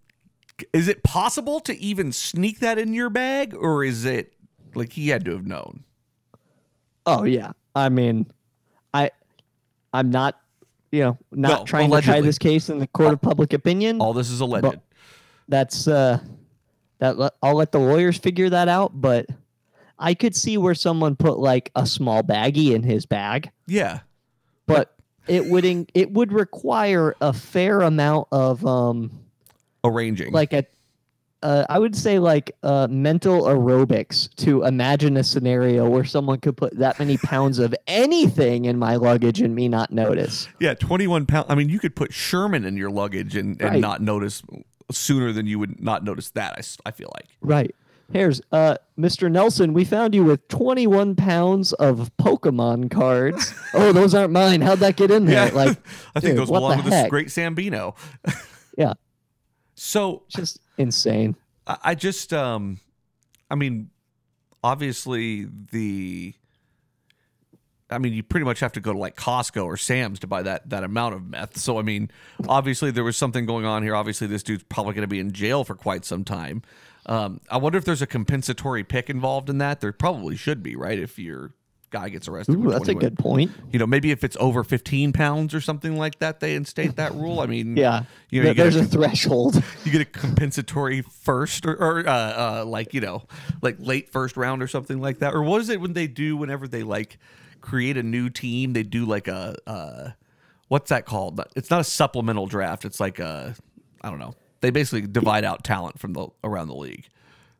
is 0.74 0.88
it 0.88 1.04
possible 1.04 1.60
to 1.60 1.78
even 1.78 2.12
sneak 2.12 2.58
that 2.62 2.80
in 2.80 2.96
your 2.96 3.12
bag, 3.12 3.54
or 3.54 3.84
is 3.84 4.04
it 4.04 4.34
like 4.74 4.94
he 4.94 5.10
had 5.10 5.26
to 5.26 5.32
have 5.34 5.46
known? 5.46 5.84
Oh 7.06 7.24
yeah. 7.24 7.52
I 7.76 7.90
mean, 7.90 8.26
I'm 9.94 10.10
not 10.10 10.40
you 10.92 11.02
know, 11.02 11.18
not 11.32 11.60
No, 11.60 11.66
trying 11.66 11.92
to 11.92 12.02
try 12.02 12.22
this 12.22 12.38
case 12.38 12.70
in 12.70 12.80
the 12.80 12.88
court 12.88 13.14
of 13.14 13.22
public 13.22 13.54
opinion. 13.54 14.02
All 14.02 14.14
this 14.14 14.30
is 14.30 14.42
alleged. 14.42 14.80
That's 15.48 15.88
uh 15.88 16.20
that 17.00 17.34
I'll 17.42 17.56
let 17.56 17.72
the 17.72 17.80
lawyers 17.80 18.18
figure 18.18 18.50
that 18.50 18.68
out, 18.68 19.00
but 19.00 19.28
I 19.98 20.14
could 20.14 20.36
see 20.36 20.58
where 20.58 20.76
someone 20.76 21.16
put 21.16 21.40
like 21.40 21.72
a 21.76 21.86
small 21.86 22.24
baggie 22.24 22.74
in 22.74 22.84
his 22.84 23.06
bag, 23.06 23.52
yeah, 23.68 24.00
but 24.66 24.96
it 25.28 25.46
would 25.46 25.66
in, 25.66 25.88
it 25.94 26.12
would 26.12 26.32
require 26.32 27.16
a 27.22 27.34
fair 27.34 27.82
amount 27.82 28.28
of 28.32 28.66
um 28.66 29.12
arranging. 29.84 30.32
like 30.32 30.54
a 30.54 30.66
uh, 31.42 31.66
I 31.70 31.80
would 31.80 31.96
say 31.96 32.20
like 32.20 32.52
uh, 32.64 32.88
mental 32.90 33.44
aerobics 33.44 34.34
to 34.38 34.64
imagine 34.64 35.18
a 35.18 35.24
scenario 35.24 35.88
where 35.90 36.04
someone 36.04 36.40
could 36.40 36.58
put 36.58 36.78
that 36.78 37.00
many 37.00 37.18
pounds 37.18 37.60
of 37.60 37.74
anything 37.88 38.66
in 38.66 38.78
my 38.78 38.96
luggage 38.98 39.42
and 39.42 39.56
me 39.56 39.68
not 39.68 39.92
notice. 39.92 40.48
yeah, 40.60 40.74
twenty-one 40.74 41.26
pound. 41.26 41.46
I 41.50 41.56
mean, 41.56 41.70
you 41.70 41.80
could 41.80 41.96
put 41.96 42.14
Sherman 42.14 42.66
in 42.66 42.78
your 42.78 42.90
luggage 42.90 43.36
and, 43.36 43.60
and 43.62 43.72
Right. 43.72 43.80
not 43.80 44.02
notice 44.02 44.42
sooner 44.92 45.32
than 45.32 45.46
you 45.48 45.60
would 45.60 45.80
not 45.82 46.04
notice 46.04 46.32
that. 46.32 46.56
I, 46.58 46.90
I 46.90 46.92
feel 46.92 47.12
like. 47.16 47.28
Right. 47.42 47.76
Here's 48.12 48.42
uh, 48.52 48.76
Mr. 48.98 49.32
Nelson. 49.32 49.72
We 49.72 49.86
found 49.86 50.16
you 50.16 50.24
with 50.24 50.48
21 50.48 51.16
pounds 51.16 51.74
of 51.74 52.10
Pokemon 52.18 52.90
cards. 52.90 53.54
oh, 53.76 53.92
those 53.94 54.16
aren't 54.16 54.32
mine. 54.34 54.62
How'd 54.62 54.80
that 54.80 54.96
get 54.96 55.12
in 55.12 55.26
there? 55.26 55.52
Like, 55.52 55.78
I 56.16 56.20
think 56.20 56.32
dude, 56.32 56.38
those 56.40 56.50
belong 56.50 56.82
to 56.82 56.90
this 56.90 57.08
great 57.08 57.28
Sambino. 57.28 57.96
Yeah. 58.78 58.94
So 59.76 60.24
just 60.30 60.60
insane. 60.80 61.36
I 61.68 61.94
just 61.94 62.34
um 62.34 62.80
I 63.52 63.56
mean 63.56 63.92
obviously 64.64 65.48
the 65.72 66.34
I 67.92 67.98
mean 68.00 68.14
you 68.14 68.24
pretty 68.24 68.46
much 68.46 68.60
have 68.62 68.72
to 68.74 68.80
go 68.80 68.94
to 68.94 68.98
like 68.98 69.16
Costco 69.16 69.66
or 69.66 69.78
Sam's 69.78 70.20
to 70.20 70.28
buy 70.28 70.42
that 70.42 70.70
that 70.70 70.84
amount 70.84 71.16
of 71.16 71.28
meth. 71.28 71.58
So 71.58 71.78
I 71.78 71.84
mean 71.84 72.10
obviously 72.48 72.90
there 72.90 73.04
was 73.04 73.18
something 73.18 73.46
going 73.46 73.66
on 73.66 73.84
here. 73.84 73.96
Obviously 73.96 74.26
this 74.26 74.42
dude's 74.42 74.64
probably 74.64 74.94
going 74.94 75.04
to 75.04 75.08
be 75.08 75.20
in 75.20 75.32
jail 75.32 75.64
for 75.64 75.76
quite 75.76 76.06
some 76.06 76.24
time. 76.24 76.64
Um 77.06 77.42
I 77.52 77.58
wonder 77.58 77.78
if 77.78 77.86
there's 77.86 78.02
a 78.02 78.08
compensatory 78.08 78.84
pick 78.84 79.10
involved 79.10 79.50
in 79.50 79.60
that. 79.60 79.82
There 79.82 79.92
probably 79.92 80.36
should 80.36 80.64
be, 80.64 80.76
right? 80.76 80.98
If 80.98 81.20
your 81.20 81.52
guy 81.90 82.10
gets 82.10 82.28
arrested 82.28 82.56
Ooh, 82.56 82.70
that's 82.70 82.88
a 82.88 82.94
good 82.96 83.18
point. 83.18 83.52
you 83.72 83.80
know, 83.80 83.88
maybe 83.88 84.12
if 84.12 84.24
it's 84.24 84.38
over 84.40 84.64
15 84.64 85.14
pounds 85.14 85.54
or 85.54 85.62
something 85.62 85.98
like 85.98 86.20
that, 86.20 86.40
they 86.40 86.56
instate 86.56 86.96
that 86.98 87.14
rule. 87.14 87.40
I 87.40 87.46
mean, 87.48 87.76
Yeah. 87.78 88.04
you 88.30 88.42
know, 88.44 88.50
you 88.50 88.54
There's 88.56 88.76
a- 88.76 88.82
a 88.82 88.86
threshold. 88.86 89.62
you 89.86 89.92
get 89.92 90.02
a 90.02 90.06
compensatory 90.06 91.02
first 91.02 91.66
or, 91.66 91.76
or 91.76 92.08
uh, 92.08 92.12
uh, 92.62 92.66
like 92.66 92.94
you 92.94 93.02
know 93.02 93.24
like 93.62 93.78
late 93.80 94.12
first 94.12 94.38
round 94.38 94.62
or 94.64 94.68
something 94.68 95.00
like 95.02 95.20
that 95.20 95.34
or 95.34 95.42
what 95.44 95.62
is 95.62 95.70
it 95.70 95.82
when 95.82 95.94
they 95.94 96.08
do 96.08 96.36
whenever 96.38 96.68
they 96.68 96.84
like 96.84 97.18
create 97.62 97.98
a 97.98 98.04
new 98.04 98.30
team 98.30 98.74
they 98.74 98.84
do 98.84 99.06
like 99.06 99.28
a 99.28 99.56
uh, 99.68 100.10
what's 100.70 100.90
that 100.90 101.06
called 101.06 101.42
it's 101.56 101.70
not 101.70 101.82
a 101.82 101.84
supplemental 101.84 102.46
draft 102.48 102.86
it's 102.86 103.00
like 103.00 103.20
a 103.20 103.54
i 104.02 104.10
don't 104.10 104.20
know 104.20 104.34
they 104.62 104.70
basically 104.70 105.02
divide 105.08 105.44
out 105.44 105.64
talent 105.64 106.00
from 106.00 106.14
the 106.14 106.28
around 106.44 106.68
the 106.68 106.76
league 106.76 107.08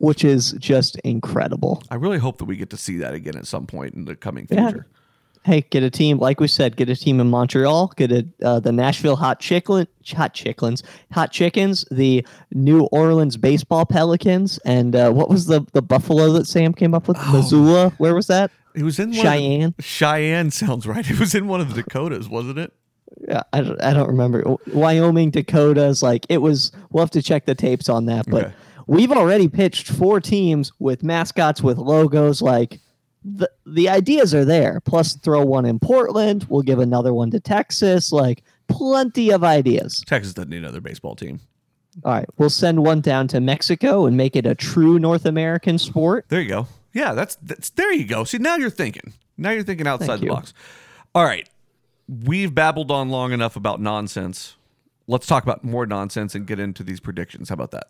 which 0.00 0.24
is 0.24 0.52
just 0.52 0.96
incredible. 1.00 1.82
i 1.90 1.94
really 1.94 2.18
hope 2.18 2.38
that 2.38 2.46
we 2.46 2.56
get 2.56 2.70
to 2.70 2.76
see 2.76 2.96
that 2.98 3.12
again 3.14 3.36
at 3.36 3.46
some 3.46 3.66
point 3.66 3.94
in 3.94 4.06
the 4.06 4.16
coming 4.16 4.46
future. 4.46 4.86
Yeah. 4.88 4.96
Hey, 5.42 5.62
get 5.70 5.82
a 5.82 5.90
team 5.90 6.18
like 6.18 6.38
we 6.38 6.48
said. 6.48 6.76
Get 6.76 6.90
a 6.90 6.96
team 6.96 7.18
in 7.18 7.30
Montreal. 7.30 7.92
Get 7.96 8.12
a 8.12 8.26
uh, 8.42 8.60
the 8.60 8.72
Nashville 8.72 9.16
Hot 9.16 9.40
Chicklin, 9.40 9.86
Hot 10.14 10.34
Chicklins, 10.34 10.82
Hot 11.12 11.32
Chickens, 11.32 11.86
the 11.90 12.26
New 12.52 12.82
Orleans 12.92 13.38
Baseball 13.38 13.86
Pelicans, 13.86 14.58
and 14.66 14.94
uh, 14.94 15.10
what 15.10 15.30
was 15.30 15.46
the 15.46 15.64
the 15.72 15.80
Buffalo 15.80 16.32
that 16.32 16.46
Sam 16.46 16.74
came 16.74 16.94
up 16.94 17.08
with? 17.08 17.16
Missoula. 17.32 17.90
Where 17.96 18.14
was 18.14 18.26
that? 18.26 18.50
it 18.74 18.82
was 18.82 18.98
in 18.98 19.12
Cheyenne. 19.12 19.74
The, 19.76 19.82
cheyenne 19.82 20.50
sounds 20.50 20.86
right 20.86 21.08
it 21.10 21.18
was 21.18 21.34
in 21.34 21.48
one 21.48 21.60
of 21.60 21.74
the 21.74 21.82
dakotas 21.82 22.28
wasn't 22.28 22.58
it 22.58 22.72
Yeah, 23.26 23.42
I 23.52 23.62
don't, 23.62 23.82
I 23.82 23.92
don't 23.92 24.08
remember. 24.08 24.44
Wyoming, 24.68 25.30
Dakotas. 25.30 26.02
Like 26.02 26.26
it 26.28 26.38
was. 26.38 26.70
We'll 26.90 27.02
have 27.02 27.10
to 27.12 27.22
check 27.22 27.46
the 27.46 27.54
tapes 27.54 27.88
on 27.88 28.06
that. 28.06 28.26
But 28.28 28.46
Okay. 28.46 28.54
We've 28.90 29.12
already 29.12 29.48
pitched 29.48 29.88
four 29.88 30.20
teams 30.20 30.72
with 30.80 31.02
mascots 31.04 31.62
with 31.62 31.78
logos. 31.78 32.42
Like 32.42 32.80
the 33.24 33.50
the 33.64 33.88
ideas 33.88 34.34
are 34.34 34.44
there. 34.44 34.80
Plus, 34.80 35.14
throw 35.14 35.44
one 35.44 35.64
in 35.64 35.78
Portland. 35.78 36.44
We'll 36.48 36.62
give 36.62 36.80
another 36.80 37.14
one 37.14 37.30
to 37.30 37.40
Texas. 37.40 38.12
Like 38.12 38.42
plenty 38.68 39.30
of 39.30 39.42
ideas. 39.42 40.00
texas 40.06 40.32
doesn't 40.32 40.50
need 40.50 40.58
another 40.58 40.80
baseball 40.80 41.16
team 41.16 41.40
All 42.04 42.12
right, 42.12 42.28
we'll 42.38 42.50
send 42.50 42.84
one 42.84 43.00
down 43.00 43.26
to 43.28 43.40
Mexico 43.40 44.06
and 44.06 44.16
make 44.16 44.36
it 44.36 44.46
a 44.46 44.54
true 44.54 45.00
North 45.00 45.26
American 45.26 45.76
sport. 45.76 46.26
There 46.28 46.40
you 46.40 46.48
go. 46.48 46.68
Yeah, 46.92 47.14
that's 47.14 47.36
that's 47.36 47.70
there 47.70 47.92
you 47.92 48.04
go. 48.04 48.24
See, 48.24 48.38
now 48.38 48.56
you're 48.56 48.70
thinking. 48.70 49.12
Now 49.36 49.50
you're 49.50 49.62
thinking 49.62 49.86
outside 49.86 50.06
Thank 50.06 50.20
the 50.20 50.26
you. 50.26 50.32
box. 50.32 50.52
All 51.14 51.24
right. 51.24 51.48
We've 52.08 52.52
babbled 52.54 52.90
on 52.90 53.08
long 53.08 53.32
enough 53.32 53.54
about 53.56 53.80
nonsense. 53.80 54.56
Let's 55.06 55.26
talk 55.26 55.44
about 55.44 55.62
more 55.64 55.86
nonsense 55.86 56.34
and 56.34 56.46
get 56.46 56.58
into 56.58 56.82
these 56.82 56.98
predictions. 57.00 57.48
How 57.48 57.54
about 57.54 57.70
that? 57.70 57.88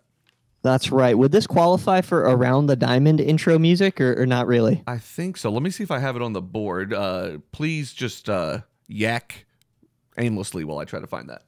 That's 0.62 0.90
right. 0.92 1.16
Would 1.16 1.32
this 1.32 1.46
qualify 1.46 2.02
for 2.02 2.20
around 2.20 2.66
the 2.66 2.76
diamond 2.76 3.20
intro 3.20 3.58
music 3.58 4.00
or, 4.00 4.20
or 4.20 4.26
not 4.26 4.46
really? 4.46 4.82
I 4.86 4.98
think 4.98 5.36
so. 5.36 5.50
Let 5.50 5.62
me 5.62 5.70
see 5.70 5.82
if 5.82 5.90
I 5.90 5.98
have 5.98 6.16
it 6.16 6.22
on 6.22 6.32
the 6.34 6.42
board. 6.42 6.92
Uh, 6.92 7.38
please 7.52 7.92
just 7.92 8.28
uh, 8.28 8.60
yak 8.86 9.46
aimlessly 10.18 10.64
while 10.64 10.78
I 10.78 10.84
try 10.84 11.00
to 11.00 11.06
find 11.06 11.28
that. 11.30 11.42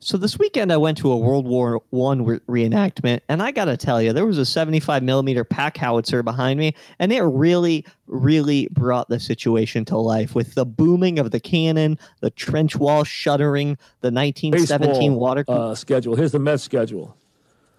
So 0.00 0.16
this 0.16 0.38
weekend 0.38 0.72
I 0.72 0.76
went 0.76 0.96
to 0.98 1.10
a 1.10 1.16
World 1.16 1.44
War 1.44 1.82
One 1.90 2.24
re- 2.24 2.38
reenactment, 2.48 3.20
and 3.28 3.42
I 3.42 3.50
gotta 3.50 3.76
tell 3.76 4.00
you, 4.00 4.12
there 4.12 4.24
was 4.24 4.38
a 4.38 4.46
75 4.46 5.02
millimeter 5.02 5.42
pack 5.42 5.76
howitzer 5.76 6.22
behind 6.22 6.60
me, 6.60 6.74
and 7.00 7.12
it 7.12 7.20
really, 7.22 7.84
really 8.06 8.68
brought 8.70 9.08
the 9.08 9.18
situation 9.18 9.84
to 9.86 9.98
life 9.98 10.36
with 10.36 10.54
the 10.54 10.64
booming 10.64 11.18
of 11.18 11.32
the 11.32 11.40
cannon, 11.40 11.98
the 12.20 12.30
trench 12.30 12.76
wall 12.76 13.02
shuddering, 13.02 13.76
the 14.00 14.12
1917 14.12 14.94
Baseball, 14.94 15.18
water. 15.18 15.44
uh, 15.48 15.74
schedule. 15.74 16.14
Here's 16.14 16.30
the 16.30 16.38
Mets 16.38 16.62
schedule. 16.62 17.16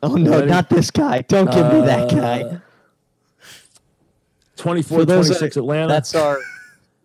Oh 0.03 0.15
no, 0.15 0.31
ready? 0.31 0.47
not 0.47 0.69
this 0.69 0.91
guy! 0.91 1.21
Don't 1.21 1.51
give 1.51 1.71
me 1.73 1.81
that 1.81 2.09
guy. 2.09 2.41
Uh, 2.43 2.59
24 4.57 4.99
For 4.99 5.05
those 5.05 5.27
26 5.27 5.55
that- 5.55 5.59
Atlanta. 5.61 5.87
That's 5.87 6.15
our. 6.15 6.39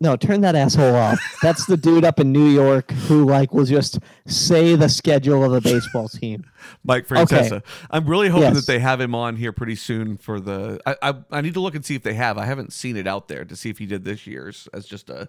No, 0.01 0.17
turn 0.17 0.41
that 0.43 0.57
asshole 0.57 0.97
off. 0.97 1.19
That's 1.41 1.65
the 1.67 1.77
dude 1.77 2.05
up 2.05 2.19
in 2.19 2.33
New 2.33 2.49
York 2.49 2.91
who 2.91 3.25
like 3.25 3.55
will 3.55 3.65
just 3.65 4.01
say 4.27 4.75
the 4.75 4.89
schedule 4.89 5.45
of 5.45 5.53
a 5.55 5.61
baseball 5.61 6.09
team. 6.09 6.45
Mike 6.83 7.11
Okay. 7.11 7.25
Francesa. 7.25 7.63
I'm 7.91 8.05
really 8.07 8.29
hoping 8.29 8.43
Yes. 8.49 8.57
that 8.57 8.67
they 8.67 8.81
have 8.81 9.01
him 9.01 9.15
on 9.15 9.37
here 9.37 9.53
pretty 9.53 9.77
soon 9.77 10.17
for 10.19 10.41
the. 10.41 10.81
I, 10.85 10.97
I 11.01 11.15
I 11.31 11.41
need 11.41 11.55
to 11.55 11.61
look 11.61 11.75
and 11.77 11.85
see 11.85 11.95
if 11.95 12.03
they 12.03 12.15
have. 12.15 12.37
I 12.37 12.45
haven't 12.45 12.73
seen 12.73 12.97
it 12.97 13.07
out 13.07 13.29
there 13.29 13.45
to 13.45 13.55
see 13.57 13.71
if 13.71 13.79
he 13.79 13.87
did 13.87 14.05
this 14.05 14.27
year's 14.27 14.69
as 14.75 14.85
just 14.85 15.09
a 15.09 15.29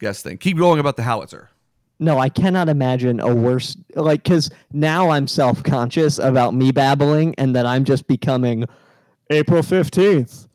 guess 0.00 0.22
thing. 0.22 0.38
Keep 0.38 0.56
going 0.56 0.80
about 0.80 0.96
the 0.96 1.02
howitzer. 1.04 1.50
No, 2.02 2.18
I 2.18 2.28
cannot 2.28 2.68
imagine 2.68 3.20
a 3.20 3.34
worse 3.34 3.76
like 3.94 4.22
because 4.24 4.50
now 4.72 5.10
I'm 5.10 5.26
self 5.26 5.62
conscious 5.62 6.18
about 6.18 6.52
me 6.54 6.72
babbling 6.72 7.34
and 7.38 7.54
that 7.56 7.64
I'm 7.64 7.84
just 7.84 8.06
becoming 8.06 8.66
April 9.30 9.62
fifteenth, 9.62 10.46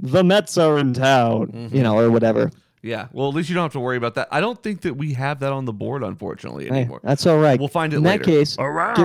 the 0.00 0.24
Mets 0.24 0.58
are 0.58 0.78
in 0.78 0.94
town, 0.94 1.48
Mm-hmm. 1.48 1.76
you 1.76 1.82
know, 1.82 1.98
or 1.98 2.10
whatever. 2.10 2.50
Yeah. 2.82 3.08
Well, 3.12 3.28
at 3.28 3.34
least 3.34 3.48
you 3.48 3.54
don't 3.54 3.64
have 3.64 3.72
to 3.72 3.80
worry 3.80 3.96
about 3.96 4.14
that. 4.14 4.28
I 4.30 4.40
don't 4.40 4.62
think 4.62 4.82
that 4.82 4.94
we 4.94 5.12
have 5.14 5.40
that 5.40 5.52
on 5.52 5.64
the 5.64 5.72
board, 5.72 6.02
unfortunately, 6.04 6.66
Hey, 6.68 6.82
anymore. 6.82 7.00
that's 7.02 7.26
all 7.26 7.38
right. 7.38 7.58
We'll 7.58 7.68
find 7.68 7.92
it 7.92 7.96
in 7.96 8.02
later. 8.04 8.18
that 8.24 8.30
case, 8.30 8.56
get 8.56 8.62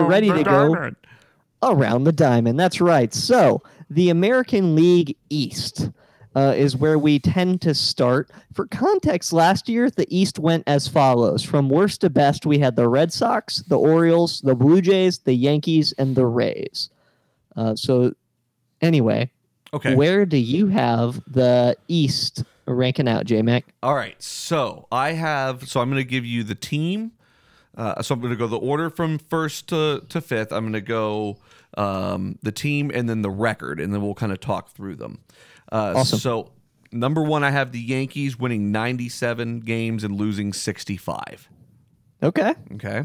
ready 0.08 0.32
to 0.32 0.44
go 0.44 0.92
around 1.64 2.04
the 2.04 2.12
diamond. 2.12 2.60
That's 2.60 2.80
right. 2.82 3.14
So 3.14 3.62
the 3.90 4.10
American 4.10 4.76
League 4.76 5.18
East 5.30 5.90
uh, 6.36 6.54
is 6.56 6.76
where 6.78 6.98
we 6.98 7.20
tend 7.20 7.62
to 7.62 7.74
start. 7.74 8.30
For 8.54 8.66
context, 8.68 9.34
last 9.34 9.68
year 9.68 9.90
the 9.90 10.08
East 10.16 10.40
went 10.40 10.64
as 10.68 10.88
follows: 10.88 11.44
from 11.44 11.70
worst 11.70 12.02
to 12.02 12.10
best, 12.10 12.46
we 12.46 12.60
had 12.60 12.76
the 12.76 12.88
Red 12.88 13.12
Sox, 13.12 13.58
the 13.64 13.78
Orioles, 13.78 14.42
the 14.42 14.56
Blue 14.56 14.82
Jays, 14.82 15.20
the 15.20 15.34
Yankees, 15.34 15.94
and 15.98 16.16
the 16.16 16.26
Rays. 16.26 16.90
Uh, 17.56 17.76
so, 17.76 18.14
anyway, 18.82 19.30
Okay. 19.74 19.96
where 19.96 20.26
do 20.26 20.38
you 20.38 20.68
have 20.68 21.22
the 21.28 21.76
East 21.88 22.44
ranking 22.66 23.08
out, 23.08 23.26
J 23.26 23.42
Mac? 23.42 23.66
All 23.84 23.96
right. 23.96 24.22
So 24.22 24.88
I 24.92 25.12
have. 25.14 25.68
So 25.68 25.82
I'm 25.82 25.90
going 25.90 26.02
to 26.02 26.10
give 26.10 26.26
you 26.26 26.44
the 26.44 26.56
team. 26.56 27.12
Uh, 27.76 28.02
so 28.02 28.14
I'm 28.14 28.20
going 28.22 28.32
to 28.32 28.38
go 28.38 28.48
the 28.48 28.60
order 28.60 28.90
from 28.90 29.18
first 29.18 29.68
to, 29.70 30.04
to 30.10 30.20
fifth. 30.22 30.52
I'm 30.52 30.64
going 30.64 30.74
to 30.74 30.82
go 30.82 31.38
um, 31.78 32.38
the 32.44 32.52
team 32.52 32.92
and 32.94 33.08
then 33.08 33.22
the 33.22 33.30
record, 33.30 33.80
and 33.80 33.94
then 33.94 34.02
we'll 34.02 34.14
kind 34.14 34.32
of 34.34 34.42
talk 34.42 34.72
through 34.72 34.96
them. 34.96 35.20
Uh, 35.72 35.94
Awesome. 35.98 36.20
So 36.20 36.52
number 36.92 37.24
one, 37.24 37.44
I 37.44 37.52
have 37.52 37.72
the 37.72 37.80
Yankees 37.80 38.38
winning 38.38 38.72
97 38.72 39.62
games 39.62 40.04
and 40.04 40.16
losing 40.16 40.54
65. 40.54 41.50
Okay. 42.24 42.54
Okay. 42.74 43.04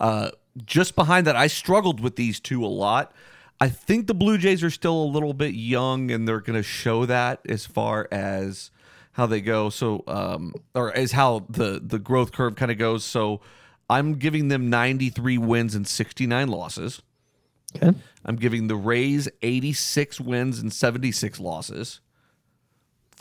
Uh, 0.00 0.30
just 0.64 0.94
behind 0.94 1.26
that, 1.26 1.36
I 1.36 1.48
struggled 1.48 2.00
with 2.00 2.16
these 2.16 2.40
two 2.40 2.64
a 2.64 2.68
lot. 2.68 3.12
I 3.60 3.68
think 3.68 4.06
the 4.06 4.14
Blue 4.14 4.38
Jays 4.38 4.62
are 4.64 4.70
still 4.70 4.96
a 5.02 5.04
little 5.06 5.32
bit 5.34 5.54
young, 5.54 6.10
and 6.10 6.26
they're 6.26 6.40
going 6.40 6.58
to 6.58 6.62
show 6.62 7.06
that 7.06 7.40
as 7.48 7.66
far 7.66 8.08
as 8.10 8.70
how 9.12 9.26
they 9.26 9.40
go. 9.40 9.70
So, 9.70 10.02
um, 10.06 10.54
or 10.74 10.92
as 10.96 11.12
how 11.12 11.46
the 11.48 11.80
the 11.84 11.98
growth 11.98 12.32
curve 12.32 12.56
kind 12.56 12.70
of 12.72 12.78
goes. 12.78 13.04
So, 13.04 13.40
I'm 13.88 14.14
giving 14.14 14.48
them 14.48 14.70
93 14.70 15.38
wins 15.38 15.74
and 15.74 15.86
69 15.86 16.48
losses. 16.48 17.02
Okay. 17.76 17.96
I'm 18.24 18.36
giving 18.36 18.66
the 18.68 18.76
Rays 18.76 19.28
86 19.42 20.20
wins 20.20 20.58
and 20.58 20.72
76 20.72 21.38
losses. 21.38 22.00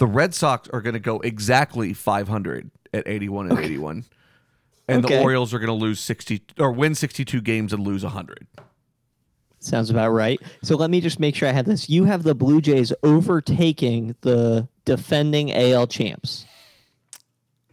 The 0.04 0.08
Red 0.08 0.34
Sox 0.34 0.68
are 0.74 0.82
going 0.82 0.96
to 0.96 1.00
go 1.00 1.22
exactly 1.22 1.94
500 1.94 2.70
at 2.94 3.08
81 3.08 3.52
and 3.52 3.60
81. 3.60 4.04
And 4.89 5.02
the 5.02 5.22
Orioles 5.22 5.54
are 5.54 5.60
going 5.60 5.68
to 5.68 5.74
lose 5.82 6.02
60 6.02 6.44
or 6.60 6.74
win 6.74 6.94
62 6.94 7.39
games 7.39 7.72
and 7.72 7.88
lose 7.88 8.04
100. 8.04 8.46
Sounds 9.60 9.89
about 9.89 10.10
right. 10.10 10.42
So 10.62 10.76
let 10.76 10.89
me 10.89 11.00
just 11.00 11.22
make 11.22 11.38
sure 11.38 11.48
I 11.48 11.54
have 11.54 11.66
this. 11.66 11.89
You 11.89 12.04
have 12.04 12.24
the 12.24 12.36
Blue 12.36 12.60
Jays 12.60 12.92
overtaking 13.02 14.18
the 14.20 14.68
defending 14.84 15.54
AL 15.54 15.88
champs. 15.88 16.46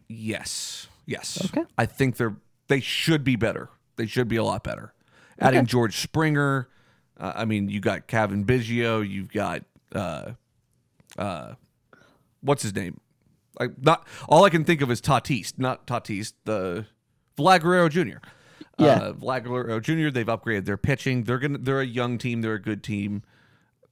Yes. 0.07 0.87
Yes. 1.07 1.45
Okay. 1.47 1.65
I 1.77 1.85
think 1.85 2.17
they're 2.17 2.37
they 2.69 2.79
should 2.79 3.25
be 3.25 3.35
better. 3.35 3.71
They 3.97 4.07
should 4.07 4.29
be 4.29 4.37
a 4.37 4.45
lot 4.45 4.63
better. 4.63 4.95
Adding 5.41 5.67
George 5.67 5.97
Springer, 5.97 6.69
uh, 7.19 7.33
I 7.35 7.45
mean, 7.45 7.69
you 7.69 7.81
got 7.81 8.07
Cavan 8.07 8.45
Biggio, 8.45 9.05
you've 9.05 9.33
got 9.33 9.65
uh 9.93 10.35
uh 11.19 11.55
what's 12.41 12.63
his 12.63 12.75
name? 12.75 13.01
I 13.61 13.69
not 13.81 14.07
all 14.29 14.45
I 14.45 14.51
can 14.51 14.65
think 14.65 14.81
of 14.81 14.91
is 14.91 15.01
Tatis, 15.01 15.55
not 15.59 15.87
Tatis, 15.87 16.33
the 16.45 16.87
Vlad 17.37 17.63
Guerrero 17.63 17.89
Jr. 17.89 18.19
Yeah. 18.79 18.87
Uh, 18.87 19.13
Vlad 19.13 19.45
Guerrero 19.45 19.81
Jr. 19.81 20.11
They've 20.11 20.27
upgraded 20.27 20.65
their 20.65 20.77
pitching. 20.77 21.25
They're 21.25 21.39
gonna 21.39 21.59
they're 21.59 21.81
a 21.81 21.87
young 21.87 22.19
team. 22.19 22.43
They're 22.43 22.55
a 22.55 22.63
good 22.63 22.83
team. 22.83 23.23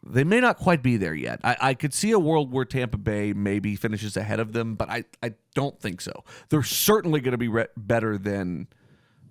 They 0.07 0.25
may 0.25 0.41
not 0.41 0.57
quite 0.57 0.83
be 0.83 0.97
there 0.97 1.15
yet. 1.15 1.41
I, 1.43 1.57
I 1.61 1.75
could 1.75 1.93
see 1.93 2.13
a 2.13 2.19
world 2.19 2.53
where 2.53 2.65
Tampa 2.65 2.97
Bay 2.97 3.33
maybe 3.33 3.75
finishes 3.75 4.17
ahead 4.17 4.39
of 4.39 4.53
them, 4.53 4.77
but 4.77 4.89
I, 4.89 5.05
I 5.23 5.35
don't 5.55 5.79
think 5.81 6.01
so. 6.01 6.25
They're 6.49 6.63
certainly 6.63 7.21
going 7.21 7.33
to 7.33 7.39
be 7.39 7.49
re- 7.49 7.67
better 7.77 8.17
than 8.17 8.69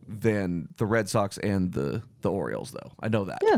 than 0.08 0.68
the 0.78 0.86
Red 0.86 1.10
Sox 1.10 1.38
and 1.38 1.72
the 1.72 2.04
the 2.22 2.30
Orioles, 2.30 2.72
though. 2.72 2.92
I 3.00 3.08
know 3.08 3.26
that. 3.26 3.40
Yeah. 3.42 3.58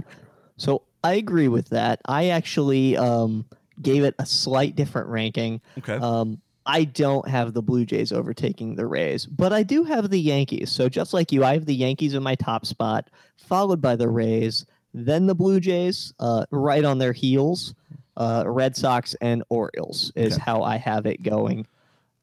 So 0.58 0.84
I 1.04 1.14
agree 1.14 1.48
with 1.48 1.70
that. 1.70 2.00
I 2.06 2.30
actually 2.30 2.96
um, 2.96 3.46
gave 3.82 4.04
it 4.04 4.16
a 4.20 4.26
slight 4.26 4.76
different 4.76 5.08
ranking. 5.10 5.62
Okay. 5.78 5.96
Um, 5.96 6.42
I 6.66 6.84
don't 6.84 7.28
have 7.28 7.54
the 7.54 7.62
Blue 7.64 7.86
Jays 7.86 8.12
overtaking 8.12 8.76
the 8.76 8.86
Rays, 8.86 9.26
but 9.26 9.52
I 9.54 9.64
do 9.64 9.84
have 9.84 10.10
the 10.10 10.20
Yankees. 10.20 10.70
So 10.72 10.88
just 10.88 11.14
like 11.14 11.32
you, 11.32 11.44
I 11.44 11.54
have 11.54 11.66
the 11.66 11.74
Yankees 11.76 12.14
in 12.14 12.22
my 12.22 12.36
top 12.36 12.66
spot, 12.66 13.10
followed 13.38 13.82
by 13.82 13.96
the 13.96 14.08
Rays, 14.08 14.66
then 14.94 15.26
the 15.26 15.34
Blue 15.36 15.60
Jays, 15.60 16.14
uh, 16.20 16.46
right 16.52 16.86
on 16.86 16.98
their 17.00 17.14
heels. 17.14 17.74
Uh, 18.18 18.44
Red 18.46 18.76
Sox 18.76 19.16
and 19.22 19.44
Orioles 19.50 20.12
is 20.16 20.34
Okay. 20.34 20.44
how 20.46 20.62
I 20.62 20.76
have 20.78 21.06
it 21.06 21.24
going. 21.24 21.66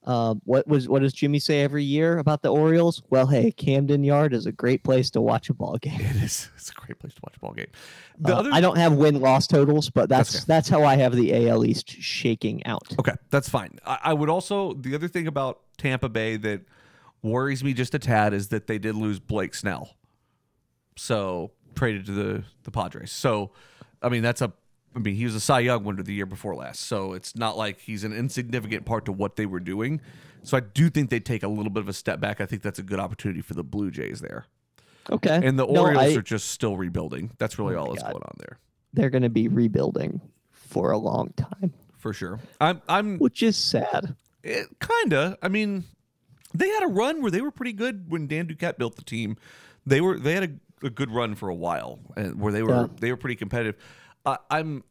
Um, 0.07 0.40
what 0.45 0.69
was 0.69 0.88
what 0.88 1.03
does 1.03 1.12
Jimmy 1.12 1.40
say 1.40 1.62
every 1.62 1.83
year 1.83 2.19
about 2.19 2.40
the 2.42 2.49
Orioles? 2.49 3.03
Well, 3.11 3.27
hey, 3.27 3.51
Camden 3.51 4.05
Yard 4.05 4.33
is 4.33 4.47
a 4.47 4.53
great 4.53 4.85
place 4.85 5.11
to 5.11 5.21
watch 5.21 5.51
a 5.51 5.55
ball 5.55 5.77
game. 5.79 6.01
It 6.01 6.16
is. 6.23 6.49
It's 6.57 6.71
a 6.71 6.75
great 6.75 6.99
place 6.99 7.12
to 7.14 7.21
watch 7.25 7.37
a 7.37 7.40
ball 7.40 7.53
game. 7.53 7.66
The 8.21 8.35
Uh, 8.35 8.38
other 8.38 8.51
I 8.53 8.61
don't 8.61 8.77
have 8.79 8.92
win 8.95 9.21
loss 9.21 9.47
totals, 9.47 9.90
but 9.90 10.09
that's 10.09 10.33
That's 10.33 10.45
that's, 10.45 10.69
how 10.69 10.85
I 10.85 10.97
have 10.97 11.14
the 11.14 11.49
AL 11.49 11.64
East 11.64 11.90
shaking 11.90 12.64
out. 12.66 12.87
Okay, 12.99 13.14
that's 13.31 13.49
fine. 13.49 13.79
I, 13.85 13.99
I 14.05 14.12
would 14.14 14.29
also 14.29 14.75
the 14.75 14.95
other 14.95 15.09
thing 15.09 15.27
about 15.27 15.61
Tampa 15.77 16.09
Bay 16.09 16.37
that 16.37 16.62
worries 17.23 17.64
me 17.64 17.73
just 17.73 17.95
a 17.95 17.99
tad 17.99 18.33
is 18.33 18.49
that 18.49 18.69
they 18.69 18.79
did 18.79 18.95
lose 18.95 19.19
Blake 19.19 19.55
Snell, 19.55 19.97
so 20.97 21.51
traded 21.75 22.07
to 22.07 22.12
the 22.12 22.45
the 22.64 22.71
Padres. 22.71 23.12
So, 23.12 23.51
I 24.03 24.09
mean 24.09 24.23
that's 24.23 24.40
a. 24.42 24.53
I 24.96 24.98
mean 24.98 25.14
he 25.14 25.24
was 25.24 25.35
a 25.35 25.40
Cy 25.40 25.61
Young 25.61 25.85
winner 25.85 26.02
the 26.02 26.14
year 26.14 26.26
before 26.26 26.54
last, 26.56 26.80
so 26.80 27.12
it's 27.12 27.37
not 27.37 27.56
like 27.59 27.80
he's 27.80 28.02
an 28.02 28.12
insignificant 28.14 28.87
part 28.87 29.04
to 29.04 29.12
what 29.12 29.37
they 29.37 29.44
were 29.46 29.61
doing. 29.61 30.00
So 30.42 30.56
I 30.56 30.61
do 30.61 30.88
think 30.88 31.11
they 31.11 31.20
take 31.20 31.42
a 31.42 31.48
little 31.48 31.70
bit 31.70 31.82
of 31.82 31.88
a 31.88 31.92
step 31.92 32.18
back. 32.20 32.40
I 32.40 32.46
think 32.46 32.62
that's 32.62 32.78
a 32.78 32.82
good 32.82 32.98
opportunity 33.00 33.42
for 33.42 33.54
the 33.54 33.62
Blue 33.64 33.90
Jays 33.90 34.20
there, 34.20 34.46
Okay. 35.11 35.40
and 35.44 35.59
the 35.59 35.66
No, 35.66 35.82
Orioles 35.82 36.14
I- 36.14 36.18
are 36.18 36.22
just 36.22 36.48
still 36.50 36.76
rebuilding. 36.76 37.32
That's 37.38 37.59
really 37.59 37.74
Oh 37.74 37.80
all 37.80 37.90
that's 37.92 38.02
God. 38.02 38.12
going 38.12 38.24
on 38.24 38.37
there 38.38 38.59
they're 38.92 39.11
going 39.11 39.22
to 39.22 39.28
be 39.28 39.46
rebuilding 39.46 40.22
for 40.52 40.90
a 40.90 40.96
long 40.96 41.30
time, 41.37 41.74
for 41.98 42.14
sure. 42.14 42.40
I'm 42.59 42.80
I'm 42.88 43.18
which 43.18 43.42
is 43.42 43.54
sad. 43.59 44.16
It, 44.42 44.68
kinda. 44.80 45.37
I 45.42 45.48
mean, 45.48 45.85
they 46.54 46.68
had 46.70 46.82
a 46.85 46.87
run 46.87 47.20
where 47.20 47.30
they 47.30 47.42
were 47.42 47.50
pretty 47.50 47.74
good 47.74 48.11
when 48.11 48.26
Dan 48.26 48.46
Duquette 48.46 48.78
built 48.78 48.96
the 48.96 49.04
team. 49.04 49.37
They 49.85 50.00
were 50.00 50.18
they 50.18 50.32
had 50.32 50.44
a, 50.82 50.87
a 50.87 50.90
good 50.90 51.11
run 51.11 51.35
for 51.35 51.50
a 51.50 51.54
while, 51.54 51.98
and 52.16 52.40
where 52.40 52.52
they 52.54 52.62
were 52.62 52.74
Yeah. 52.74 52.87
they 53.00 53.11
were 53.11 53.18
pretty 53.18 53.37
competitive. 53.37 53.76
I 54.27 54.39
I'm 54.51 54.85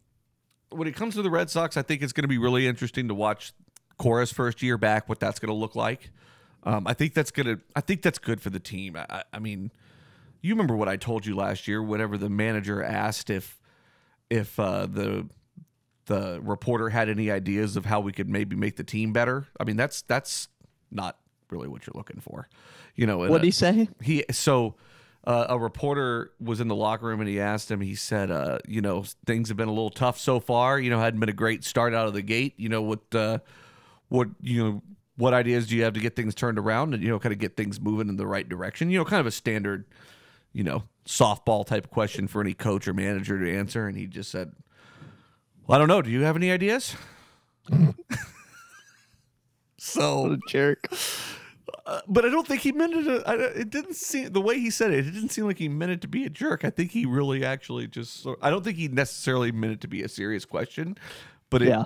when 0.70 0.88
it 0.88 0.96
comes 0.96 1.16
to 1.16 1.22
the 1.22 1.30
Red 1.30 1.50
Sox, 1.50 1.78
I 1.78 1.82
think 1.82 2.02
it's 2.02 2.14
going 2.14 2.24
to 2.24 2.28
be 2.30 2.38
really 2.38 2.68
interesting 2.68 3.08
to 3.10 3.14
watch 3.14 3.54
Cora's 3.98 4.32
first 4.32 4.62
year 4.62 4.78
back, 4.78 5.08
what 5.08 5.20
that's 5.20 5.40
going 5.40 5.50
to 5.50 5.56
look 5.56 5.76
like. 5.76 6.12
Um, 6.64 6.88
I 6.88 6.94
think 6.94 7.14
that's 7.14 7.30
gonna. 7.32 7.60
I 7.76 7.82
think 7.82 8.02
that's 8.02 8.18
good 8.18 8.42
for 8.42 8.50
the 8.50 8.60
team. 8.60 8.98
I, 8.98 9.24
I- 9.32 9.40
mean, 9.40 9.72
you 10.42 10.54
remember 10.54 10.76
what 10.76 10.90
I 10.90 10.98
told 10.98 11.26
you 11.26 11.36
last 11.36 11.68
year. 11.68 11.82
Whenever 11.84 12.18
the 12.18 12.30
manager 12.30 12.82
asked 12.84 13.30
if 13.30 13.60
if 14.32 14.60
uh, 14.60 14.88
the 14.88 15.30
the 16.08 16.40
reporter 16.42 16.90
had 16.90 17.10
any 17.10 17.30
ideas 17.30 17.76
of 17.76 17.86
how 17.86 18.00
we 18.00 18.12
could 18.12 18.30
maybe 18.30 18.56
make 18.56 18.78
the 18.78 18.84
team 18.84 19.14
better. 19.14 19.48
I 19.60 19.64
mean, 19.64 19.76
that's 19.76 20.02
that's 20.04 20.48
not 20.90 21.18
really 21.52 21.68
what 21.68 21.86
you're 21.86 21.96
looking 21.96 22.20
for, 22.20 22.50
you 22.96 23.06
know. 23.06 23.20
What 23.20 23.32
uh, 23.32 23.38
did 23.38 23.46
he 23.46 23.52
say? 23.52 23.90
he 24.02 24.26
so 24.32 24.76
uh, 25.26 25.48
a 25.50 25.60
reporter 25.60 26.32
was 26.40 26.60
in 26.60 26.68
the 26.68 26.76
locker 26.76 27.08
room 27.08 27.20
and 27.20 27.28
he 27.28 27.40
asked 27.40 27.70
him. 27.72 27.82
He 27.82 27.96
said, 27.96 28.30
uh, 28.30 28.60
"You 28.68 28.82
know, 28.82 29.06
things 29.26 29.48
have 29.50 29.58
been 29.58 29.68
a 29.68 29.74
little 29.74 29.90
tough 29.90 30.20
so 30.20 30.40
far. 30.40 30.80
You 30.80 30.90
know, 30.90 31.00
hadn't 31.00 31.20
been 31.20 31.30
a 31.30 31.34
great 31.34 31.64
start 31.64 31.94
out 31.94 32.08
of 32.08 32.14
the 32.14 32.22
gate. 32.22 32.54
You 32.58 32.70
know 32.70 32.82
what? 32.82 33.14
Uh, 33.14 33.40
what 34.10 34.30
you 34.42 34.64
know." 34.64 34.82
What 35.18 35.34
ideas 35.34 35.68
do 35.68 35.78
you 35.78 35.84
have 35.84 35.94
to 35.94 36.02
get 36.02 36.18
things 36.18 36.36
turned 36.36 36.60
around 36.60 36.94
and 36.94 37.02
you 37.02 37.08
know 37.08 37.20
kind 37.20 37.32
of 37.32 37.40
get 37.40 37.56
things 37.56 37.80
moving 37.80 38.10
in 38.10 38.18
the 38.18 38.28
right 38.28 38.50
direction? 38.50 38.90
You 38.90 38.98
know, 38.98 39.06
kind 39.06 39.22
of 39.22 39.26
a 39.26 39.32
standard, 39.32 39.86
you 40.52 40.62
know, 40.62 40.84
softball 41.06 41.66
type 41.66 41.90
question 41.90 42.28
for 42.28 42.42
any 42.42 42.54
coach 42.54 42.86
or 42.86 42.94
manager 42.94 43.40
to 43.40 43.58
answer. 43.58 43.88
And 43.88 43.98
he 43.98 44.08
just 44.08 44.30
said, 44.30 44.52
"Well, 45.66 45.78
I 45.78 45.80
don't 45.80 45.88
know. 45.88 46.02
Do 46.02 46.10
you 46.10 46.24
have 46.24 46.36
any 46.36 46.52
ideas?" 46.52 46.98
so 49.78 50.38
jerk. 50.50 50.90
Uh, 51.86 52.02
but 52.08 52.26
I 52.26 52.30
don't 52.30 52.48
think 52.48 52.62
he 52.62 52.72
meant 52.72 52.94
it. 52.94 53.04
To, 53.04 53.24
I, 53.28 53.36
it 53.60 53.70
didn't 53.70 53.96
seem 53.96 54.32
the 54.32 54.42
way 54.42 54.60
he 54.60 54.70
said 54.70 54.92
it. 54.92 55.08
It 55.08 55.12
didn't 55.12 55.30
seem 55.30 55.46
like 55.46 55.58
he 55.58 55.68
meant 55.70 55.92
it 55.92 56.02
to 56.02 56.08
be 56.08 56.26
a 56.26 56.30
jerk. 56.30 56.64
I 56.66 56.70
think 56.70 56.92
he 56.92 57.06
really 57.06 57.44
actually 57.46 57.88
just. 57.88 58.26
I 58.42 58.50
don't 58.50 58.64
think 58.64 58.78
he 58.78 58.88
necessarily 58.88 59.52
meant 59.52 59.74
it 59.74 59.82
to 59.82 59.88
be 59.88 60.04
a 60.04 60.08
serious 60.10 60.46
question, 60.46 60.98
but 61.50 61.62
it 61.62 61.70
Yeah. 61.70 61.86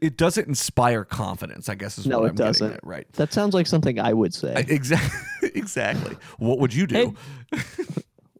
it 0.00 0.16
doesn't 0.16 0.48
inspire 0.48 1.04
confidence. 1.04 1.68
I 1.68 1.74
guess 1.74 1.98
is 1.98 2.06
No, 2.06 2.20
what 2.20 2.26
it 2.26 2.28
I'm 2.30 2.34
doesn't. 2.36 2.72
at, 2.72 2.80
right? 2.86 3.10
That 3.14 3.32
sounds 3.32 3.54
like 3.54 3.66
something 3.66 3.98
I 4.00 4.12
would 4.12 4.32
say. 4.34 4.54
Exactly. 4.68 5.50
exactly. 5.54 6.16
What 6.38 6.58
would 6.60 6.72
you 6.74 6.86
do? 6.86 7.16
Hey. 7.52 7.60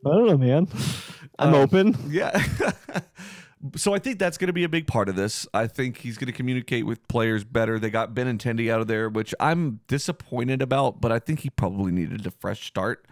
I 0.05 0.09
don't 0.11 0.27
know, 0.27 0.39
man. 0.39 0.69
I'm 1.39 1.55
Um, 1.55 1.61
open. 1.61 1.97
Yeah. 2.11 2.43
so 3.77 3.94
I 3.94 3.98
think 3.98 4.18
that's 4.18 4.38
going 4.38 4.48
to 4.48 4.53
be 4.53 4.64
a 4.64 4.68
big 4.68 4.87
part 4.87 5.09
of 5.09 5.16
this. 5.16 5.46
I 5.55 5.66
think 5.66 5.98
he's 5.98 6.18
going 6.18 6.27
to 6.27 6.33
communicate 6.33 6.85
with 6.85 7.07
players 7.09 7.44
better. 7.44 7.79
They 7.79 7.90
got 7.90 8.14
Benintendi 8.14 8.70
out 8.70 8.81
of 8.81 8.88
there, 8.88 9.09
which 9.09 9.35
I'm 9.38 9.81
disappointed 9.87 10.62
about, 10.62 11.01
but 11.01 11.12
I 11.12 11.18
think 11.18 11.40
he 11.40 11.51
probably 11.51 11.92
needed 11.92 12.27
a 12.27 12.31
fresh 12.31 12.66
start. 12.66 13.07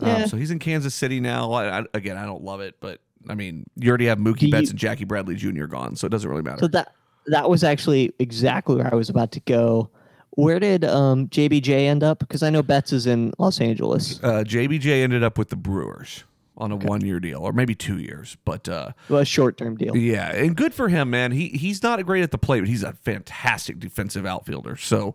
Yeah. 0.00 0.16
Um, 0.16 0.28
so 0.28 0.36
he's 0.36 0.50
in 0.50 0.58
Kansas 0.58 0.94
City 0.94 1.20
now. 1.20 1.52
I, 1.52 1.80
I, 1.80 1.84
again, 1.94 2.16
I 2.16 2.26
don't 2.26 2.42
love 2.42 2.60
it, 2.60 2.76
but 2.80 3.00
I 3.28 3.34
mean, 3.34 3.64
you 3.76 3.88
already 3.88 4.06
have 4.06 4.18
Mookie 4.18 4.40
Do 4.40 4.50
Betts 4.50 4.70
and 4.70 4.78
Jackie 4.78 5.04
Bradley 5.04 5.36
Jr. 5.36 5.66
gone, 5.66 5.94
so 5.94 6.06
it 6.06 6.10
doesn't 6.10 6.28
really 6.28 6.42
matter. 6.42 6.58
So 6.58 6.68
that 6.68 6.94
that 7.26 7.48
was 7.48 7.62
actually 7.62 8.12
exactly 8.18 8.74
where 8.74 8.92
I 8.92 8.96
was 8.96 9.08
about 9.08 9.30
to 9.32 9.40
go. 9.40 9.90
Where 10.30 10.58
did 10.58 10.84
um, 10.84 11.28
JBJ 11.28 11.68
end 11.68 12.02
up? 12.02 12.18
Because 12.18 12.42
I 12.42 12.50
know 12.50 12.62
Betts 12.62 12.92
is 12.92 13.06
in 13.06 13.32
Los 13.38 13.60
Angeles. 13.60 14.18
Uh, 14.22 14.42
JBJ 14.44 15.02
ended 15.02 15.22
up 15.22 15.38
with 15.38 15.50
the 15.50 15.56
Brewers 15.56 16.24
on 16.62 16.72
a 16.72 16.76
one-year 16.76 17.20
deal, 17.20 17.40
or 17.40 17.52
maybe 17.52 17.74
two 17.74 17.98
years. 17.98 18.36
But 18.44 18.68
uh, 18.68 18.92
Well, 19.08 19.20
a 19.20 19.24
short 19.24 19.56
term 19.58 19.76
deal. 19.76 19.96
yeah, 19.96 20.30
and 20.34 20.56
good 20.56 20.72
for 20.72 20.88
him, 20.88 21.10
man. 21.10 21.32
He 21.32 21.48
he's 21.48 21.82
not 21.82 22.04
great 22.06 22.22
at 22.22 22.30
the 22.30 22.38
plate, 22.38 22.60
but 22.60 22.68
he's 22.68 22.82
a 22.82 22.92
fantastic 22.92 23.78
defensive 23.78 24.24
outfielder. 24.24 24.76
So, 24.76 25.14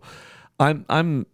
I'm 0.60 0.84
I'm. 0.88 1.26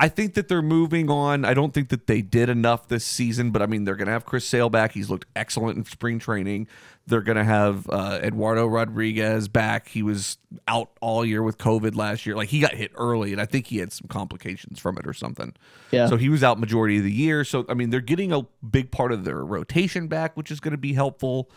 I 0.00 0.08
think 0.08 0.34
that 0.34 0.48
they're 0.48 0.62
moving 0.62 1.08
on. 1.10 1.44
I 1.44 1.54
don't 1.54 1.72
think 1.72 1.90
that 1.90 2.08
they 2.08 2.22
did 2.22 2.48
enough 2.48 2.88
this 2.88 3.04
season, 3.04 3.52
but 3.52 3.62
I 3.62 3.66
mean, 3.66 3.84
they're 3.84 3.94
going 3.94 4.06
to 4.06 4.12
have 4.12 4.24
Chris 4.26 4.44
Sale 4.44 4.68
back. 4.68 4.92
He's 4.92 5.08
looked 5.08 5.26
excellent 5.36 5.78
in 5.78 5.84
spring 5.84 6.18
training. 6.18 6.66
They're 7.10 7.20
going 7.20 7.36
to 7.36 7.44
have 7.44 7.88
uh, 7.90 8.20
Eduardo 8.22 8.66
Rodriguez 8.66 9.48
back. 9.48 9.88
He 9.88 10.02
was 10.02 10.38
out 10.66 10.90
all 11.00 11.24
year 11.24 11.42
with 11.42 11.58
COVID 11.58 11.94
last 11.94 12.24
year. 12.24 12.36
Like 12.36 12.48
he 12.48 12.60
got 12.60 12.74
hit 12.74 12.92
early, 12.94 13.32
and 13.32 13.40
I 13.40 13.44
think 13.44 13.66
he 13.66 13.78
had 13.78 13.92
some 13.92 14.08
complications 14.08 14.78
from 14.78 14.96
it 14.96 15.06
or 15.06 15.12
something. 15.12 15.52
Yeah. 15.90 16.06
So 16.06 16.16
he 16.16 16.28
was 16.28 16.42
out 16.42 16.58
majority 16.58 16.98
of 16.98 17.04
the 17.04 17.12
year. 17.12 17.44
So 17.44 17.66
I 17.68 17.74
mean, 17.74 17.90
they're 17.90 18.00
getting 18.00 18.32
a 18.32 18.46
big 18.68 18.90
part 18.90 19.12
of 19.12 19.24
their 19.24 19.44
rotation 19.44 20.08
back, 20.08 20.36
which 20.36 20.50
is 20.50 20.60
going 20.60 20.72
to 20.72 20.78
be 20.78 20.94
helpful. 20.94 21.50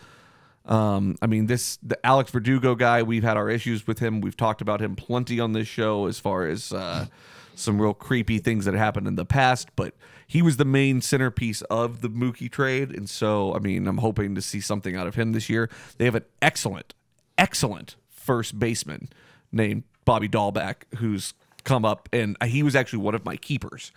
Um, 0.66 1.16
I 1.20 1.26
mean, 1.26 1.46
this 1.46 1.78
the 1.82 2.04
Alex 2.04 2.30
Verdugo 2.30 2.74
guy. 2.74 3.02
We've 3.02 3.24
had 3.24 3.36
our 3.36 3.48
issues 3.48 3.86
with 3.86 3.98
him. 3.98 4.20
We've 4.20 4.36
talked 4.36 4.60
about 4.60 4.80
him 4.80 4.96
plenty 4.96 5.40
on 5.40 5.52
this 5.52 5.68
show 5.68 6.06
as 6.06 6.18
far 6.18 6.46
as 6.46 6.72
uh, 6.72 7.06
some 7.54 7.80
real 7.80 7.94
creepy 7.94 8.38
things 8.38 8.64
that 8.64 8.74
happened 8.74 9.06
in 9.06 9.14
the 9.14 9.26
past. 9.26 9.68
But 9.76 9.94
he 10.26 10.42
was 10.42 10.56
the 10.56 10.64
main 10.64 11.00
centerpiece 11.00 11.62
of 11.62 12.00
the 12.00 12.08
Mookie 12.08 12.50
trade, 12.50 12.90
and 12.90 13.08
so 13.08 13.54
I 13.54 13.58
mean, 13.58 13.86
I'm 13.86 13.98
hoping 13.98 14.34
to 14.34 14.42
see 14.42 14.60
something 14.60 14.96
out 14.96 15.06
of 15.06 15.14
him 15.14 15.32
this 15.32 15.48
year. 15.48 15.70
They 15.98 16.04
have 16.04 16.14
an 16.14 16.24
excellent, 16.40 16.94
excellent 17.38 17.96
first 18.10 18.58
baseman 18.58 19.08
named 19.52 19.84
Bobby 20.04 20.28
Dalbec, 20.28 20.84
who's 20.96 21.34
come 21.64 21.84
up, 21.84 22.08
and 22.12 22.36
he 22.44 22.62
was 22.62 22.76
actually 22.76 23.00
one 23.00 23.14
of 23.14 23.24
my 23.24 23.36
keepers 23.36 23.92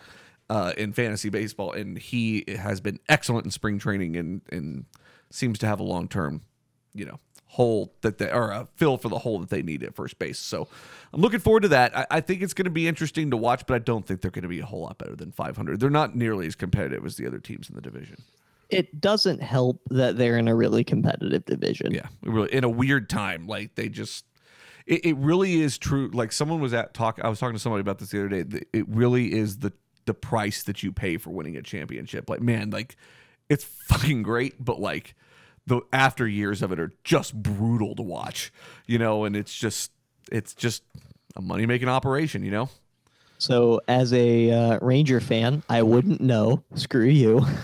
uh, 0.49 0.73
in 0.77 0.93
fantasy 0.93 1.29
baseball, 1.29 1.71
and 1.71 1.97
he 1.97 2.43
has 2.47 2.79
been 2.81 2.99
excellent 3.09 3.45
in 3.45 3.51
spring 3.51 3.79
training 3.79 4.15
and 4.15 4.41
and 4.49 4.85
seems 5.29 5.59
to 5.59 5.67
have 5.67 5.79
a 5.79 5.83
long 5.83 6.07
term, 6.07 6.41
you 6.93 7.05
know, 7.05 7.19
hole 7.47 7.93
that 8.01 8.17
they 8.17 8.29
or 8.29 8.51
a 8.51 8.67
fill 8.75 8.97
for 8.97 9.09
the 9.09 9.19
hole 9.19 9.39
that 9.39 9.49
they 9.49 9.61
need 9.61 9.83
at 9.83 9.95
first 9.95 10.19
base. 10.19 10.37
So 10.37 10.67
I'm 11.13 11.21
looking 11.21 11.39
forward 11.39 11.63
to 11.63 11.69
that. 11.69 11.97
I, 11.97 12.07
I 12.11 12.21
think 12.21 12.41
it's 12.41 12.53
going 12.53 12.65
to 12.65 12.71
be 12.71 12.87
interesting 12.87 13.31
to 13.31 13.37
watch, 13.37 13.65
but 13.65 13.75
I 13.75 13.79
don't 13.79 14.05
think 14.05 14.21
they're 14.21 14.31
going 14.31 14.43
to 14.43 14.49
be 14.49 14.59
a 14.59 14.65
whole 14.65 14.81
lot 14.81 14.97
better 14.97 15.15
than 15.15 15.31
500. 15.31 15.79
They're 15.79 15.89
not 15.89 16.15
nearly 16.15 16.47
as 16.47 16.55
competitive 16.55 17.05
as 17.05 17.15
the 17.15 17.25
other 17.25 17.39
teams 17.39 17.69
in 17.69 17.75
the 17.75 17.81
division. 17.81 18.21
It 18.69 18.99
doesn't 18.99 19.41
help 19.41 19.81
that 19.91 20.17
they're 20.17 20.37
in 20.37 20.49
a 20.49 20.55
really 20.55 20.83
competitive 20.83 21.45
division. 21.45 21.93
Yeah, 21.93 22.07
really 22.21 22.53
in 22.53 22.65
a 22.65 22.69
weird 22.69 23.09
time. 23.09 23.47
Like 23.47 23.75
they 23.75 23.87
just, 23.87 24.25
it, 24.85 25.05
it 25.05 25.17
really 25.17 25.61
is 25.61 25.77
true. 25.77 26.09
Like 26.13 26.33
someone 26.33 26.59
was 26.59 26.73
at 26.73 26.93
talk. 26.93 27.19
I 27.23 27.29
was 27.29 27.39
talking 27.39 27.55
to 27.55 27.59
somebody 27.59 27.79
about 27.79 27.99
this 27.99 28.09
the 28.09 28.19
other 28.19 28.43
day. 28.43 28.63
It 28.73 28.85
really 28.89 29.33
is 29.33 29.59
the 29.59 29.71
the 30.05 30.13
price 30.13 30.63
that 30.63 30.83
you 30.83 30.91
pay 30.91 31.15
for 31.17 31.29
winning 31.29 31.55
a 31.55 31.61
championship. 31.61 32.29
Like 32.29 32.41
man, 32.41 32.69
like 32.71 32.97
it's 33.47 33.63
fucking 33.63 34.23
great, 34.23 34.55
but 34.63 34.81
like 34.81 35.15
the 35.67 35.81
after 35.93 36.27
years 36.27 36.61
of 36.61 36.71
it 36.71 36.79
are 36.79 36.91
just 37.03 37.35
brutal 37.35 37.95
to 37.95 38.01
watch. 38.01 38.51
You 38.87 38.97
know, 38.97 39.25
and 39.25 39.35
it's 39.35 39.53
just 39.53 39.91
it's 40.31 40.53
just 40.53 40.83
a 41.35 41.41
money 41.41 41.65
making 41.65 41.89
operation. 41.89 42.43
You 42.43 42.51
know. 42.51 42.69
So, 43.39 43.81
as 43.87 44.13
a 44.13 44.49
uh, 44.49 44.79
Ranger 44.81 45.19
fan, 45.19 45.61
I 45.69 45.83
wouldn't 45.83 46.21
know. 46.21 46.63
Screw 46.73 47.05
you. 47.05 47.45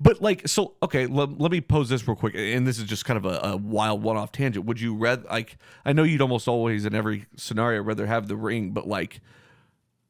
But 0.00 0.20
like, 0.20 0.48
so 0.48 0.74
okay, 0.82 1.06
let, 1.06 1.38
let 1.40 1.50
me 1.50 1.60
pose 1.60 1.88
this 1.88 2.06
real 2.06 2.16
quick, 2.16 2.34
and 2.34 2.66
this 2.66 2.78
is 2.78 2.84
just 2.84 3.04
kind 3.04 3.16
of 3.16 3.24
a, 3.24 3.52
a 3.52 3.56
wild 3.56 4.02
one-off 4.02 4.32
tangent. 4.32 4.66
Would 4.66 4.80
you 4.80 4.94
rather 4.94 5.22
like? 5.28 5.56
I 5.84 5.92
know 5.92 6.02
you'd 6.02 6.20
almost 6.20 6.48
always 6.48 6.84
in 6.84 6.94
every 6.94 7.26
scenario 7.36 7.82
rather 7.82 8.06
have 8.06 8.28
the 8.28 8.36
ring, 8.36 8.72
but 8.72 8.86
like, 8.86 9.20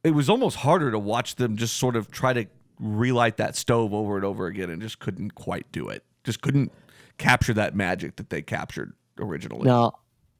it 0.03 0.12
was 0.12 0.29
almost 0.29 0.57
harder 0.59 0.91
to 0.91 0.99
watch 0.99 1.37
them 1.37 1.57
just 1.57 1.77
sort 1.77 1.95
of 1.95 2.11
try 2.11 2.33
to 2.33 2.47
relight 2.81 3.37
that 3.37 3.55
stove 3.55 3.93
over 3.93 4.17
and 4.17 4.25
over 4.25 4.47
again, 4.47 4.71
and 4.71 4.81
just 4.81 4.99
couldn't 4.99 5.35
quite 5.35 5.71
do 5.73 5.88
it. 5.88 6.05
Just 6.25 6.41
couldn't 6.41 6.73
capture 7.23 7.55
that 7.55 7.75
magic 7.75 8.17
that 8.17 8.31
they 8.31 8.43
captured 8.43 8.93
originally. 9.19 9.67
No, 9.67 9.93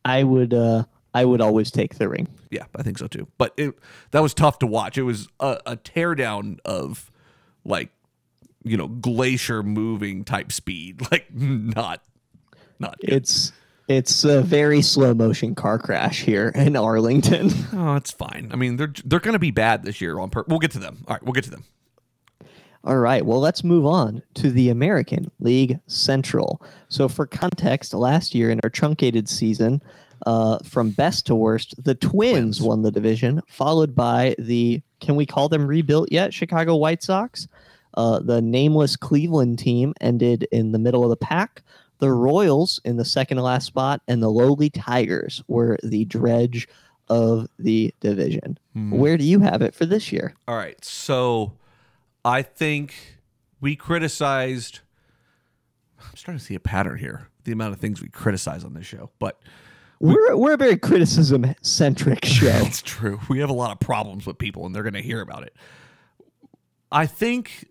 I 0.05 0.25
would. 0.25 0.53
Uh, 0.53 0.85
I 1.15 1.25
would 1.25 1.41
always 1.41 1.71
take 1.71 1.97
the 1.97 2.09
ring. 2.09 2.29
Yeah, 2.51 2.65
I 2.75 2.83
think 2.83 2.99
so 2.99 3.07
too. 3.07 3.29
But 3.39 3.55
it 3.57 3.75
that 4.11 4.21
was 4.21 4.35
tough 4.35 4.59
to 4.61 4.67
watch. 4.67 4.99
It 4.99 5.03
was 5.03 5.29
a, 5.41 5.61
a 5.67 5.77
teardown 5.77 6.59
of 6.65 7.11
like 7.65 7.91
you 8.65 8.77
know 8.77 8.89
glacier 8.89 9.63
moving 9.63 10.25
type 10.25 10.53
speed, 10.53 11.03
like 11.11 11.33
not 11.33 12.03
not 12.79 12.99
good. 13.01 13.13
It's 13.13 13.53
it's 13.89 14.25
a 14.25 14.43
very 14.43 14.81
slow 14.83 15.13
motion 15.13 15.55
car 15.55 15.79
crash 15.79 16.23
here 16.23 16.49
in 16.55 16.77
Arlington. 16.77 17.51
Oh, 17.75 17.97
it's 17.97 18.11
fine. 18.11 18.51
I 18.53 18.57
mean, 18.57 18.77
they're 18.77 18.93
they're 19.05 19.21
going 19.21 19.33
to 19.33 19.39
be 19.39 19.51
bad 19.51 19.83
this 19.83 20.01
year 20.01 20.19
on 20.19 20.31
purpose. 20.31 20.51
We'll 20.51 20.59
get 20.61 20.73
to 20.73 20.79
them. 20.79 21.05
All 21.09 21.15
right, 21.15 21.23
we'll 21.23 21.33
get 21.33 21.45
to 21.45 21.51
them. 21.51 21.65
All 22.85 22.99
right, 22.99 23.25
well, 23.25 23.39
let's 23.39 23.63
move 23.63 23.87
on 23.87 24.23
to 24.35 24.51
the 24.51 24.69
American 24.69 25.31
League 25.39 25.79
Central. 25.87 26.61
So, 26.89 27.09
for 27.09 27.27
context, 27.27 27.95
last 27.95 28.35
year 28.35 28.51
in 28.51 28.59
our 28.65 28.71
truncated 28.71 29.29
season, 29.29 29.81
uh, 30.27 30.59
from 30.65 30.91
best 30.91 31.27
to 31.27 31.35
worst, 31.35 31.75
the 31.83 31.95
Twins, 31.95 32.59
Twins. 32.59 32.63
won 32.63 32.83
the 32.83 32.91
division, 32.91 33.41
followed 33.49 33.95
by 33.95 34.35
the, 34.39 34.83
can 35.01 35.15
we 35.17 35.27
call 35.27 35.49
them 35.49 35.67
rebuilt 35.67 36.11
yet? 36.11 36.35
Chicago 36.35 36.77
White 36.77 37.03
Sox. 37.03 37.47
Uh, 37.95 38.21
the 38.21 38.41
nameless 38.41 38.97
Cleveland 38.97 39.59
team 39.59 39.95
ended 40.01 40.49
in 40.51 40.73
the 40.73 40.79
middle 40.79 41.05
of 41.05 41.11
the 41.11 41.17
pack. 41.17 41.63
The 41.99 42.11
Royals 42.11 42.81
in 42.85 42.97
the 42.97 43.05
second 43.05 43.37
to 43.37 43.43
last 43.45 43.67
spot, 43.67 44.01
and 44.09 44.21
the 44.21 44.31
lowly 44.31 44.71
Tigers 44.71 45.43
were 45.47 45.79
the 45.85 46.05
dredge 46.07 46.67
of 47.09 47.49
the 47.59 47.95
division. 48.01 48.59
Where 48.75 49.17
do 49.17 49.25
you 49.25 49.41
have 49.41 49.63
it 49.63 49.75
for 49.75 49.87
this 49.87 50.11
year? 50.11 50.35
All 50.49 50.57
right, 50.57 50.83
so 50.85 51.53
I 52.25 52.43
think 52.43 52.95
we 53.61 53.77
criticized. 53.77 54.81
I'm 56.01 56.17
starting 56.17 56.39
to 56.39 56.45
see 56.45 56.55
a 56.55 56.61
pattern 56.61 56.99
here. 56.99 57.29
The 57.45 57.53
amount 57.53 57.75
of 57.75 57.81
things 57.81 58.01
we 58.01 58.09
criticize 58.09 58.65
on 58.65 58.75
this 58.75 58.87
show, 58.87 59.11
but 59.19 59.41
We're, 59.99 60.37
we're 60.37 60.55
a 60.55 60.57
very 60.57 60.77
criticism 60.77 61.55
centric 61.63 62.25
show. 62.25 62.47
That's 62.47 62.83
true. 62.83 63.21
We 63.29 63.39
have 63.41 63.51
a 63.51 63.55
lot 63.55 63.73
of 63.73 63.81
problems 63.81 64.27
with 64.27 64.39
people, 64.39 64.67
and 64.67 64.75
they're 64.75 64.83
going 64.83 64.95
to 64.95 65.03
hear 65.03 65.21
about 65.21 65.45
it. 65.45 65.55
I 66.91 67.07
think 67.07 67.69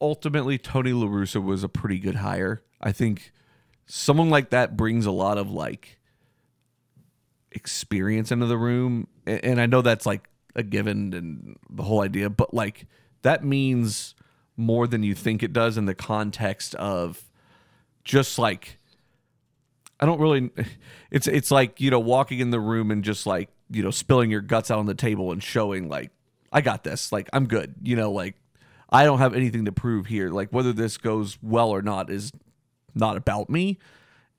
ultimately 0.00 0.58
Tony 0.58 0.92
La 0.92 1.06
Russa 1.06 1.42
was 1.42 1.64
a 1.64 1.68
pretty 1.68 1.98
good 1.98 2.16
hire. 2.16 2.62
I 2.80 2.92
think 2.92 3.32
someone 3.86 4.30
like 4.30 4.50
that 4.50 4.76
brings 4.76 5.06
a 5.06 5.10
lot 5.10 5.38
of 5.38 5.50
like 5.50 5.98
experience 7.50 8.30
into 8.30 8.46
the 8.46 8.58
room, 8.58 9.08
and 9.26 9.60
I 9.60 9.66
know 9.66 9.82
that's 9.82 10.06
like 10.06 10.28
a 10.54 10.62
given 10.62 11.14
and 11.14 11.56
the 11.70 11.82
whole 11.82 12.00
idea, 12.02 12.30
but 12.30 12.52
like 12.52 12.86
that 13.22 13.44
means 13.44 14.14
more 14.56 14.86
than 14.86 15.02
you 15.02 15.14
think 15.14 15.42
it 15.42 15.52
does 15.52 15.76
in 15.76 15.86
the 15.86 15.94
context 15.94 16.74
of 16.76 17.24
just 18.04 18.38
like 18.38 18.78
I 20.00 20.06
don't 20.06 20.20
really. 20.20 20.50
It's 21.10 21.26
it's 21.26 21.50
like 21.50 21.80
you 21.80 21.90
know 21.90 22.00
walking 22.00 22.38
in 22.38 22.50
the 22.50 22.60
room 22.60 22.90
and 22.90 23.02
just 23.02 23.24
like 23.24 23.48
you 23.70 23.82
know 23.82 23.90
spilling 23.90 24.30
your 24.30 24.42
guts 24.42 24.70
out 24.70 24.78
on 24.78 24.84
the 24.84 24.94
table 24.94 25.32
and 25.32 25.42
showing 25.42 25.88
like 25.88 26.10
I 26.52 26.60
got 26.60 26.84
this. 26.84 27.12
Like 27.12 27.30
I'm 27.32 27.46
good. 27.46 27.76
You 27.82 27.96
know 27.96 28.12
like 28.12 28.34
I 28.90 29.04
don't 29.04 29.18
have 29.18 29.34
anything 29.34 29.64
to 29.64 29.72
prove 29.72 30.04
here. 30.04 30.28
Like 30.28 30.50
whether 30.50 30.74
this 30.74 30.98
goes 30.98 31.38
well 31.40 31.70
or 31.70 31.80
not 31.80 32.10
is 32.10 32.30
not 32.94 33.16
about 33.16 33.48
me. 33.48 33.78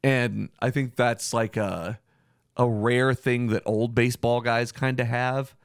And 0.03 0.49
I 0.59 0.69
think 0.69 0.95
that's 0.95 1.33
like 1.33 1.57
a 1.57 1.99
a 2.55 2.69
rare 2.69 3.15
thing 3.15 3.47
that 3.47 3.63
old 3.65 3.95
baseball 3.95 4.41
guys 4.41 4.71
kind 4.71 4.99
of 4.99 5.07
have. 5.07 5.55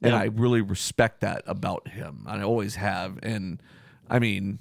And. 0.00 0.14
I 0.14 0.24
really 0.26 0.60
respect 0.60 1.20
that 1.22 1.42
about 1.46 1.88
him. 1.88 2.24
I 2.26 2.40
always 2.42 2.76
have. 2.76 3.18
And 3.22 3.60
I 4.08 4.18
mean, 4.18 4.60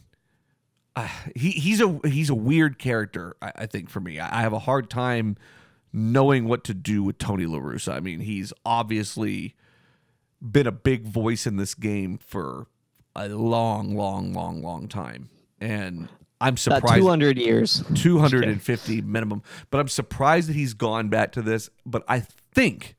uh, 0.95 1.07
he 1.35 1.51
he's 1.51 1.79
a 1.79 1.99
he's 2.05 2.29
a 2.29 2.35
weird 2.35 2.79
character. 2.79 3.35
I, 3.41 3.51
I 3.55 3.65
think 3.67 3.89
for 3.89 3.99
me, 3.99 4.19
I, 4.19 4.39
I 4.39 4.41
have 4.41 4.53
a 4.53 4.59
hard 4.59 4.89
time 4.89 5.37
knowing 5.93 6.47
what 6.47 6.63
to 6.65 6.73
do 6.73 7.03
with 7.03 7.17
Tony 7.19 7.45
La 7.45 7.59
Russa. 7.59 7.93
I 7.93 7.99
mean, 7.99 8.19
he's 8.19 8.51
obviously 8.65 9.55
been 10.41 10.67
a 10.67 10.71
big 10.71 11.07
voice 11.07 11.45
in 11.45 11.57
this 11.57 11.75
game 11.75 12.17
for 12.17 12.67
a 13.15 13.29
long, 13.29 13.95
long, 13.95 14.33
long, 14.33 14.61
long 14.61 14.87
time, 14.87 15.29
and 15.59 16.09
I'm 16.39 16.53
About 16.53 16.59
surprised. 16.59 17.01
200 17.01 17.37
years. 17.37 17.83
250 17.95 19.01
minimum. 19.01 19.41
But 19.71 19.79
I'm 19.79 19.87
surprised 19.87 20.49
that 20.49 20.55
he's 20.55 20.73
gone 20.73 21.09
back 21.09 21.31
to 21.33 21.41
this. 21.41 21.69
But 21.85 22.03
I 22.07 22.19
think, 22.53 22.95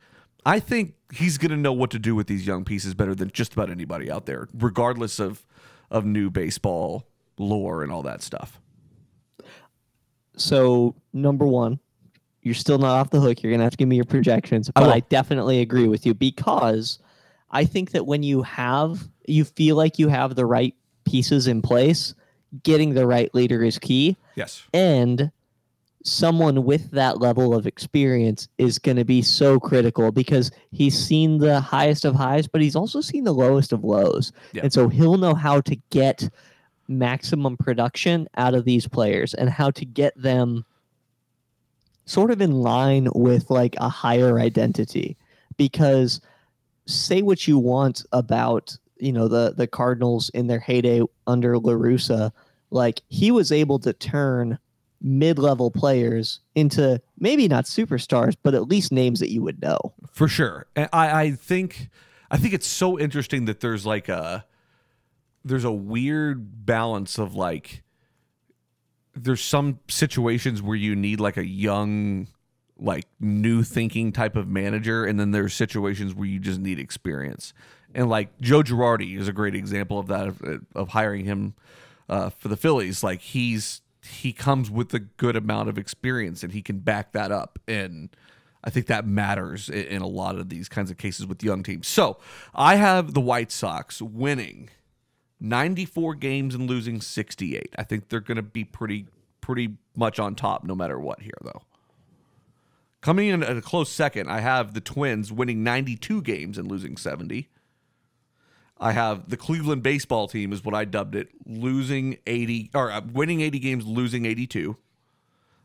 I 0.49 0.61
think 0.61 0.95
he's 1.13 1.37
going 1.37 1.51
to 1.51 1.59
know 1.59 1.75
what 1.75 1.91
to 1.91 1.99
do 1.99 2.15
with 2.15 2.27
these 2.27 2.47
young 2.47 2.65
pieces 2.65 2.95
better 2.95 3.15
than 3.15 3.31
just 3.31 3.53
about 3.53 3.69
anybody 3.69 4.11
out 4.11 4.25
there, 4.25 4.49
regardless 4.55 5.19
of 5.19 5.45
of 5.91 6.07
new 6.07 6.31
baseball 6.31 7.07
lore 7.39 7.83
and 7.83 7.93
all 7.93 8.03
that 8.03 8.23
stuff. 8.23 8.59
So, 10.37 10.95
number 11.13 11.47
one, 11.47 11.79
you're 12.43 12.55
still 12.55 12.79
not 12.79 12.99
off 12.99 13.11
the 13.11 13.21
hook. 13.21 13.43
You're 13.43 13.51
going 13.51 13.61
to 13.61 13.65
have 13.65 13.73
to 13.73 13.77
give 13.77 13.89
me 13.89 13.97
your 13.97 14.07
projections. 14.07 14.71
But 14.75 14.85
will. 14.85 14.93
I, 14.93 15.01
definitely 15.01 15.61
agree 15.61 15.89
with 15.89 16.07
you 16.07 16.15
because 16.15 16.99
I 17.51 17.65
think 17.65 17.91
that 17.91 18.07
when 18.07 18.23
you 18.23 18.43
have, 18.43 19.07
you 19.27 19.45
feel 19.45 19.77
like 19.77 19.99
you 19.99 20.09
have 20.09 20.35
the 20.35 20.47
right 20.47 20.75
pieces 21.05 21.47
in 21.47 21.61
place, 21.61 22.15
getting 22.63 22.95
the 22.95 23.07
right 23.07 23.35
leader 23.35 23.63
is 23.63 23.79
key. 23.79 24.17
Yes. 24.35 24.63
And 24.73 25.31
someone 26.09 26.65
with 26.65 26.91
that 26.93 27.21
level 27.21 27.55
of 27.55 27.67
experience 27.67 28.49
is 28.59 28.79
going 28.79 28.97
to 28.97 29.05
be 29.05 29.23
so 29.23 29.61
critical 29.61 30.11
because 30.11 30.51
he's 30.71 30.99
seen 30.99 31.39
the 31.39 31.61
highest 31.61 32.05
of 32.05 32.15
highs, 32.15 32.47
but 32.47 32.61
he's 32.61 32.77
also 32.77 33.01
seen 33.01 33.25
the 33.25 33.35
lowest 33.35 33.73
of 33.73 33.85
lows. 33.85 34.33
Yeah. 34.53 34.63
And 34.63 34.73
so 34.73 34.89
he'll 34.89 35.19
know 35.19 35.35
how 35.35 35.61
to 35.63 35.77
get 35.91 36.29
maximum 36.89 37.57
production 37.57 38.29
out 38.37 38.55
of 38.55 38.65
these 38.65 38.89
players 38.89 39.35
and 39.35 39.51
how 39.51 39.71
to 39.73 39.85
get 39.85 40.21
them 40.21 40.65
sort 42.07 42.31
of 42.31 42.41
in 42.41 42.53
line 42.53 43.09
with 43.15 43.51
like 43.51 43.77
a 43.77 43.89
higher 43.89 44.39
identity 44.41 45.17
because 45.59 46.23
say 46.87 47.21
what 47.21 47.47
you 47.47 47.59
want 47.59 48.07
about 48.13 48.75
you 48.97 49.13
know 49.13 49.29
the 49.29 49.53
the 49.55 49.67
cardinals 49.67 50.31
in 50.31 50.47
their 50.47 50.59
heyday 50.59 51.03
under 51.27 51.59
La 51.59 51.75
Russa 51.75 52.33
like 52.71 53.03
he 53.09 53.31
was 53.31 53.53
able 53.53 53.79
to 53.79 53.93
turn 53.93 54.59
mid-level 55.01 55.71
players 55.71 56.41
into 56.55 57.01
maybe 57.19 57.47
not 57.47 57.65
superstars 57.65 58.35
but 58.43 58.55
at 58.55 58.69
least 58.69 58.91
names 58.91 59.21
that 59.21 59.31
you 59.31 59.43
would 59.43 59.63
know. 59.63 59.79
For 60.13 60.29
sure. 60.29 60.67
I, 60.77 60.89
I 60.93 61.31
think 61.33 61.89
I 62.31 62.37
think 62.37 62.55
it's 62.55 62.67
so 62.67 62.99
interesting 62.99 63.47
that 63.47 63.61
there's 63.61 63.87
like 63.87 64.09
a 64.09 64.45
there's 65.45 65.65
a 65.65 65.73
weird 65.73 66.67
balance 66.67 67.19
of 67.19 67.35
like 67.35 67.83
there's 69.15 69.43
some 69.43 69.81
situations 69.89 70.63
where 70.63 70.77
you 70.77 70.95
need 70.95 71.21
like 71.21 71.37
a 71.37 71.47
young 71.47 72.29
like 72.79 73.07
new 73.19 73.63
thinking 73.63 74.13
type 74.13 74.37
of 74.37 74.47
manager 74.47 75.05
and 75.05 75.19
then 75.19 75.33
there's 75.33 75.53
situations 75.55 76.15
where 76.15 76.29
you 76.29 76.39
just 76.39 76.61
need 76.61 76.79
experience. 76.79 77.53
And 77.95 78.09
like 78.09 78.39
joe 78.41 78.63
girardi 78.63 79.19
is 79.19 79.29
a 79.29 79.33
great 79.33 79.55
example 79.55 79.99
of 79.99 80.09
that 80.09 80.29
of, 80.29 80.67
of 80.75 80.89
hiring 80.89 81.25
him 81.25 81.55
uh, 82.09 82.31
for 82.31 82.49
the 82.49 82.57
phillies. 82.57 83.03
Like 83.03 83.21
he's 83.21 83.81
he 84.09 84.33
comes 84.33 84.71
with 84.71 84.93
a 84.95 84.99
good 84.99 85.37
amount 85.37 85.69
of 85.69 85.79
experience 85.79 86.43
and 86.43 86.53
he 86.53 86.63
can 86.63 86.79
back 86.79 87.13
that 87.13 87.31
up 87.31 87.59
and 87.69 88.11
i 88.65 88.71
think 88.71 88.87
that 88.87 89.07
matters 89.07 89.69
in, 89.69 90.03
a 90.03 90.07
lot 90.07 90.37
of 90.37 90.49
these 90.49 90.69
kinds 90.69 90.91
of 90.91 90.97
cases 90.97 91.27
with 91.27 91.43
young 91.43 91.63
teams 91.63 91.87
so 91.87 92.19
i 92.55 92.77
have 92.77 93.15
the 93.15 93.21
white 93.21 93.53
sox 93.53 94.01
winning 94.03 94.71
94 95.41 96.15
games 96.17 96.55
and 96.55 96.69
losing 96.69 97.01
68. 97.01 97.75
I 97.79 97.83
think 97.85 98.09
they're 98.09 98.21
going 98.21 98.37
to 98.37 98.43
be 98.43 98.65
pretty 98.65 99.07
pretty 99.41 99.77
much 99.97 100.19
on 100.19 100.35
top 100.35 100.65
no 100.65 100.75
matter 100.75 100.99
what 100.99 101.23
here 101.23 101.39
though. 101.43 101.63
Coming 103.01 103.29
in 103.29 103.43
at 103.43 103.57
a 103.57 103.63
close 103.63 103.91
second, 103.91 104.29
I 104.29 104.41
have 104.41 104.75
the 104.75 104.81
Twins 104.81 105.33
winning 105.33 105.63
92 105.63 106.21
games 106.23 106.59
and 106.59 106.69
losing 106.69 106.97
70. 106.97 107.49
I 108.81 108.93
have 108.93 109.29
the 109.29 109.37
Cleveland 109.37 109.83
baseball 109.83 110.29
team 110.29 110.53
is 110.53 110.65
what 110.65 110.75
I 110.75 110.85
dubbed 110.85 111.15
it, 111.17 111.29
losing 111.45 112.19
80 112.27 112.71
or 112.75 112.91
uh, 112.93 113.01
winning 113.13 113.41
80 113.41 113.59
games, 113.59 113.87
losing 113.87 114.25
82. 114.25 114.77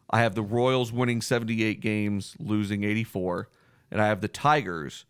I 0.10 0.21
have 0.21 0.36
the 0.36 0.41
Royals 0.43 0.91
winning 0.91 1.21
78 1.21 1.80
games, 1.80 2.36
losing 2.39 2.84
84, 2.84 3.49
and 3.91 4.02
I 4.02 4.08
have 4.08 4.21
the 4.21 4.28
Tigers 4.28 5.06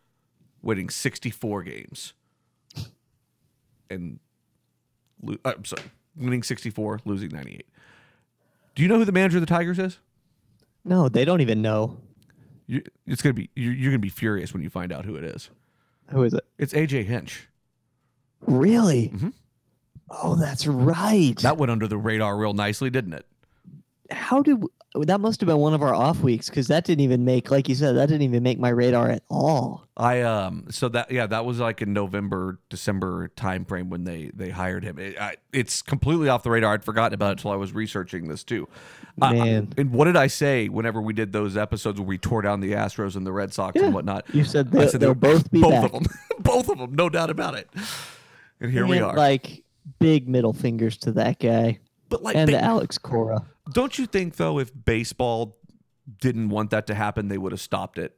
winning 0.62 0.90
64 0.90 1.64
games 1.64 2.14
and 3.90 4.20
lo- 5.22 5.38
uh, 5.46 5.54
I'm 5.58 5.66
sorry, 5.66 5.84
winning 6.16 6.44
64, 6.44 7.02
losing 7.06 7.30
98. 7.30 7.66
Do 8.76 8.82
you 8.82 8.88
know 8.88 8.98
who 8.98 9.06
the 9.06 9.12
manager 9.12 9.38
of 9.38 9.42
the 9.42 9.48
Tigers 9.48 9.80
is? 9.80 10.00
no 10.86 11.08
they 11.08 11.24
don't 11.24 11.40
even 11.40 11.62
know 11.62 11.98
You, 12.68 12.84
it's 13.08 13.22
gonna 13.22 13.34
be 13.34 13.50
you're, 13.56 13.72
you're 13.74 13.92
gonna 13.92 14.00
be 14.00 14.10
furious 14.10 14.52
when 14.54 14.62
you 14.62 14.70
find 14.70 14.92
out 14.92 15.06
who 15.06 15.16
it 15.16 15.24
is. 15.24 15.50
who 16.10 16.24
is 16.24 16.34
it 16.34 16.46
It's 16.58 16.74
AJ 16.74 17.06
Hinch. 17.06 17.48
Really 18.48 19.10
Mhm. 19.16 19.34
oh 20.10 20.36
that's 20.36 20.66
right 20.68 21.38
That 21.40 21.58
went 21.58 21.72
under 21.72 21.88
the 21.88 21.98
radar 21.98 22.38
real 22.38 22.54
nicely, 22.54 22.90
didn't 22.90 23.14
it? 23.14 23.26
how 24.12 24.42
did 24.44 24.62
that 24.96 25.20
must 25.20 25.42
have 25.42 25.48
been 25.48 25.58
one 25.58 25.74
of 25.74 25.82
our 25.82 25.96
off 25.96 26.20
weeks 26.20 26.50
because 26.50 26.68
that 26.68 26.86
didn't 26.86 27.00
even 27.02 27.26
make 27.26 27.50
like 27.50 27.68
you 27.68 27.74
said 27.74 27.94
that 27.96 28.10
didn't 28.10 28.22
even 28.22 28.44
make 28.44 28.60
my 28.60 28.70
radar 28.70 29.10
at 29.10 29.24
all 29.28 29.88
I 29.98 30.22
um 30.22 30.66
so 30.70 30.88
that 30.90 31.10
yeah 31.10 31.26
that 31.26 31.46
was 31.46 31.60
like 31.60 31.82
in 31.82 31.94
November 31.94 32.60
December 32.70 33.30
time 33.30 33.66
frame 33.66 33.90
when 33.90 34.04
they 34.04 34.30
they 34.36 34.50
hired 34.52 34.84
him. 34.84 35.00
It, 35.00 35.20
I, 35.20 35.38
it's 35.52 35.82
completely 35.82 36.30
off 36.30 36.44
the 36.44 36.52
radar. 36.52 36.74
I'd 36.74 36.84
forgotten 36.84 37.14
about 37.16 37.28
it 37.30 37.32
until 37.40 37.52
I 37.52 37.56
was 37.56 37.74
researching 37.74 38.28
this 38.28 38.44
too. 38.44 38.68
I- 39.22 39.28
I- 39.30 39.34
Man. 39.34 39.74
and 39.78 39.92
what 39.92 40.06
did 40.06 40.16
I 40.18 40.28
say 40.28 40.68
whenever 40.68 41.02
we 41.02 41.14
did 41.14 41.32
those 41.32 41.56
episodes 41.58 42.00
where 42.00 42.08
we 42.08 42.18
tore 42.20 42.42
down 42.44 42.60
the 42.60 42.74
Astros 42.74 43.16
and 43.16 43.26
the 43.26 43.32
Red 43.32 43.52
Sox 43.54 43.76
Yeah. 43.76 43.86
and 43.86 43.94
whatnot? 43.96 44.26
You 44.34 44.44
said 44.44 44.68
I 44.68 44.78
they'll- 44.80 44.90
said 44.90 45.00
they'll 45.02 45.14
they- 45.16 45.20
both 45.34 45.50
be 45.52 45.62
both 45.62 45.72
back. 45.72 45.86
of 45.86 45.92
them, 45.92 46.04
both 46.40 46.70
of 46.70 46.78
them, 46.80 46.94
no 46.94 47.10
doubt 47.10 47.30
about 47.32 47.56
it. 47.56 47.68
And 48.64 48.72
here 48.72 48.88
we 48.88 48.98
are. 49.00 49.16
like 49.16 49.64
big 50.00 50.28
middle 50.28 50.54
fingers 50.54 50.98
to 51.00 51.12
that 51.12 51.38
guy 51.40 51.80
but 52.10 52.24
like, 52.24 52.36
and 52.36 52.48
they- 52.50 52.54
to 52.54 52.62
alex 52.64 52.98
cora 52.98 53.46
don't 53.72 53.98
you 54.00 54.06
think 54.08 54.36
though, 54.38 54.60
if 54.60 54.72
baseball 54.86 55.58
didn't 56.20 56.50
want 56.50 56.72
that 56.72 56.86
to 56.88 56.94
happen, 56.96 57.30
they 57.30 57.38
would 57.38 57.54
have 57.54 57.62
stopped 57.62 57.98
it? 57.98 58.14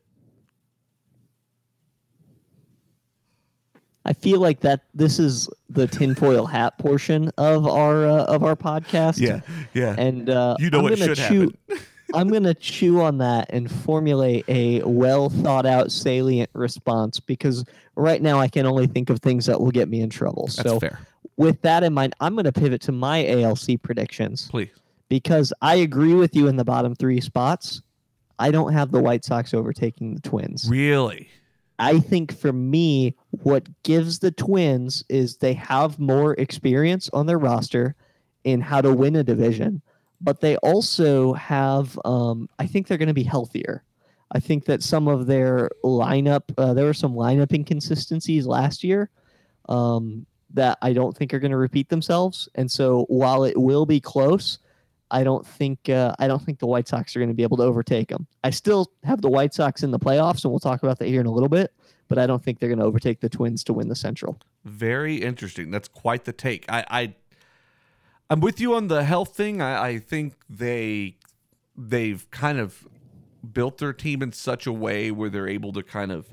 i 4.06 4.14
feel 4.14 4.40
like 4.40 4.60
that 4.62 4.82
this 4.94 5.20
is 5.20 5.50
the 5.70 5.88
tinfoil 5.88 6.46
hat 6.46 6.78
portion 6.78 7.30
of 7.38 7.68
our 7.68 8.06
uh, 8.08 8.24
of 8.26 8.44
our 8.44 8.56
podcast 8.56 9.20
yeah. 9.20 9.42
Yeah. 9.74 9.96
And 9.98 10.30
uh, 10.30 10.56
You 10.60 10.70
know 10.70 10.80
I'm 10.80 10.84
what 10.86 10.98
should 10.98 11.18
chew, 11.18 11.52
happen. 11.70 11.86
I'm 12.14 12.30
gonna 12.30 12.54
chew 12.54 13.02
on 13.02 13.18
that 13.20 13.48
and 13.50 13.70
formulate 13.70 14.46
a 14.48 14.82
well 14.84 15.30
thought 15.30 15.66
out, 15.66 15.92
salient 15.92 16.50
response 16.54 17.20
because 17.20 17.66
right 17.96 18.22
now 18.22 18.40
I 18.40 18.48
can 18.48 18.66
only 18.66 18.88
think 18.88 19.10
of 19.10 19.20
things 19.20 19.46
that 19.48 19.60
will 19.60 19.72
get 19.72 19.90
me 19.90 20.02
in 20.02 20.10
trouble. 20.10 20.46
That's 20.48 20.70
so, 20.70 20.80
fair. 20.80 21.00
with 21.38 21.62
that 21.62 21.84
in 21.84 21.94
mind, 21.94 22.16
I'm 22.20 22.36
gonna 22.36 22.52
pivot 22.52 22.82
to 22.84 22.92
my 22.92 23.26
ALC 23.26 23.82
predictions 23.82 24.50
Please. 24.50 24.70
because 25.10 25.52
I 25.62 25.76
agree 25.76 26.14
with 26.14 26.36
you 26.36 26.48
in 26.48 26.56
the 26.56 26.66
bottom 26.66 26.96
three 26.96 27.22
spots. 27.22 27.82
I 28.38 28.52
don't 28.52 28.74
have 28.74 28.92
the 28.92 29.02
White 29.02 29.24
Sox 29.24 29.54
overtaking 29.54 30.16
the 30.16 30.22
Twins. 30.22 30.68
Really? 30.70 31.30
I 31.80 32.00
think 32.00 32.38
for 32.38 32.54
me, 32.54 33.16
what 33.32 33.68
gives 33.84 34.20
the 34.20 34.32
Twins 34.32 35.04
is 35.10 35.38
they 35.38 35.54
have 35.54 36.00
more 36.00 36.34
experience 36.34 37.10
on 37.12 37.26
their 37.26 37.38
roster 37.38 37.96
in 38.44 38.62
how 38.62 38.82
to 38.82 38.94
win 38.94 39.16
a 39.16 39.24
division, 39.24 39.82
but 40.26 40.42
they 40.42 40.58
also 40.58 41.34
have, 41.34 41.98
um, 42.04 42.50
I 42.58 42.66
think 42.66 42.88
they're 42.88 42.98
going 42.98 43.08
to 43.08 43.14
be 43.14 43.24
healthier. 43.24 43.84
I 44.32 44.40
think 44.40 44.66
that 44.66 44.82
some 44.82 45.08
of 45.08 45.28
their 45.28 45.70
lineup, 45.84 46.42
uh, 46.58 46.74
there 46.74 46.86
were 46.86 46.96
some 46.96 47.14
lineup 47.14 47.54
inconsistencies 47.54 48.48
last 48.48 48.84
year 48.84 49.12
um, 49.70 50.26
that 50.56 50.80
I 50.82 50.94
don't 50.94 51.16
think 51.16 51.32
are 51.32 51.40
going 51.40 51.52
to 51.52 51.58
repeat 51.58 51.90
themselves. 51.90 52.50
And 52.56 52.70
so 52.70 53.06
while 53.08 53.44
it 53.44 53.56
will 53.56 53.86
be 53.86 54.00
close, 54.00 54.58
I 55.12 55.24
don't 55.24 55.46
think 55.46 55.90
uh, 55.90 56.16
I 56.18 56.28
don't 56.28 56.42
think 56.44 56.58
the 56.58 56.66
White 56.66 56.88
Sox 56.88 57.16
are 57.16 57.20
going 57.20 57.30
to 57.30 57.36
be 57.36 57.44
able 57.44 57.58
to 57.58 57.64
overtake 57.64 58.08
them. 58.08 58.26
I 58.44 58.50
still 58.50 58.92
have 59.04 59.22
the 59.22 59.30
White 59.30 59.54
Sox 59.54 59.84
in 59.84 59.92
the 59.92 60.00
playoffs, 60.00 60.44
and 60.44 60.52
we'll 60.52 60.60
talk 60.60 60.82
about 60.82 60.98
that 60.98 61.08
here 61.08 61.22
in 61.22 61.28
a 61.28 61.32
little 61.32 61.50
bit. 61.50 61.72
But 62.08 62.18
I 62.18 62.26
don't 62.26 62.44
think 62.44 62.60
they're 62.60 62.70
going 62.70 62.80
to 62.80 62.86
overtake 62.86 63.20
the 63.20 63.30
Twins 63.30 63.64
to 63.66 63.74
win 63.74 63.88
the 63.88 63.96
Central. 63.96 64.40
Very 64.64 65.18
interesting. 65.18 65.70
That's 65.70 65.88
quite 65.88 66.26
the 66.26 66.34
take. 66.34 66.66
I, 66.68 66.84
I 66.90 67.14
I'm 68.30 68.40
with 68.40 68.60
you 68.60 68.74
on 68.76 68.88
the 68.88 69.04
health 69.04 69.36
thing. 69.36 69.62
I, 69.62 69.88
I 69.88 70.00
think 70.00 70.34
they 70.50 71.18
they've 71.78 72.30
kind 72.32 72.60
of 72.60 72.88
built 73.54 73.78
their 73.78 73.94
team 73.94 74.22
in 74.22 74.32
such 74.32 74.66
a 74.66 74.72
way 74.72 75.12
where 75.12 75.30
they're 75.30 75.48
able 75.48 75.72
to 75.74 75.84
kind 75.84 76.12
of 76.12 76.28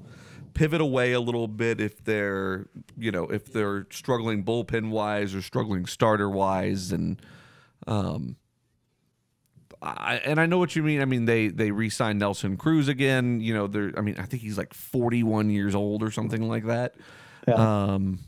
pivot 0.54 0.80
away 0.80 1.12
a 1.12 1.20
little 1.20 1.48
bit 1.48 1.80
if 1.80 2.04
they're 2.04 2.66
you 2.96 3.10
know 3.10 3.24
if 3.24 3.52
they're 3.52 3.86
struggling 3.90 4.44
bullpen 4.44 4.90
wise 4.90 5.34
or 5.34 5.42
struggling 5.42 5.86
starter 5.86 6.28
wise 6.28 6.92
and 6.92 7.20
um 7.86 8.36
I, 9.84 10.20
and 10.24 10.40
I 10.40 10.46
know 10.46 10.58
what 10.58 10.76
you 10.76 10.82
mean. 10.84 11.02
I 11.02 11.06
mean, 11.06 11.24
they 11.24 11.48
they 11.48 11.72
re-signed 11.72 12.20
Nelson 12.20 12.56
Cruz 12.56 12.86
again. 12.86 13.40
You 13.40 13.52
know, 13.52 13.66
they're. 13.66 13.92
I 13.96 14.00
mean, 14.00 14.16
I 14.16 14.26
think 14.26 14.40
he's 14.40 14.56
like 14.56 14.72
41 14.74 15.50
years 15.50 15.74
old 15.74 16.04
or 16.04 16.12
something 16.12 16.48
like 16.48 16.66
that. 16.66 16.94
Yeah. 17.48 17.54
Um, 17.54 18.20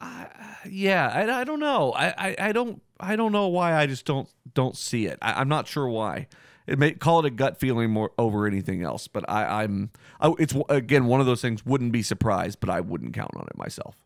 I, 0.00 0.26
yeah, 0.68 1.08
I, 1.12 1.40
I 1.40 1.44
don't 1.44 1.60
know. 1.60 1.92
I, 1.92 2.08
I, 2.16 2.36
I 2.38 2.52
don't 2.52 2.82
I 2.98 3.16
don't 3.16 3.32
know 3.32 3.48
why 3.48 3.74
I 3.74 3.86
just 3.86 4.04
don't 4.04 4.28
don't 4.54 4.76
see 4.76 5.06
it. 5.06 5.18
I, 5.22 5.40
I'm 5.40 5.48
not 5.48 5.66
sure 5.66 5.88
why. 5.88 6.26
It 6.66 6.78
may 6.78 6.92
call 6.92 7.20
it 7.20 7.26
a 7.26 7.30
gut 7.30 7.58
feeling 7.58 7.90
more 7.90 8.12
over 8.18 8.46
anything 8.46 8.82
else, 8.82 9.08
but 9.08 9.28
I, 9.28 9.62
I'm 9.64 9.90
I, 10.20 10.32
it's 10.38 10.54
again 10.68 11.06
one 11.06 11.20
of 11.20 11.26
those 11.26 11.42
things. 11.42 11.64
Wouldn't 11.66 11.92
be 11.92 12.02
surprised, 12.02 12.60
but 12.60 12.70
I 12.70 12.80
wouldn't 12.80 13.14
count 13.14 13.32
on 13.34 13.46
it 13.50 13.56
myself. 13.56 13.96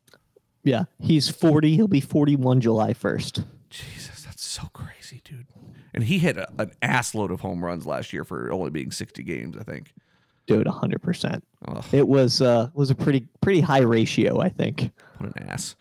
Yeah, 0.63 0.85
he's 0.99 1.29
40. 1.29 1.75
He'll 1.77 1.89
be 1.89 2.01
41 2.01 2.63
July 2.63 2.95
1st. 2.95 3.45
Jesus, 3.69 4.23
that's 4.23 4.43
so 4.43 4.63
crazy, 4.73 5.21
dude. 5.23 5.45
And 5.93 6.05
he 6.05 6.19
hit 6.19 6.39
a, 6.39 6.49
an 6.59 6.73
ass 6.81 7.15
load 7.15 7.31
of 7.31 7.41
home 7.41 7.63
runs 7.63 7.85
last 7.87 8.15
year 8.15 8.25
for 8.25 8.51
only 8.51 8.71
being 8.71 8.91
60 8.91 9.23
games, 9.25 9.57
I 9.59 9.63
think. 9.63 9.93
Dude, 10.47 10.67
100%. 10.67 11.43
Ugh, 11.69 11.85
It 11.93 12.09
was 12.09 12.41
uh 12.41 12.69
was 12.73 12.91
a 12.91 12.95
pretty 12.95 13.27
pretty 13.43 13.61
high 13.61 13.81
ratio, 13.83 14.41
I 14.41 14.49
think. 14.49 14.91
what 15.19 15.37
an 15.37 15.49
ass. 15.49 15.77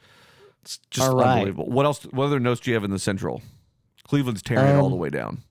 It's 0.64 0.78
just 0.90 1.10
All 1.10 1.18
right. 1.18 1.34
unbelievable. 1.34 1.70
What 1.70 1.86
else? 1.86 2.04
What 2.06 2.26
other 2.26 2.40
notes 2.40 2.62
do 2.62 2.72
you 2.72 2.76
have 2.76 2.84
in 2.86 2.92
the 2.92 3.00
Central? 3.00 3.42
Cleveland's 4.08 4.42
tearing 4.42 4.66
it 4.76 4.78
all 4.80 4.86
Um, 4.86 4.92
the 4.92 4.98
way 4.98 5.10
down. 5.10 5.44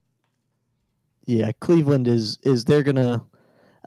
Yeah, 1.26 1.52
Cleveland 1.60 2.08
is 2.08 2.38
is 2.42 2.64
they're 2.64 2.82
gonna 2.82 3.22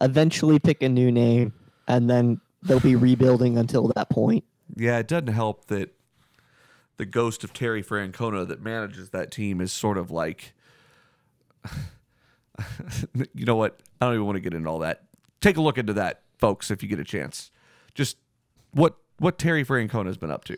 eventually 0.01 0.59
pick 0.59 0.84
a 0.84 0.89
new 0.89 1.11
name, 1.11 1.53
and 1.88 2.09
then 2.09 2.39
they'll 2.61 2.80
be 2.80 2.95
rebuilding 2.95 3.57
until 3.57 3.91
that 3.95 4.09
point. 4.09 4.43
Yeah, 4.76 4.99
it 4.99 5.07
doesn't 5.07 5.28
help 5.28 5.65
that 5.67 5.95
the 6.97 7.05
ghost 7.05 7.43
of 7.43 7.53
Terry 7.53 7.84
Francona 7.84 8.47
that 8.47 8.61
manages 8.61 9.09
that 9.09 9.32
team 9.32 9.59
is 9.61 9.73
sort 9.73 9.97
of 9.97 10.11
like 10.11 10.53
you 13.34 13.45
know 13.45 13.55
what? 13.55 13.80
I 13.99 14.05
don't 14.05 14.13
even 14.15 14.26
want 14.26 14.36
to 14.38 14.41
get 14.41 14.53
into 14.53 14.69
all 14.69 14.80
that. 14.80 15.03
Take 15.41 15.57
a 15.57 15.61
look 15.61 15.78
into 15.78 15.93
that, 15.93 16.21
folks, 16.38 16.71
if 16.71 16.82
you 16.84 16.89
get 16.89 16.99
a 16.99 17.03
chance. 17.03 17.51
Just 17.93 18.17
what 18.71 18.95
what 19.17 19.38
Terry 19.38 19.65
Francona 19.65 20.07
has 20.07 20.17
been 20.17 20.32
up 20.32 20.43
to. 20.45 20.55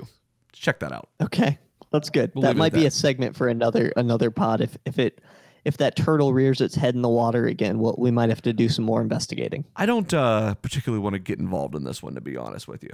Check 0.60 0.80
that 0.80 0.92
out. 0.92 1.10
Okay, 1.22 1.58
that's 1.92 2.10
good. 2.10 2.32
We'll 2.36 2.44
that 2.44 2.56
might 2.58 2.74
be 2.74 2.82
that. 2.82 2.88
a 2.88 2.92
segment 2.92 3.36
for 3.36 3.48
another 3.48 3.92
another 3.96 4.32
pod. 4.32 4.62
If 4.62 4.78
if 4.86 5.00
it 5.00 5.22
if 5.66 5.78
that 5.78 5.96
turtle 5.96 6.34
rears 6.34 6.62
its 6.62 6.76
head 6.76 6.96
in 6.96 7.02
the 7.02 7.10
water 7.10 7.46
again, 7.46 7.80
well, 7.80 7.96
we 7.98 8.10
might 8.12 8.30
have 8.30 8.42
to 8.44 8.54
do 8.54 8.70
some 8.70 8.86
more 8.86 9.02
investigating. 9.02 9.66
I 9.76 9.86
don't 9.86 10.14
uh, 10.14 10.56
particularly 10.56 11.02
want 11.04 11.14
to 11.14 11.20
get 11.20 11.40
involved 11.40 11.76
in 11.76 11.84
this 11.84 12.02
one, 12.02 12.16
to 12.16 12.22
be 12.22 12.38
honest 12.38 12.68
with 12.68 12.84
you. 12.84 12.92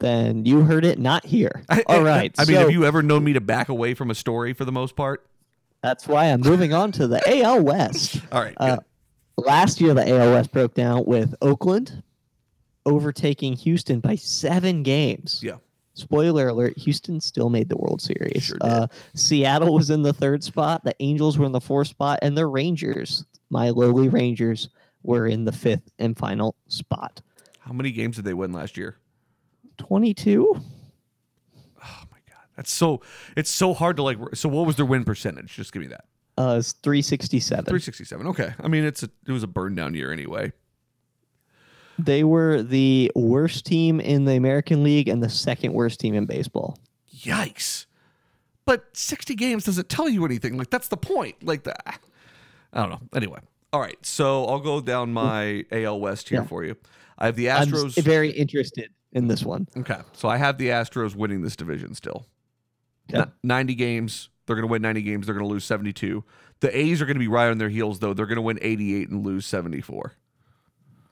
Then 0.00 0.44
you 0.44 0.62
heard 0.62 0.84
it, 0.84 0.98
not 0.98 1.24
here. 1.24 1.62
I- 1.68 1.84
All 1.86 2.00
I- 2.00 2.02
right. 2.02 2.34
I 2.38 2.44
mean, 2.44 2.56
so 2.56 2.60
have 2.62 2.70
you 2.70 2.84
ever 2.84 3.02
known 3.02 3.24
me 3.24 3.32
to 3.34 3.40
back 3.40 3.68
away 3.68 3.94
from 3.94 4.10
a 4.10 4.14
story 4.14 4.52
for 4.52 4.64
the 4.64 4.72
most 4.72 4.96
part? 4.96 5.26
that's 5.82 6.08
why 6.08 6.24
I'm 6.24 6.40
moving 6.40 6.72
on 6.72 6.92
to 6.92 7.06
the 7.06 7.20
AL 7.42 7.60
West. 7.60 8.18
All 8.32 8.40
right. 8.40 8.54
Uh, 8.58 8.78
last 9.36 9.82
year, 9.82 9.92
the 9.92 10.08
AL 10.18 10.32
West 10.32 10.50
broke 10.50 10.72
down 10.72 11.04
with 11.04 11.34
Oakland 11.42 12.02
overtaking 12.86 13.52
Houston 13.52 14.00
by 14.00 14.16
seven 14.16 14.82
games. 14.82 15.40
Yeah. 15.42 15.56
Spoiler 15.94 16.48
alert: 16.48 16.76
Houston 16.78 17.20
still 17.20 17.50
made 17.50 17.68
the 17.68 17.76
World 17.76 18.02
Series. 18.02 18.42
Sure. 18.42 18.58
Uh, 18.60 18.86
Seattle 19.14 19.72
was 19.74 19.90
in 19.90 20.02
the 20.02 20.12
third 20.12 20.42
spot. 20.42 20.82
The 20.84 20.94
Angels 21.00 21.38
were 21.38 21.46
in 21.46 21.52
the 21.52 21.60
fourth 21.60 21.88
spot, 21.88 22.18
and 22.20 22.36
the 22.36 22.46
Rangers, 22.46 23.24
my 23.50 23.70
lowly 23.70 24.08
Rangers, 24.08 24.68
were 25.04 25.26
in 25.26 25.44
the 25.44 25.52
fifth 25.52 25.90
and 25.98 26.18
final 26.18 26.56
spot. 26.68 27.22
How 27.60 27.72
many 27.72 27.92
games 27.92 28.16
did 28.16 28.24
they 28.24 28.34
win 28.34 28.52
last 28.52 28.76
year? 28.76 28.96
Twenty-two. 29.78 30.54
Oh 30.56 32.02
my 32.10 32.18
god, 32.28 32.44
that's 32.56 32.72
so. 32.72 33.00
It's 33.36 33.50
so 33.50 33.72
hard 33.72 33.96
to 33.96 34.02
like. 34.02 34.18
So 34.34 34.48
what 34.48 34.66
was 34.66 34.76
their 34.76 34.86
win 34.86 35.04
percentage? 35.04 35.54
Just 35.54 35.72
give 35.72 35.82
me 35.82 35.88
that. 35.88 36.04
Uh, 36.36 36.56
it's 36.58 36.72
three 36.72 37.02
sixty-seven. 37.02 37.66
Three 37.66 37.80
sixty 37.80 38.04
seven. 38.04 38.26
Okay. 38.26 38.52
I 38.58 38.66
mean, 38.66 38.84
it's 38.84 39.04
a 39.04 39.10
it 39.26 39.32
was 39.32 39.44
a 39.44 39.46
burn 39.46 39.76
down 39.76 39.94
year 39.94 40.10
anyway. 40.10 40.52
They 41.98 42.24
were 42.24 42.62
the 42.62 43.10
worst 43.14 43.66
team 43.66 44.00
in 44.00 44.24
the 44.24 44.34
American 44.34 44.82
League 44.82 45.08
and 45.08 45.22
the 45.22 45.28
second 45.28 45.72
worst 45.72 46.00
team 46.00 46.14
in 46.14 46.26
baseball. 46.26 46.76
Yikes. 47.16 47.86
But 48.66 48.84
60 48.96 49.34
games 49.34 49.64
doesn't 49.64 49.88
tell 49.88 50.08
you 50.08 50.24
anything. 50.24 50.56
Like, 50.56 50.70
that's 50.70 50.88
the 50.88 50.96
point. 50.96 51.42
Like, 51.44 51.64
the, 51.64 51.74
I 51.88 51.96
don't 52.80 52.90
know. 52.90 53.00
Anyway. 53.14 53.38
All 53.72 53.80
right. 53.80 53.96
So 54.02 54.46
I'll 54.46 54.60
go 54.60 54.80
down 54.80 55.12
my 55.12 55.64
AL 55.70 56.00
West 56.00 56.28
here 56.28 56.40
Yeah. 56.40 56.46
for 56.46 56.64
you. 56.64 56.76
I 57.18 57.26
have 57.26 57.36
the 57.36 57.50
I'm 57.50 57.68
Astros. 57.68 58.02
very 58.02 58.30
interested 58.30 58.90
in 59.12 59.28
this 59.28 59.44
one. 59.44 59.68
okay. 59.76 59.98
So 60.14 60.28
I 60.28 60.36
have 60.38 60.58
the 60.58 60.68
Astros 60.68 61.14
winning 61.14 61.42
this 61.42 61.54
division 61.56 61.94
still. 61.94 62.26
Okay. 63.12 63.20
N- 63.22 63.32
90 63.42 63.74
games. 63.74 64.30
They're 64.46 64.56
going 64.56 64.66
to 64.66 64.70
win 64.72 64.82
90 64.82 65.02
games. 65.02 65.26
They're 65.26 65.34
going 65.34 65.46
to 65.46 65.52
lose 65.52 65.64
72. 65.64 66.24
The 66.60 66.76
A's 66.76 67.00
are 67.00 67.06
going 67.06 67.14
to 67.16 67.20
be 67.20 67.28
right 67.28 67.48
on 67.50 67.58
their 67.58 67.68
heels, 67.68 67.98
though. 68.00 68.14
They're 68.14 68.26
going 68.26 68.36
to 68.36 68.42
win 68.42 68.58
88 68.60 69.08
and 69.10 69.24
lose 69.24 69.46
74. 69.46 70.14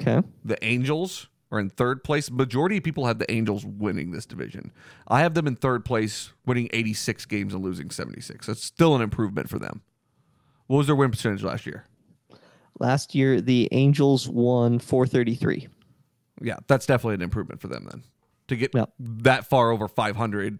Okay. 0.03 0.27
The 0.45 0.63
Angels 0.65 1.29
are 1.51 1.59
in 1.61 1.71
third 1.71 2.03
place. 2.03 2.31
Majority 2.31 2.79
of 2.79 2.83
people 2.85 3.07
have 3.07 3.19
the 3.19 3.31
Angels 3.31 3.65
winning 3.65 4.11
this 4.11 4.27
division. 4.27 4.73
I 5.09 5.21
have 5.21 5.35
them 5.35 5.47
in 5.47 5.55
third 5.57 5.85
place, 5.85 6.33
winning 6.47 6.69
86 6.73 7.25
games 7.27 7.55
and 7.55 7.63
losing 7.63 7.91
76. 7.91 8.47
That's 8.47 8.65
still 8.65 8.95
an 8.97 9.03
improvement 9.03 9.49
for 9.49 9.59
them. 9.59 9.83
What 10.67 10.79
was 10.79 10.87
their 10.87 10.97
win 10.97 11.11
percentage 11.11 11.43
last 11.43 11.67
year? 11.67 11.85
Last 12.79 13.15
year, 13.15 13.41
the 13.41 13.69
Angels 13.73 14.29
won 14.29 14.79
433. 14.79 15.69
Yeah, 16.41 16.57
that's 16.67 16.87
definitely 16.87 17.15
an 17.17 17.23
improvement 17.23 17.61
for 17.61 17.69
them 17.69 17.87
then. 17.91 18.03
To 18.49 18.57
get 18.57 18.73
Yep. 18.75 18.93
that 18.99 19.47
far 19.47 19.71
over 19.71 19.87
500 19.89 20.59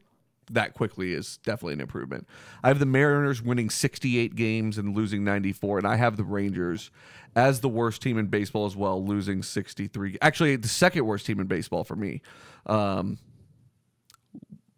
that 0.51 0.75
quickly 0.75 1.13
is 1.13 1.39
definitely 1.39 1.75
an 1.75 1.81
improvement. 1.81 2.27
I 2.63 2.69
have 2.69 2.79
the 2.79 2.87
Mariners 2.87 3.43
winning 3.43 3.71
68 3.71 4.35
games 4.35 4.79
and 4.79 4.97
losing 4.97 5.25
94, 5.25 5.79
and 5.79 5.87
I 5.87 5.97
have 5.97 6.17
the 6.17 6.25
Rangers 6.25 6.91
as 7.35 7.61
the 7.61 7.69
worst 7.69 8.03
team 8.03 8.19
in 8.19 8.27
baseball 8.27 8.67
as 8.67 8.77
well, 8.77 9.05
losing 9.05 9.43
63. 9.43 10.19
Actually, 10.21 10.57
the 10.57 10.69
second 10.69 11.07
worst 11.07 11.27
team 11.27 11.41
in 11.41 11.47
baseball 11.47 11.85
for 11.85 11.97
me. 11.97 12.21
Um, 12.67 13.19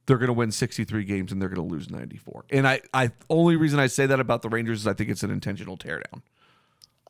they're 0.07 0.19
going 0.19 0.29
to 0.29 0.35
win 0.35 0.51
63 0.51 1.05
games 1.05 1.33
and 1.33 1.41
they're 1.41 1.49
going 1.49 1.67
to 1.67 1.75
lose 1.75 1.91
94. 1.91 2.45
And 2.51 2.69
I, 2.69 2.81
I 2.93 3.11
only 3.31 3.57
reason 3.57 3.81
I 3.81 3.87
say 3.87 4.07
that 4.07 4.21
about 4.21 4.43
the 4.43 4.49
Rangers 4.49 4.81
is 4.81 4.87
I 4.87 4.93
think 4.93 5.11
it's 5.11 5.23
an 5.23 5.31
intentional 5.31 5.77
teardown. 5.77 6.23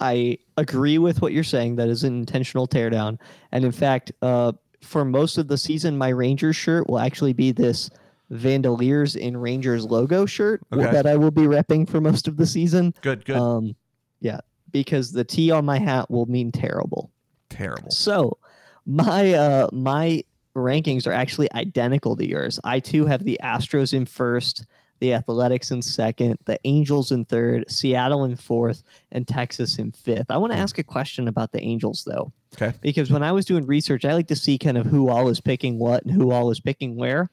I 0.01 0.39
agree 0.57 0.99
with 0.99 1.23
what 1.23 1.33
you're 1.33 1.45
saying. 1.45 1.77
That 1.77 1.89
is 1.89 2.05
an 2.05 2.17
intentional 2.17 2.69
teardown. 2.69 3.19
And 3.53 3.65
in 3.65 3.73
fact, 3.73 4.13
uh, 4.23 4.53
for 4.81 5.05
most 5.05 5.39
of 5.39 5.49
the 5.49 5.59
season, 5.59 5.97
my 5.97 6.09
Rangers 6.09 6.57
shirt 6.57 6.89
will 6.89 6.99
actually 6.99 7.33
be 7.33 7.53
this 7.53 7.91
Vandaliers 8.33 9.17
in 9.17 9.37
Rangers 9.37 9.85
logo 9.85 10.27
shirt 10.27 10.63
Okay. 10.73 10.91
that 10.91 11.07
I 11.07 11.17
will 11.17 11.31
be 11.31 11.43
repping 11.43 11.89
for 11.89 12.01
most 12.01 12.27
of 12.29 12.37
the 12.37 12.47
season. 12.47 12.95
Good, 13.03 13.25
good. 13.25 13.37
Um, 13.37 13.77
yeah, 14.21 14.41
because 14.73 15.13
the 15.13 15.25
T 15.25 15.51
on 15.51 15.65
my 15.65 15.79
hat 15.79 16.11
will 16.11 16.27
mean 16.27 16.51
terrible. 16.53 17.11
Terrible. 17.51 17.91
So, 17.91 18.39
my 18.87 19.33
uh 19.35 19.69
my 19.73 20.25
rankings 20.57 21.07
are 21.07 21.13
actually 21.13 21.53
identical 21.53 22.17
to 22.17 22.27
yours. 22.27 22.59
I 22.65 22.81
too 22.81 23.07
have 23.07 23.25
the 23.25 23.39
Astros 23.43 23.93
in 23.93 24.07
first, 24.07 24.65
the 25.01 25.13
Athletics 25.15 25.71
in 25.71 25.83
second, 25.83 26.39
the 26.45 26.59
Angels 26.65 27.13
in 27.13 27.25
third, 27.25 27.65
Seattle 27.71 28.25
in 28.25 28.37
fourth, 28.37 28.83
and 29.13 29.27
Texas 29.29 29.79
in 29.79 29.93
fifth. 29.93 30.31
I 30.31 30.37
want 30.39 30.53
to 30.53 30.59
ask 30.59 30.79
a 30.79 30.85
question 30.85 31.29
about 31.29 31.53
the 31.53 31.61
Angels 31.63 32.05
though. 32.05 32.33
Okay. 32.55 32.73
Because 32.81 33.11
when 33.11 33.23
I 33.23 33.33
was 33.33 33.45
doing 33.45 33.67
research, 33.67 34.05
I 34.05 34.15
like 34.15 34.29
to 34.29 34.37
see 34.37 34.59
kind 34.59 34.79
of 34.79 34.87
who 34.87 35.09
all 35.09 35.29
is 35.29 35.41
picking 35.41 35.79
what 35.79 36.05
and 36.05 36.13
who 36.13 36.31
all 36.31 36.51
is 36.51 36.61
picking 36.61 36.95
where. 36.97 37.29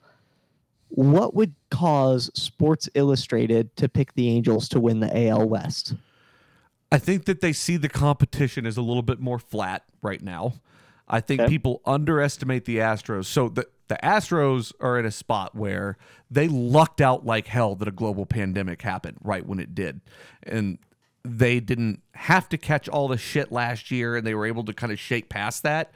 What 0.94 1.34
would 1.36 1.54
cause 1.70 2.30
Sports 2.34 2.90
Illustrated 2.96 3.76
to 3.78 3.88
pick 3.88 4.14
the 4.14 4.30
Angels 4.30 4.68
to 4.70 4.80
win 4.80 5.00
the 5.00 5.28
AL 5.30 5.48
West? 5.48 5.96
I 6.92 6.98
think 6.98 7.26
that 7.26 7.40
they 7.40 7.54
see 7.54 7.78
the 7.78 7.88
competition 7.88 8.66
as 8.66 8.76
a 8.76 8.82
little 8.82 9.02
bit 9.02 9.20
more 9.20 9.40
flat 9.40 9.84
right 10.02 10.22
now. 10.22 10.56
I 11.08 11.22
think 11.22 11.42
Okay. 11.42 11.50
people 11.50 11.82
underestimate 11.86 12.66
the 12.66 12.78
Astros. 12.78 13.26
So 13.26 13.50
the 13.50 13.68
the 13.88 13.98
Astros 14.02 14.72
are 14.80 14.98
in 14.98 15.06
a 15.06 15.12
spot 15.12 15.54
where 15.54 15.98
they 16.30 16.48
lucked 16.48 17.02
out 17.02 17.26
like 17.26 17.48
hell 17.48 17.76
that 17.76 17.90
a 17.90 17.92
global 17.92 18.26
pandemic 18.26 18.82
happened 18.84 19.18
right 19.22 19.46
when 19.46 19.60
it 19.60 19.76
did. 19.76 20.00
And 20.44 20.78
they 21.26 21.60
didn't 21.60 22.02
have 22.14 22.48
to 22.50 22.58
catch 22.58 22.88
all 22.88 23.10
the 23.10 23.18
shit 23.18 23.52
last 23.52 23.92
year 23.92 24.16
and 24.16 24.26
they 24.26 24.34
were 24.34 24.46
able 24.46 24.64
to 24.64 24.74
kind 24.74 24.94
of 24.94 25.00
shake 25.00 25.28
past 25.28 25.64
that. 25.64 25.92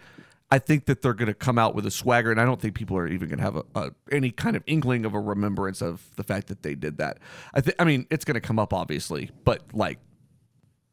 I 0.52 0.60
think 0.60 0.86
that 0.86 1.02
they're 1.02 1.14
going 1.14 1.28
to 1.28 1.34
come 1.34 1.58
out 1.58 1.74
with 1.74 1.86
a 1.86 1.92
swagger, 1.92 2.32
and 2.32 2.40
I 2.40 2.46
don't 2.46 2.62
think 2.62 2.76
people 2.76 2.98
are 2.98 3.08
even 3.08 3.30
going 3.30 3.40
to 3.40 3.44
have 3.44 3.56
a, 3.56 3.64
a 3.76 3.92
any 4.12 4.32
kind 4.32 4.56
of 4.56 4.64
inkling 4.68 5.06
of 5.06 5.14
a 5.14 5.20
remembrance 5.20 5.82
of 5.82 6.08
the 6.18 6.24
fact 6.24 6.48
that 6.48 6.62
they 6.62 6.76
did 6.76 6.98
that. 6.98 7.18
I 7.54 7.62
think, 7.62 7.76
I 7.80 7.84
mean, 7.84 8.06
it's 8.12 8.26
going 8.26 8.36
to 8.36 8.42
come 8.42 8.60
up 8.60 8.74
obviously, 8.74 9.32
but 9.44 9.64
like 9.74 10.00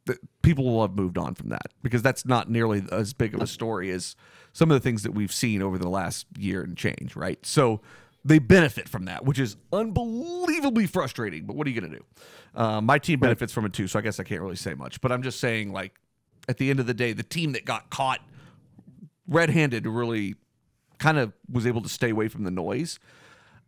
the, 0.07 0.19
people 0.43 0.65
will 0.65 0.83
have 0.83 0.95
moved 0.95 1.19
on 1.19 1.35
from 1.35 1.51
that 1.51 1.67
because 1.83 2.03
that's 2.03 2.25
not 2.25 2.51
nearly 2.51 2.83
as 2.91 3.13
big 3.13 3.35
of 3.35 3.43
a 3.43 3.47
story 3.47 3.91
as 3.91 4.17
some 4.53 4.71
of 4.71 4.75
the 4.75 4.81
things 4.81 5.03
that 5.03 5.13
we've 5.13 5.33
seen 5.33 5.63
over 5.63 5.79
the 5.79 5.89
last 5.89 6.27
year 6.37 6.63
and 6.63 6.77
change, 6.77 7.15
right? 7.15 7.45
So 7.45 7.81
they 8.25 8.39
benefit 8.39 8.89
from 8.89 9.05
that, 9.05 9.25
which 9.25 9.39
is 9.39 9.57
unbelievably 9.73 10.87
frustrating. 10.87 11.45
But 11.45 11.57
what 11.57 11.67
are 11.67 11.71
you 11.71 11.81
going 11.81 11.93
to 11.93 11.99
do? 11.99 12.05
Uh, 12.55 12.81
my 12.81 12.99
team 12.99 13.21
benefits 13.21 13.53
from 13.53 13.65
it 13.65 13.73
too, 13.73 13.87
so 13.87 13.99
I 13.99 14.03
guess 14.03 14.19
I 14.19 14.25
can't 14.25 14.41
really 14.41 14.57
say 14.57 14.75
much. 14.75 15.01
But 15.01 15.13
I'm 15.13 15.23
just 15.23 15.41
saying, 15.41 15.73
like, 15.73 15.95
at 16.49 16.59
the 16.59 16.71
end 16.71 16.81
of 16.81 16.87
the 16.87 16.95
day, 16.95 17.13
the 17.13 17.23
team 17.23 17.53
that 17.53 17.65
got 17.65 17.91
caught 17.91 18.21
red-handed 19.27 19.87
really 19.87 20.35
kind 20.99 21.19
of 21.19 21.33
was 21.51 21.67
able 21.67 21.83
to 21.83 21.89
stay 21.89 22.11
away 22.11 22.29
from 22.29 22.45
the 22.45 22.51
noise. 22.51 22.99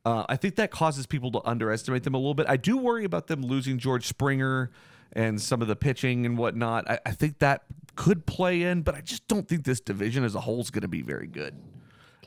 Uh, 0.04 0.24
I 0.28 0.36
think 0.36 0.56
that 0.56 0.70
causes 0.70 1.06
people 1.06 1.30
to 1.32 1.40
underestimate 1.44 2.02
them 2.02 2.14
a 2.14 2.18
little 2.18 2.34
bit. 2.34 2.46
I 2.48 2.56
do 2.56 2.76
worry 2.76 3.04
about 3.04 3.26
them 3.26 3.42
losing 3.42 3.78
George 3.78 4.06
Springer 4.06 4.70
and 5.12 5.40
some 5.40 5.62
of 5.62 5.68
the 5.68 5.76
pitching 5.76 6.26
and 6.26 6.36
whatnot. 6.36 6.88
I, 6.90 6.98
I 7.06 7.12
think 7.12 7.38
that 7.38 7.62
could 7.96 8.26
play 8.26 8.62
in, 8.62 8.82
but 8.82 8.94
I 8.94 9.00
just 9.00 9.26
don't 9.28 9.48
think 9.48 9.64
this 9.64 9.80
division 9.80 10.24
as 10.24 10.34
a 10.34 10.40
whole 10.40 10.60
is 10.60 10.70
going 10.70 10.82
to 10.82 10.88
be 10.88 11.02
very 11.02 11.26
good. 11.26 11.56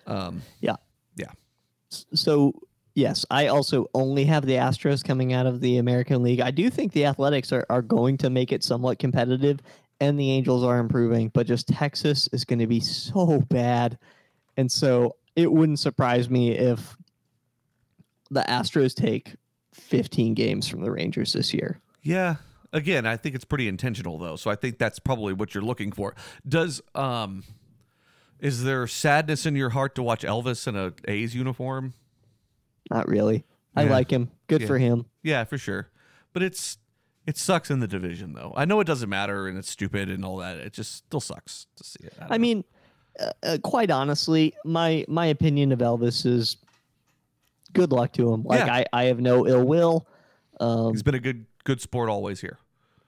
Um, 0.07 0.41
Yeah. 0.61 0.77
yeah. 1.15 1.31
so 1.89 2.53
yes, 2.95 3.25
I 3.29 3.47
also 3.47 3.87
only 3.93 4.25
have 4.25 4.45
the 4.45 4.53
Astros 4.53 5.03
coming 5.03 5.33
out 5.33 5.45
of 5.45 5.59
the 5.61 5.77
American 5.77 6.23
League. 6.23 6.41
I 6.41 6.51
do 6.51 6.69
think 6.69 6.93
the 6.93 7.05
Athletics 7.05 7.51
are, 7.51 7.65
are 7.69 7.81
going 7.83 8.17
to 8.17 8.29
make 8.29 8.51
it 8.51 8.63
somewhat 8.63 8.97
competitive 8.97 9.59
and 9.99 10.19
the 10.19 10.31
Angels 10.31 10.63
are 10.63 10.79
improving, 10.79 11.29
but 11.29 11.47
just 11.47 11.67
Texas 11.67 12.29
is 12.31 12.45
going 12.45 12.59
to 12.59 12.67
be 12.67 12.79
so 12.79 13.39
bad. 13.49 13.97
And 14.57 14.71
so 14.71 15.15
it 15.35 15.51
wouldn't 15.51 15.79
surprise 15.79 16.29
me 16.29 16.51
if 16.51 16.95
the 18.29 18.41
Astros 18.47 18.93
take 18.93 19.35
15 19.73 20.33
games 20.33 20.67
from 20.67 20.81
the 20.81 20.91
Rangers 20.91 21.33
this 21.33 21.53
year. 21.53 21.79
Yeah. 22.01 22.35
Again, 22.73 23.05
I 23.05 23.15
think 23.17 23.33
it's 23.35 23.45
pretty 23.45 23.67
intentional 23.67 24.17
though, 24.17 24.35
so 24.35 24.51
I 24.51 24.55
think 24.55 24.77
that's 24.77 24.99
probably 24.99 25.33
what 25.33 25.53
you're 25.53 25.63
looking 25.63 25.91
for. 25.91 26.15
Does 26.47 26.81
um, 26.95 27.43
is 28.39 28.63
there 28.63 28.85
sadness 28.87 29.45
in 29.45 29.55
your 29.55 29.69
heart 29.69 29.95
to 29.95 30.03
watch 30.03 30.23
Elvis 30.23 30.67
in 30.67 30.75
a 30.75 30.93
A's 31.09 31.33
uniform? 31.33 31.93
Not 32.91 33.07
really. 33.07 33.45
I 33.75 33.83
Yeah. 33.83 33.91
like 33.91 34.11
him. 34.11 34.31
Good 34.47 34.61
Yeah. 34.61 34.67
for 34.67 34.77
him. 34.77 35.05
Yeah, 35.23 35.43
for 35.45 35.57
sure. 35.57 35.89
But 36.33 36.43
it's 36.43 36.77
it 37.27 37.37
sucks 37.37 37.69
in 37.69 37.79
the 37.81 37.87
division 37.87 38.33
though. 38.33 38.53
I 38.55 38.65
know 38.65 38.79
it 38.79 38.87
doesn't 38.87 39.09
matter 39.09 39.47
and 39.47 39.57
it's 39.57 39.69
stupid 39.69 40.09
and 40.09 40.25
all 40.25 40.37
that. 40.37 40.57
It 40.57 40.73
just 40.73 40.95
still 40.95 41.19
sucks 41.19 41.67
to 41.75 41.83
see 41.83 41.99
it. 42.05 42.13
don't 42.19 42.31
I 42.31 42.37
mean, 42.39 42.63
uh, 43.19 43.31
uh, 43.43 43.57
quite 43.63 43.91
honestly, 43.91 44.55
my 44.65 45.05
my 45.07 45.27
opinion 45.27 45.71
of 45.71 45.79
Elvis 45.79 46.25
is 46.25 46.57
good 47.73 47.91
luck 47.91 48.13
to 48.13 48.33
him. 48.33 48.43
Like 48.43 48.65
Yeah. 48.65 48.73
I, 48.73 48.85
I 48.93 49.03
have 49.05 49.19
no 49.19 49.45
ill 49.45 49.63
will. 49.65 50.07
Um, 50.59 50.93
he's 50.93 51.03
been 51.03 51.13
a 51.15 51.19
good 51.19 51.45
good 51.65 51.81
sport 51.81 52.09
always 52.09 52.41
here. 52.41 52.57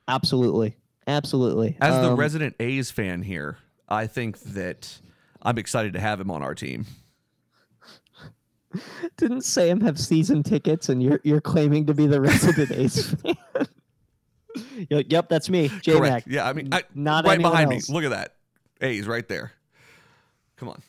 absolutely. 0.08 0.76
Absolutely. 1.08 1.76
As 1.82 1.96
the 2.04 2.12
Um, 2.12 2.20
resident 2.20 2.56
A's 2.60 2.92
fan 2.92 3.24
here, 3.24 3.58
I 3.88 4.06
think 4.06 4.40
that 4.42 5.00
I'm 5.42 5.58
excited 5.58 5.94
to 5.94 6.00
have 6.00 6.20
him 6.20 6.30
on 6.30 6.44
our 6.44 6.54
team. 6.54 6.86
didn't 9.18 9.42
Sam 9.42 9.82
have 9.82 10.00
season 10.00 10.44
tickets, 10.44 10.90
and 10.90 11.02
you're 11.02 11.20
you're 11.24 11.42
claiming 11.42 11.88
to 11.88 11.96
be 11.96 12.06
the 12.06 12.22
resident 12.22 12.70
A's 12.80 13.10
fan? 13.16 13.36
You're 14.90 15.00
like, 15.00 15.12
yep, 15.12 15.30
that's 15.30 15.50
me, 15.50 15.70
J 15.82 16.00
Mac. 16.00 16.24
Yeah, 16.28 16.48
I 16.48 16.54
mean, 16.54 16.70
I, 16.72 16.84
Not 16.94 17.26
right 17.26 17.40
behind 17.40 17.74
else. 17.74 17.90
me. 17.90 17.96
Look 17.96 18.04
at 18.04 18.12
that. 18.12 18.36
A's 18.82 19.08
right 19.08 19.28
there. 19.28 19.52
Come 20.58 20.70
on. 20.70 20.82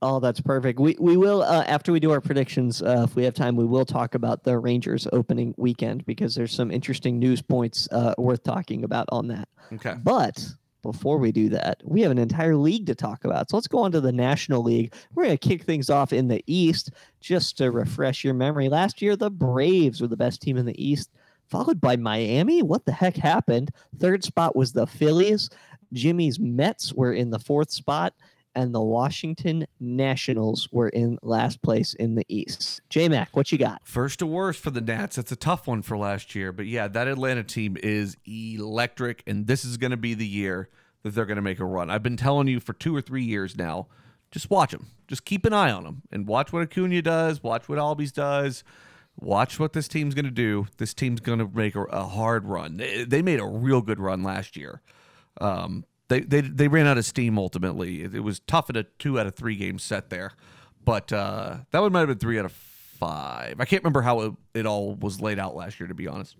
Oh, 0.00 0.20
that's 0.20 0.40
perfect. 0.40 0.78
We 0.78 0.96
we 1.00 1.16
will 1.16 1.42
uh, 1.42 1.64
after 1.66 1.90
we 1.92 1.98
do 1.98 2.12
our 2.12 2.20
predictions, 2.20 2.82
uh, 2.82 3.04
if 3.08 3.16
we 3.16 3.24
have 3.24 3.34
time, 3.34 3.56
we 3.56 3.64
will 3.64 3.84
talk 3.84 4.14
about 4.14 4.44
the 4.44 4.56
Rangers 4.58 5.08
opening 5.12 5.54
weekend 5.56 6.06
because 6.06 6.34
there's 6.34 6.54
some 6.54 6.70
interesting 6.70 7.18
news 7.18 7.42
points 7.42 7.88
uh, 7.90 8.14
worth 8.16 8.44
talking 8.44 8.84
about 8.84 9.08
on 9.10 9.26
that. 9.28 9.48
Okay. 9.72 9.94
But 10.02 10.46
before 10.82 11.18
we 11.18 11.32
do 11.32 11.48
that, 11.48 11.82
we 11.84 12.00
have 12.02 12.12
an 12.12 12.18
entire 12.18 12.54
league 12.54 12.86
to 12.86 12.94
talk 12.94 13.24
about. 13.24 13.50
So 13.50 13.56
let's 13.56 13.66
go 13.66 13.78
on 13.78 13.90
to 13.90 14.00
the 14.00 14.12
National 14.12 14.62
League. 14.62 14.94
We're 15.14 15.24
going 15.24 15.36
to 15.36 15.48
kick 15.48 15.64
things 15.64 15.90
off 15.90 16.12
in 16.12 16.28
the 16.28 16.42
East 16.46 16.92
just 17.20 17.58
to 17.58 17.72
refresh 17.72 18.22
your 18.22 18.34
memory. 18.34 18.68
Last 18.68 19.02
year, 19.02 19.16
the 19.16 19.30
Braves 19.30 20.00
were 20.00 20.06
the 20.06 20.16
best 20.16 20.40
team 20.40 20.56
in 20.56 20.64
the 20.64 20.82
East, 20.82 21.10
followed 21.48 21.80
by 21.80 21.96
Miami. 21.96 22.62
What 22.62 22.84
the 22.84 22.92
heck 22.92 23.16
happened? 23.16 23.70
Third 23.98 24.24
spot 24.24 24.56
was 24.56 24.72
the 24.72 24.86
Phillies. 24.86 25.50
Jimmy's 25.92 26.38
Mets 26.38 26.92
were 26.92 27.12
in 27.12 27.30
the 27.30 27.38
fourth 27.38 27.70
spot, 27.70 28.14
and 28.54 28.74
the 28.74 28.82
Washington 28.82 29.66
Nationals 29.80 30.68
were 30.70 30.88
in 30.88 31.18
last 31.22 31.62
place 31.62 31.94
in 31.94 32.14
the 32.14 32.26
East. 32.28 32.80
J 32.90 33.08
Mac, 33.08 33.36
what 33.36 33.50
you 33.52 33.58
got? 33.58 33.80
First 33.84 34.18
to 34.18 34.26
worst 34.26 34.60
for 34.60 34.70
the 34.70 34.80
Nats. 34.80 35.16
That's 35.16 35.32
a 35.32 35.36
tough 35.36 35.66
one 35.66 35.82
for 35.82 35.96
last 35.96 36.34
year. 36.34 36.52
But 36.52 36.66
yeah, 36.66 36.88
that 36.88 37.08
Atlanta 37.08 37.44
team 37.44 37.76
is 37.82 38.16
electric, 38.26 39.22
and 39.26 39.46
this 39.46 39.64
is 39.64 39.76
going 39.76 39.92
to 39.92 39.96
be 39.96 40.14
the 40.14 40.26
year 40.26 40.68
that 41.02 41.14
they're 41.14 41.26
going 41.26 41.36
to 41.36 41.42
make 41.42 41.60
a 41.60 41.64
run. 41.64 41.90
I've 41.90 42.02
been 42.02 42.16
telling 42.16 42.48
you 42.48 42.60
for 42.60 42.72
two 42.72 42.94
or 42.94 43.00
three 43.00 43.24
years 43.24 43.56
now. 43.56 43.86
Just 44.30 44.50
watch 44.50 44.72
them. 44.72 44.88
Just 45.06 45.24
keep 45.24 45.46
an 45.46 45.54
eye 45.54 45.70
on 45.70 45.84
them 45.84 46.02
and 46.12 46.26
watch 46.26 46.52
what 46.52 46.62
Acuna 46.62 47.00
does. 47.00 47.42
Watch 47.42 47.66
what 47.68 47.78
Albies 47.78 48.12
does. 48.12 48.62
Watch 49.20 49.58
what 49.58 49.72
this 49.72 49.88
team's 49.88 50.14
going 50.14 50.24
to 50.26 50.30
do. 50.30 50.66
This 50.76 50.94
team's 50.94 51.20
going 51.20 51.40
to 51.40 51.48
make 51.52 51.74
a, 51.74 51.82
a 51.84 52.04
hard 52.04 52.44
run. 52.44 52.76
They, 52.76 53.04
they 53.04 53.20
made 53.22 53.40
a 53.40 53.46
real 53.46 53.80
good 53.82 53.98
run 53.98 54.22
last 54.22 54.56
year. 54.56 54.80
Um, 55.40 55.84
they, 56.08 56.20
they 56.20 56.40
they 56.40 56.68
ran 56.68 56.86
out 56.86 56.98
of 56.98 57.04
steam 57.04 57.38
ultimately. 57.38 58.02
It, 58.02 58.14
it 58.14 58.20
was 58.20 58.40
tough 58.40 58.70
in 58.70 58.76
a 58.76 58.84
two 58.84 59.18
out 59.20 59.26
of 59.26 59.34
three 59.34 59.56
game 59.56 59.78
set 59.78 60.08
there, 60.10 60.32
but 60.84 61.12
uh, 61.12 61.58
that 61.70 61.80
one 61.80 61.92
might 61.92 62.00
have 62.00 62.08
been 62.08 62.18
three 62.18 62.38
out 62.38 62.44
of 62.46 62.52
five. 62.52 63.60
I 63.60 63.64
can't 63.64 63.82
remember 63.82 64.00
how 64.02 64.20
it, 64.22 64.32
it 64.54 64.66
all 64.66 64.94
was 64.94 65.20
laid 65.20 65.38
out 65.38 65.54
last 65.54 65.78
year. 65.80 65.86
To 65.86 65.94
be 65.94 66.08
honest, 66.08 66.36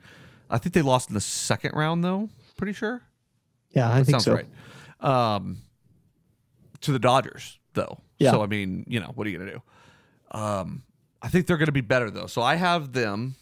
I 0.49 0.59
think 0.59 0.73
they 0.75 0.83
lost 0.83 1.11
in 1.11 1.15
the 1.15 1.21
second 1.21 1.75
round 1.75 2.03
though. 2.03 2.29
Pretty 2.57 2.73
sure. 2.73 3.03
Yeah, 3.73 3.91
I 3.91 3.99
That 3.99 4.05
think 4.07 4.21
sounds 4.21 4.25
so. 4.25 4.35
right. 4.35 4.47
Um, 5.35 5.59
to 6.81 6.93
the 6.93 6.99
Dodgers 6.99 7.59
though. 7.75 7.99
Yeah. 8.19 8.31
So 8.31 8.43
I 8.43 8.47
mean, 8.47 8.85
you 8.89 9.01
know, 9.01 9.13
what 9.15 9.27
are 9.27 9.31
you 9.31 9.39
gonna 9.39 9.51
do? 9.53 9.63
Um, 10.31 10.83
I 11.21 11.29
think 11.29 11.47
they're 11.47 11.57
gonna 11.57 11.73
be 11.73 11.81
better 11.81 12.11
though. 12.11 12.27
So 12.27 12.43
I 12.43 12.57
have 12.57 12.93
them, 12.93 13.37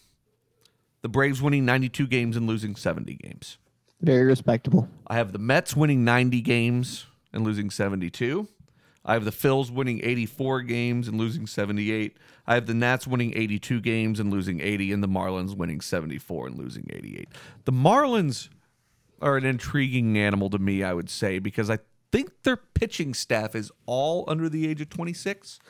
the 1.02 1.08
Braves 1.08 1.42
winning 1.42 1.64
92 1.64 2.06
games 2.06 2.36
and 2.36 2.46
losing 2.46 2.76
70 2.76 3.14
games. 3.14 3.58
Very 4.00 4.24
respectable. 4.24 4.88
I 5.06 5.16
have 5.16 5.32
the 5.32 5.38
Mets 5.38 5.74
winning 5.74 6.04
90 6.04 6.40
games 6.42 7.06
and 7.32 7.44
losing 7.44 7.70
72. 7.70 8.48
I 9.04 9.14
have 9.14 9.24
the 9.24 9.30
Phils 9.30 9.70
winning 9.70 10.00
84 10.02 10.62
games 10.62 11.06
and 11.06 11.16
losing 11.16 11.46
78. 11.46 12.16
I 12.46 12.54
have 12.54 12.66
the 12.66 12.74
Nats 12.74 13.06
winning 13.06 13.32
82 13.36 13.80
games 13.80 14.18
and 14.18 14.32
losing 14.32 14.60
80, 14.60 14.92
and 14.92 15.02
the 15.02 15.08
Marlins 15.08 15.56
winning 15.56 15.80
74 15.80 16.48
and 16.48 16.58
losing 16.58 16.86
88. 16.90 17.28
The 17.64 17.72
Marlins 17.72 18.48
are 19.22 19.36
an 19.36 19.44
intriguing 19.44 20.18
animal 20.18 20.50
to 20.50 20.58
me, 20.58 20.82
I 20.82 20.92
would 20.92 21.08
say, 21.08 21.38
because 21.38 21.70
I 21.70 21.78
think 22.10 22.42
their 22.42 22.56
pitching 22.56 23.14
staff 23.14 23.54
is 23.54 23.70
all 23.86 24.24
under 24.26 24.48
the 24.48 24.68
age 24.68 24.80
of 24.80 24.88
26 24.88 25.60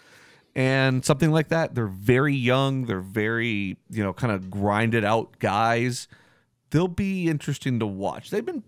and 0.57 1.05
something 1.05 1.31
like 1.31 1.49
that. 1.49 1.75
They're 1.75 1.87
very 1.87 2.35
young. 2.35 2.87
They're 2.87 3.01
very, 3.01 3.77
you 3.91 4.03
know, 4.03 4.15
kind 4.15 4.33
of 4.33 4.51
grinded 4.51 5.05
out 5.05 5.39
guys. 5.39 6.09
They'll 6.71 6.89
be 6.89 7.29
interesting 7.29 7.79
to 7.79 7.87
watch. 7.87 8.31
They've 8.31 8.45
been 8.45 8.65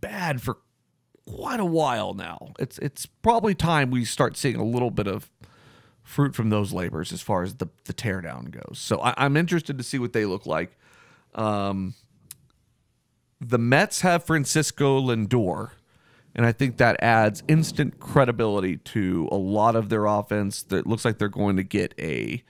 bad 0.00 0.42
for 0.42 0.58
quite 1.26 1.60
a 1.60 1.64
while 1.64 2.12
now. 2.12 2.54
It's 2.58 2.78
it's 2.78 3.06
probably 3.06 3.54
time 3.54 3.92
we 3.92 4.04
start 4.04 4.36
seeing 4.36 4.56
a 4.56 4.64
little 4.64 4.90
bit 4.90 5.06
of 5.06 5.30
fruit 6.02 6.34
from 6.34 6.50
those 6.50 6.72
labors 6.72 7.12
as 7.12 7.22
far 7.22 7.44
as 7.44 7.54
the 7.54 7.68
the 7.84 7.94
teardown 7.94 8.50
goes. 8.50 8.80
So 8.80 9.00
I, 9.00 9.14
I'm 9.16 9.36
interested 9.36 9.78
to 9.78 9.84
see 9.84 10.00
what 10.00 10.12
they 10.12 10.26
look 10.26 10.44
like. 10.44 10.76
Um, 11.36 11.94
the 13.40 13.58
Mets 13.58 14.00
have 14.00 14.24
Francisco 14.24 15.00
Lindor, 15.00 15.70
and 16.34 16.46
I 16.46 16.52
think 16.52 16.76
that 16.76 17.02
adds 17.02 17.42
instant 17.48 17.98
credibility 17.98 18.76
to 18.76 19.28
a 19.32 19.36
lot 19.36 19.76
of 19.76 19.88
their 19.88 20.06
offense. 20.06 20.62
That 20.62 20.86
looks 20.86 21.04
like 21.04 21.18
they're 21.18 21.28
going 21.28 21.56
to 21.56 21.64
get 21.64 21.94
a 21.98 22.42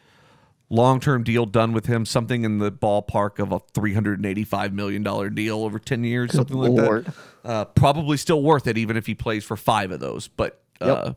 long-term 0.70 1.24
deal 1.24 1.46
done 1.46 1.72
with 1.72 1.86
him, 1.86 2.04
something 2.04 2.44
in 2.44 2.58
the 2.58 2.70
ballpark 2.70 3.38
of 3.38 3.52
a 3.52 3.60
three 3.72 3.94
hundred 3.94 4.18
and 4.18 4.26
eighty-five 4.26 4.72
million 4.72 5.02
dollar 5.02 5.30
deal 5.30 5.62
over 5.64 5.78
ten 5.78 6.04
years, 6.04 6.32
something 6.32 6.56
like 6.58 6.74
that. 6.74 7.14
Uh, 7.44 7.64
probably 7.64 8.16
still 8.18 8.42
worth 8.42 8.66
it, 8.66 8.76
even 8.76 8.96
if 8.96 9.06
he 9.06 9.14
plays 9.14 9.44
for 9.44 9.56
five 9.56 9.90
of 9.90 10.00
those. 10.00 10.28
But 10.28 10.60
uh, 10.80 11.12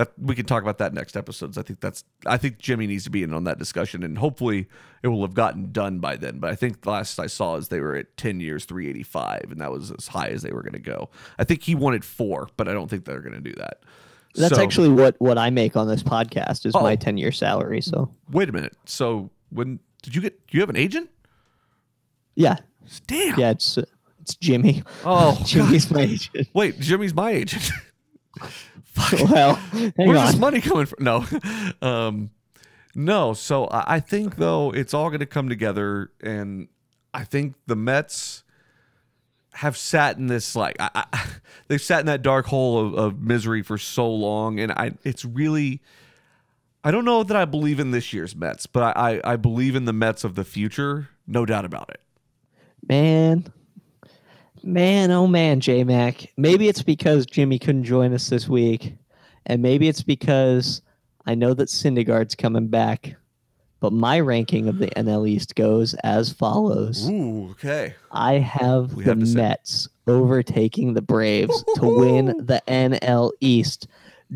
that 0.00 0.12
we 0.18 0.34
can 0.34 0.46
talk 0.46 0.62
about 0.62 0.78
that 0.78 0.94
next 0.94 1.14
episodes. 1.14 1.58
I 1.58 1.62
think 1.62 1.80
that's 1.80 2.04
I 2.24 2.38
think 2.38 2.58
Jimmy 2.58 2.86
needs 2.86 3.04
to 3.04 3.10
be 3.10 3.22
in 3.22 3.34
on 3.34 3.44
that 3.44 3.58
discussion, 3.58 4.02
and 4.02 4.16
hopefully 4.16 4.66
it 5.02 5.08
will 5.08 5.20
have 5.22 5.34
gotten 5.34 5.72
done 5.72 5.98
by 5.98 6.16
then. 6.16 6.38
But 6.38 6.50
I 6.50 6.54
think 6.54 6.80
the 6.80 6.90
last 6.90 7.18
I 7.20 7.26
saw 7.26 7.56
is 7.56 7.68
they 7.68 7.80
were 7.80 7.96
at 7.96 8.16
ten 8.16 8.40
years, 8.40 8.64
three 8.64 8.88
eighty 8.88 9.02
five, 9.02 9.48
and 9.50 9.60
that 9.60 9.70
was 9.70 9.90
as 9.90 10.08
high 10.08 10.28
as 10.28 10.40
they 10.40 10.52
were 10.52 10.62
going 10.62 10.72
to 10.72 10.78
go. 10.78 11.10
I 11.38 11.44
think 11.44 11.62
he 11.62 11.74
wanted 11.74 12.02
four, 12.04 12.48
but 12.56 12.66
I 12.66 12.72
don't 12.72 12.88
think 12.88 13.04
they're 13.04 13.20
going 13.20 13.34
to 13.34 13.40
do 13.42 13.52
that. 13.56 13.82
That's 14.34 14.56
So- 14.56 14.62
actually 14.62 14.88
what 14.88 15.16
what 15.20 15.36
I 15.36 15.50
make 15.50 15.76
on 15.76 15.86
this 15.86 16.02
podcast 16.02 16.64
is 16.64 16.72
my 16.72 16.92
Oh. 16.92 16.96
10 16.96 17.18
year 17.18 17.30
salary. 17.32 17.82
So, 17.82 18.10
wait 18.30 18.48
a 18.48 18.52
minute. 18.52 18.76
So 18.86 19.28
when 19.50 19.80
did 20.02 20.14
you 20.14 20.22
get? 20.22 20.46
Do 20.46 20.56
you 20.56 20.60
have 20.62 20.70
an 20.70 20.76
agent? 20.76 21.10
yeah. 22.36 22.56
Damn. 23.06 23.38
Yeah, 23.38 23.50
it's 23.50 23.78
it's 24.22 24.34
Jimmy. 24.36 24.82
Oh, 25.04 25.38
Jimmy's 25.46 25.90
my 25.90 26.00
agent. 26.02 26.48
Wait, 26.54 26.80
Jimmy's 26.80 27.12
my 27.12 27.30
agent. 27.32 27.70
Well, 29.30 29.54
hang 29.54 29.92
Where's 29.96 30.18
on. 30.18 30.26
this 30.26 30.36
money 30.36 30.60
coming 30.60 30.86
from? 30.86 31.04
No, 31.04 31.24
um, 31.82 32.30
no. 32.94 33.32
So 33.34 33.66
I, 33.66 33.96
I 33.96 34.00
think 34.00 34.36
though 34.36 34.70
it's 34.72 34.94
all 34.94 35.08
going 35.08 35.20
to 35.20 35.26
come 35.26 35.48
together, 35.48 36.10
and 36.20 36.68
I 37.12 37.24
think 37.24 37.54
the 37.66 37.76
Mets 37.76 38.44
have 39.54 39.76
sat 39.76 40.16
in 40.16 40.28
this 40.28 40.54
like 40.54 40.76
I, 40.80 41.04
I, 41.12 41.26
they've 41.68 41.80
sat 41.80 42.00
in 42.00 42.06
that 42.06 42.22
dark 42.22 42.46
hole 42.46 42.78
of, 42.78 42.94
of 42.94 43.20
misery 43.20 43.62
for 43.62 43.78
so 43.78 44.08
long, 44.10 44.58
and 44.60 44.72
I 44.72 44.92
it's 45.04 45.24
really. 45.24 45.80
I 46.82 46.90
don't 46.90 47.04
know 47.04 47.22
that 47.22 47.36
I 47.36 47.44
believe 47.44 47.78
in 47.78 47.90
this 47.90 48.14
year's 48.14 48.34
Mets, 48.34 48.64
but 48.64 48.96
I, 48.96 49.20
I, 49.22 49.32
I 49.32 49.36
believe 49.36 49.76
in 49.76 49.84
the 49.84 49.92
Mets 49.92 50.24
of 50.24 50.34
the 50.34 50.44
future, 50.46 51.10
no 51.26 51.44
doubt 51.44 51.66
about 51.66 51.90
it. 51.90 52.00
Man, 52.88 53.52
man, 54.62 55.10
oh 55.10 55.26
man, 55.26 55.60
J 55.60 55.84
Mac. 55.84 56.26
Maybe 56.36 56.68
it's 56.68 56.82
because 56.82 57.26
Jimmy 57.26 57.58
couldn't 57.58 57.84
join 57.84 58.12
us 58.12 58.28
this 58.28 58.48
week, 58.48 58.94
and 59.46 59.62
maybe 59.62 59.88
it's 59.88 60.02
because 60.02 60.82
I 61.26 61.34
know 61.34 61.54
that 61.54 61.68
Syndergaard's 61.68 62.34
coming 62.34 62.68
back. 62.68 63.16
But 63.80 63.92
my 63.94 64.20
ranking 64.20 64.68
of 64.68 64.78
the 64.78 64.86
NL 64.96 65.28
East 65.28 65.54
goes 65.54 65.94
as 66.04 66.32
follows: 66.32 67.08
Ooh, 67.08 67.50
okay. 67.52 67.94
I 68.12 68.34
have 68.34 68.94
We 68.94 69.04
the 69.04 69.10
have 69.10 69.34
Mets 69.34 69.88
overtaking 70.06 70.94
the 70.94 71.02
Braves 71.02 71.64
to 71.76 71.86
win 71.86 72.26
the 72.46 72.62
NL 72.68 73.32
East. 73.40 73.86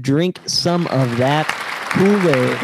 Drink 0.00 0.40
some 0.46 0.86
of 0.88 1.18
that 1.18 1.46
Kool-Aid. 1.92 2.58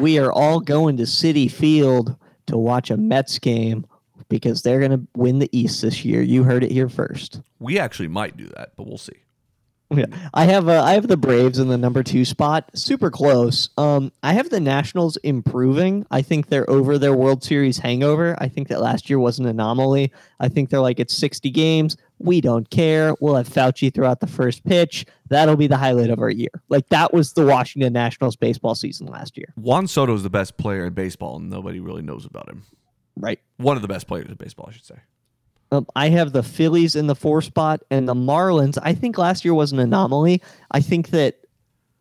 We 0.00 0.18
are 0.18 0.32
all 0.32 0.60
going 0.60 0.96
to 0.96 1.02
Citi 1.04 1.50
Field 1.50 2.16
to 2.50 2.58
watch 2.58 2.90
a 2.90 2.96
Mets 2.96 3.38
game 3.38 3.86
because 4.28 4.62
they're 4.62 4.78
going 4.78 4.92
to 4.92 5.06
win 5.16 5.38
the 5.38 5.48
East 5.52 5.82
this 5.82 6.04
year. 6.04 6.22
You 6.22 6.44
heard 6.44 6.64
it 6.64 6.70
here 6.70 6.88
first. 6.88 7.40
We 7.58 7.78
actually 7.78 8.08
might 8.08 8.36
do 8.36 8.46
that, 8.56 8.72
but 8.76 8.86
we'll 8.86 8.98
see. 8.98 9.16
Yeah, 9.92 10.06
I 10.32 10.44
have 10.44 10.68
uh, 10.68 10.84
I 10.84 10.92
have 10.92 11.08
the 11.08 11.16
Braves 11.16 11.58
in 11.58 11.66
the 11.66 11.76
number 11.76 12.04
two 12.04 12.24
spot, 12.24 12.70
super 12.74 13.10
close. 13.10 13.70
Um, 13.76 14.12
I 14.22 14.34
have 14.34 14.48
the 14.48 14.60
Nationals 14.60 15.16
improving. 15.16 16.06
I 16.12 16.22
think 16.22 16.46
they're 16.46 16.68
over 16.70 16.96
their 16.96 17.12
World 17.12 17.42
Series 17.42 17.78
hangover. 17.78 18.36
I 18.38 18.46
think 18.46 18.68
that 18.68 18.80
last 18.80 19.10
year 19.10 19.18
was 19.18 19.40
an 19.40 19.46
anomaly. 19.46 20.12
I 20.38 20.48
think 20.48 20.70
they're 20.70 20.78
like 20.78 21.00
it's 21.00 21.16
sixty 21.16 21.50
games. 21.50 21.96
We 22.22 22.40
don't 22.42 22.68
care. 22.68 23.14
We'll 23.20 23.34
have 23.36 23.48
Fauci 23.48 23.92
throughout 23.92 24.20
the 24.20 24.26
first 24.26 24.62
pitch. 24.64 25.06
That'll 25.30 25.56
be 25.56 25.66
the 25.66 25.78
highlight 25.78 26.10
of 26.10 26.18
our 26.20 26.28
year. 26.30 26.50
Like 26.68 26.88
that 26.90 27.14
was 27.14 27.32
the 27.32 27.46
Washington 27.46 27.92
Nationals 27.94 28.36
baseball 28.36 28.74
season 28.74 29.06
last 29.06 29.38
year, 29.38 29.52
Juan 29.56 29.86
Soto 29.86 30.12
is 30.14 30.22
the 30.22 30.30
best 30.30 30.56
player 30.58 30.84
in 30.84 30.92
baseball, 30.92 31.36
and 31.36 31.48
nobody 31.48 31.80
really 31.80 32.02
knows 32.02 32.26
about 32.26 32.48
him. 32.48 32.62
right? 33.16 33.40
One 33.56 33.76
of 33.76 33.82
the 33.82 33.88
best 33.88 34.06
players 34.06 34.28
in 34.28 34.34
baseball, 34.34 34.66
I 34.68 34.72
should 34.72 34.84
say. 34.84 34.96
Um, 35.72 35.86
I 35.96 36.08
have 36.08 36.32
the 36.32 36.42
Phillies 36.42 36.94
in 36.96 37.06
the 37.06 37.14
four 37.14 37.40
spot 37.42 37.80
and 37.90 38.08
the 38.08 38.14
Marlins. 38.14 38.76
I 38.82 38.92
think 38.92 39.16
last 39.16 39.44
year 39.44 39.54
was 39.54 39.72
an 39.72 39.78
anomaly. 39.78 40.42
I 40.72 40.80
think 40.80 41.10
that 41.10 41.36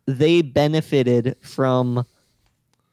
they 0.07 0.41
benefited 0.41 1.36
from 1.41 2.03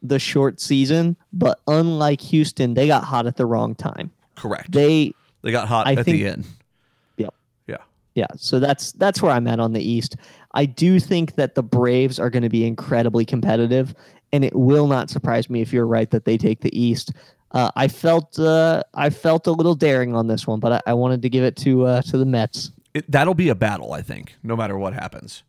the 0.02 0.18
short 0.18 0.60
season, 0.60 1.16
but 1.32 1.60
unlike 1.66 2.20
Houston, 2.20 2.74
they 2.74 2.86
got 2.86 3.04
hot 3.04 3.26
at 3.26 3.36
the 3.36 3.46
wrong 3.46 3.74
time. 3.74 4.10
Correct. 4.36 4.70
They, 4.70 5.12
They 5.42 5.50
got 5.50 5.66
hot 5.66 5.86
I 5.86 5.92
at 5.94 6.04
think- 6.04 6.18
the 6.18 6.26
end. 6.28 6.44
Yeah, 8.16 8.26
so 8.36 8.58
that's 8.58 8.92
that's 8.92 9.20
where 9.22 9.30
I'm 9.30 9.46
at 9.46 9.60
on 9.60 9.72
the 9.74 9.80
East. 9.82 10.16
I 10.54 10.64
do 10.64 10.98
think 10.98 11.34
that 11.34 11.54
the 11.54 11.62
Braves 11.62 12.18
are 12.18 12.30
going 12.30 12.42
to 12.44 12.48
be 12.48 12.66
incredibly 12.66 13.24
competitive, 13.26 13.94
and 14.32 14.42
it 14.42 14.54
will 14.56 14.86
not 14.88 15.10
surprise 15.10 15.50
me 15.50 15.60
if 15.60 15.70
you're 15.72 15.86
right 15.86 16.10
that 16.10 16.24
they 16.24 16.38
take 16.38 16.60
the 16.62 16.76
East. 16.76 17.12
Uh, 17.52 17.70
I 17.76 17.88
felt 17.88 18.38
uh, 18.38 18.82
I 18.94 19.10
felt 19.10 19.46
a 19.46 19.52
little 19.52 19.74
daring 19.74 20.16
on 20.16 20.26
this 20.28 20.46
one, 20.46 20.60
but 20.60 20.72
I, 20.72 20.90
I 20.90 20.94
wanted 20.94 21.20
to 21.22 21.28
give 21.28 21.44
it 21.44 21.56
to 21.58 21.84
uh, 21.84 22.02
to 22.02 22.16
the 22.16 22.24
Mets. 22.24 22.72
It, 22.94 23.08
that'll 23.10 23.34
be 23.34 23.50
a 23.50 23.54
battle, 23.54 23.92
I 23.92 24.00
think, 24.00 24.34
no 24.42 24.56
matter 24.56 24.78
what 24.78 24.94
happens. 24.94 25.42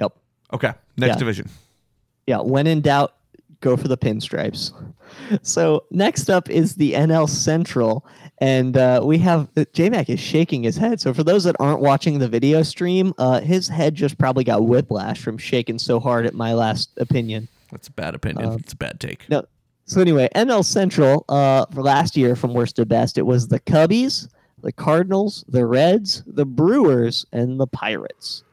Yep. 0.00 0.16
Okay. 0.54 0.72
Next 0.96 1.14
Yeah. 1.14 1.18
division. 1.18 1.50
Yeah, 2.26 2.40
when 2.40 2.66
in 2.66 2.80
doubt, 2.80 3.14
go 3.60 3.76
for 3.76 3.88
the 3.88 3.98
pinstripes. 3.98 4.72
So 5.42 5.84
next 5.90 6.30
up 6.30 6.48
is 6.48 6.76
the 6.76 6.92
NL 6.92 7.28
Central, 7.28 8.06
and 8.40 8.76
uh, 8.76 9.02
we 9.04 9.18
have 9.18 9.48
J 9.72 9.90
Mac 9.90 10.08
is 10.08 10.18
shaking 10.18 10.62
his 10.62 10.76
head. 10.76 11.00
So 11.00 11.12
for 11.12 11.22
those 11.22 11.44
that 11.44 11.56
aren't 11.60 11.80
watching 11.80 12.18
the 12.18 12.28
video 12.28 12.62
stream, 12.62 13.12
uh, 13.18 13.40
his 13.40 13.68
head 13.68 13.94
just 13.94 14.18
probably 14.18 14.44
got 14.44 14.66
whiplash 14.66 15.20
from 15.20 15.36
shaking 15.36 15.78
so 15.78 16.00
hard 16.00 16.26
at 16.26 16.34
my 16.34 16.54
last 16.54 16.90
opinion. 16.96 17.48
That's 17.70 17.88
a 17.88 17.92
bad 17.92 18.14
opinion. 18.14 18.48
Um, 18.48 18.56
it's 18.58 18.72
a 18.72 18.76
bad 18.76 18.98
take. 18.98 19.28
No. 19.28 19.44
So 19.84 20.00
anyway, 20.00 20.28
NL 20.34 20.64
Central 20.64 21.24
uh, 21.28 21.66
for 21.66 21.82
last 21.82 22.16
year, 22.16 22.36
from 22.36 22.54
worst 22.54 22.76
to 22.76 22.86
best, 22.86 23.18
it 23.18 23.26
was 23.26 23.48
the 23.48 23.60
Cubbies, 23.60 24.28
the 24.62 24.72
Cardinals, 24.72 25.44
the 25.48 25.66
Reds, 25.66 26.22
the 26.26 26.46
Brewers, 26.46 27.26
and 27.32 27.58
the 27.58 27.66
Pirates. 27.66 28.44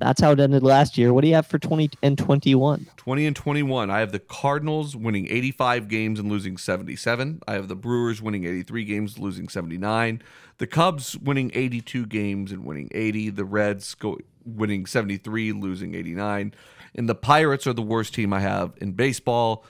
That's 0.00 0.20
how 0.20 0.32
it 0.32 0.40
ended 0.40 0.62
last 0.62 0.96
year. 0.98 1.12
What 1.12 1.20
do 1.22 1.28
you 1.28 1.34
have 1.34 1.46
for 1.46 1.58
twenty 1.58 1.90
and 2.02 2.16
twenty-one? 2.18 2.86
20 2.96 3.26
and 3.26 3.36
21. 3.36 3.90
I 3.90 4.00
have 4.00 4.12
the 4.12 4.18
Cardinals 4.18 4.94
winning 4.96 5.26
85 5.30 5.88
games 5.88 6.18
and 6.18 6.28
losing 6.30 6.56
77. 6.56 7.40
I 7.46 7.52
have 7.54 7.68
the 7.68 7.74
Brewers 7.76 8.20
winning 8.22 8.44
83 8.44 8.84
games, 8.84 9.18
losing 9.18 9.48
79. 9.48 10.22
The 10.58 10.66
Cubs 10.66 11.16
winning 11.18 11.50
82 11.54 12.06
games 12.06 12.52
and 12.52 12.64
winning 12.64 12.88
80. 12.92 13.30
The 13.30 13.44
Reds 13.44 13.94
go 13.94 14.18
winning 14.44 14.86
73, 14.86 15.52
losing 15.52 15.94
89. 15.94 16.54
And 16.94 17.08
the 17.08 17.14
Pirates 17.14 17.66
are 17.66 17.72
the 17.72 17.82
worst 17.82 18.14
team 18.14 18.32
I 18.32 18.40
have 18.40 18.72
in 18.78 18.92
baseball, 18.92 19.64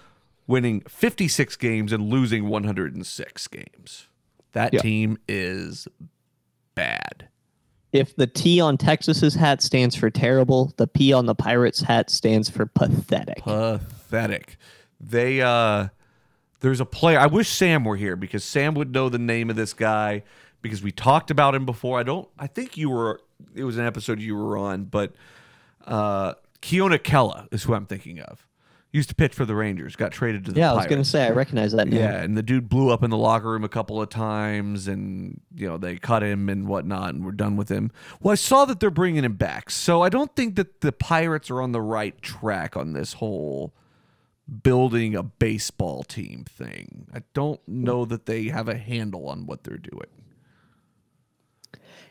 winning 0.47 0.81
56 0.89 1.57
games 1.57 1.93
and 1.93 2.09
losing 2.09 2.49
106 2.49 3.49
games. 3.49 4.07
That 4.53 4.75
Yeah. 4.75 4.81
team 4.81 5.19
is 5.29 5.87
bad. 6.75 7.29
If 7.93 8.15
the 8.17 8.27
T 8.27 8.61
on 8.61 8.77
Texas's 8.77 9.35
hat 9.35 9.63
stands 9.63 9.97
for 9.97 10.11
terrible, 10.11 10.73
the 10.77 10.87
P 10.87 11.13
on 11.13 11.27
the 11.27 11.35
Pirates 11.35 11.81
hat 11.81 12.11
stands 12.11 12.49
for 12.49 12.67
pathetic. 12.67 13.43
pathetic. 13.43 14.57
They 15.01 15.41
uh 15.41 15.89
there's 16.61 16.81
a 16.81 16.85
player. 16.85 17.19
I 17.19 17.27
wish 17.27 17.49
Sam 17.49 17.85
were 17.85 17.97
here 17.97 18.17
because 18.17 18.45
Sam 18.45 18.75
would 18.75 18.93
know 18.93 19.09
the 19.09 19.19
name 19.19 19.51
of 19.51 19.57
this 19.57 19.73
guy 19.73 20.23
because 20.63 20.83
we 20.83 20.93
talked 20.93 21.31
about 21.31 21.55
him 21.55 21.67
before. 21.67 21.99
I 21.99 22.03
don't 22.03 22.29
I 22.39 22.47
think 22.47 22.77
you 22.77 22.91
were 22.91 23.21
it 23.55 23.65
was 23.65 23.79
an 23.79 23.87
episode 23.87 24.21
you 24.21 24.37
were 24.37 24.57
on, 24.57 24.85
but 24.85 25.15
uh 25.87 26.35
Keone 26.63 26.99
Kela 26.99 27.49
is 27.53 27.65
who 27.65 27.75
I'm 27.75 27.87
thinking 27.87 28.21
of. 28.21 28.47
Used 28.93 29.09
to 29.09 29.15
pitch 29.15 29.35
for 29.35 29.45
the 29.45 29.55
Rangers, 29.55 29.95
got 29.95 30.11
traded 30.11 30.45
to 30.47 30.53
the 30.53 30.59
yeah, 30.59 30.73
I 30.73 30.75
was 30.75 30.87
gonna 30.87 31.05
say 31.05 31.25
I 31.25 31.31
recognize 31.31 31.71
that 31.73 31.87
name. 31.87 32.01
Yeah, 32.01 32.23
and 32.23 32.37
the 32.37 32.43
dude 32.43 32.69
blew 32.69 32.91
up 32.91 33.05
in 33.05 33.11
the 33.11 33.17
locker 33.17 33.49
room 33.49 33.63
a 33.63 33.69
couple 33.69 34.03
of 34.03 34.09
times, 34.09 34.89
and 34.89 35.41
you 35.55 35.69
know 35.69 35.79
they 35.79 35.97
cut 35.97 36.25
him 36.25 36.49
and 36.49 36.67
whatnot, 36.67 37.15
and 37.15 37.25
we're 37.25 37.31
done 37.31 37.57
with 37.57 37.69
him. 37.69 37.93
Well, 38.21 38.33
I 38.33 38.35
saw 38.35 38.65
that 38.65 38.81
they're 38.81 38.91
bringing 38.91 39.25
him 39.25 39.35
back, 39.35 39.71
so 39.71 40.03
I 40.03 40.09
don't 40.09 40.35
think 40.35 40.57
that 40.57 40.81
the 40.81 40.91
Pirates 40.91 41.51
are 41.51 41.63
on 41.63 41.71
the 41.71 41.81
right 41.81 42.21
track 42.21 42.77
on 42.77 42.93
this 42.93 43.13
whole 43.15 43.73
building 44.65 45.15
a 45.15 45.23
baseball 45.23 46.03
team 46.03 46.45
thing. 46.45 47.07
I 47.15 47.23
don't 47.33 47.61
know 47.69 48.05
that 48.05 48.27
they 48.27 48.49
have 48.49 48.69
a 48.69 48.77
handle 48.77 49.29
on 49.29 49.47
what 49.47 49.63
they're 49.63 49.79
doing. 49.79 50.09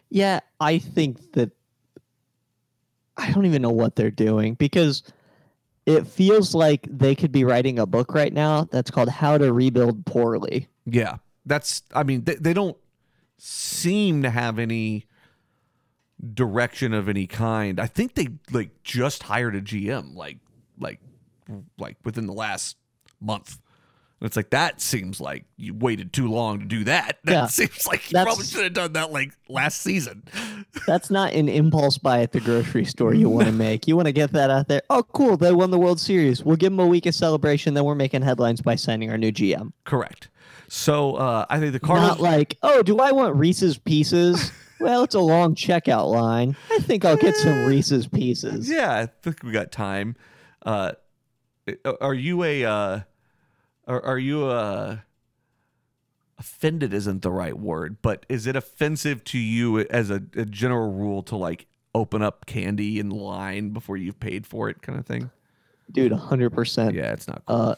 Yeah, 0.10 0.40
I 0.60 0.80
think 0.80 1.34
that 1.34 1.52
I 3.18 3.32
don't 3.32 3.46
even 3.46 3.62
know 3.62 3.70
what 3.70 3.98
they're 3.98 4.10
doing 4.10 4.54
because 4.54 5.04
it 5.90 6.06
feels 6.06 6.54
like 6.54 6.88
they 6.88 7.16
could 7.16 7.32
be 7.32 7.44
writing 7.44 7.80
a 7.80 7.86
book 7.88 8.14
right 8.14 8.32
now 8.32 8.66
that's 8.66 8.92
called 8.92 9.10
How 9.10 9.40
to 9.40 9.52
Rebuild 9.52 10.06
Poorly. 10.06 10.68
Yeah, 10.86 11.18
that's. 11.48 11.82
I 11.94 12.04
mean, 12.04 12.26
they, 12.26 12.36
they 12.36 12.54
don't 12.54 12.78
seem 13.40 14.22
to 14.22 14.30
have 14.30 14.60
any 14.60 15.08
direction 16.34 16.94
of 16.94 17.10
any 17.10 17.26
kind. 17.26 17.80
I 17.80 17.88
think 17.88 18.14
they 18.14 18.28
like 18.52 18.84
just 18.84 19.24
hired 19.24 19.56
a 19.56 19.62
GM, 19.62 20.16
like 20.16 20.38
like 20.78 21.00
like 21.80 21.98
within 22.04 22.28
the 22.28 22.34
last 22.34 22.78
month. 23.20 23.60
And 24.22 24.28
it's 24.28 24.36
like 24.36 24.50
that 24.50 24.82
seems 24.82 25.22
like 25.22 25.46
you 25.56 25.74
waited 25.74 26.12
too 26.12 26.28
long 26.30 26.60
to 26.60 26.66
do 26.66 26.84
that. 26.86 27.20
That 27.24 27.32
Yeah, 27.32 27.46
seems 27.48 27.88
like 27.88 28.10
you 28.12 28.16
that's- 28.16 28.26
probably 28.26 28.46
should 28.46 28.64
have 28.64 28.74
done 28.74 28.94
that 28.94 29.12
like 29.12 29.32
last 29.48 29.82
season. 29.82 30.24
That's 30.88 31.10
not 31.10 31.34
an 31.34 31.48
impulse 31.50 31.98
buy 31.98 32.22
at 32.22 32.32
the 32.32 32.40
grocery 32.40 32.86
store 32.86 33.14
you 33.14 33.30
want 33.30 33.48
to 33.48 33.52
make. 33.68 33.88
You 33.88 33.96
want 33.96 34.08
to 34.08 34.12
get 34.12 34.32
that 34.34 34.50
out 34.50 34.68
there. 34.68 34.82
Oh, 34.90 35.04
cool. 35.04 35.38
They 35.38 35.52
won 35.54 35.72
the 35.72 35.80
World 35.80 36.00
Series. 36.00 36.44
We'll 36.44 36.58
give 36.58 36.72
them 36.72 36.80
a 36.80 36.88
week 36.88 37.06
of 37.06 37.16
celebration. 37.16 37.74
Then 37.74 37.86
we're 37.86 37.96
making 37.96 38.22
headlines 38.24 38.62
by 38.62 38.76
signing 38.76 39.10
our 39.10 39.18
new 39.18 39.32
GM. 39.32 39.72
Correct. 39.86 40.30
So 40.68 41.16
uh, 41.16 41.46
I 41.50 41.60
think 41.60 41.72
the 41.74 41.80
Cardinals. 41.80 42.18
Not 42.18 42.22
like, 42.22 42.58
oh, 42.62 42.84
do 42.84 43.00
I 43.00 43.12
want 43.12 43.36
Reese's 43.36 43.78
Pieces? 43.78 44.52
well, 44.80 45.04
it's 45.04 45.16
a 45.16 45.20
long 45.20 45.56
checkout 45.56 46.10
line. 46.12 46.56
I 46.72 46.80
think 46.80 47.06
I'll 47.06 47.18
get 47.18 47.36
some 47.36 47.66
Reese's 47.66 48.08
Pieces. 48.08 48.70
Yeah, 48.70 48.94
I 48.94 49.08
think 49.24 49.44
we 49.44 49.52
got 49.52 49.72
time. 49.72 50.16
Uh, 50.66 50.92
are 52.02 52.14
you 52.14 52.44
a 52.44 52.66
uh, 52.66 53.00
are, 53.90 54.06
are 54.06 54.20
you 54.20 54.50
a 54.50 55.04
offended? 56.38 56.94
Isn't 56.94 57.22
the 57.22 57.32
right 57.32 57.58
word, 57.58 57.98
but 58.02 58.26
is 58.30 58.48
it 58.48 58.56
offensive 58.56 59.24
to 59.26 59.38
you 59.38 59.80
as 59.80 60.10
a, 60.10 60.22
a 60.36 60.46
general 60.46 60.94
rule 60.94 61.24
to 61.24 61.36
like 61.36 61.66
open 61.94 62.22
up 62.22 62.46
candy 62.46 63.00
in 63.00 63.10
line 63.10 63.72
before 63.72 63.98
you've 63.98 64.20
paid 64.20 64.46
for 64.48 64.70
it, 64.70 64.82
kind 64.82 64.98
of 64.98 65.06
thing? 65.06 65.32
Dude, 65.92 66.12
100%. 66.12 66.94
Yeah, 66.94 67.12
it's 67.12 67.28
not 67.28 67.44
cool. 67.46 67.56
Uh, 67.56 67.76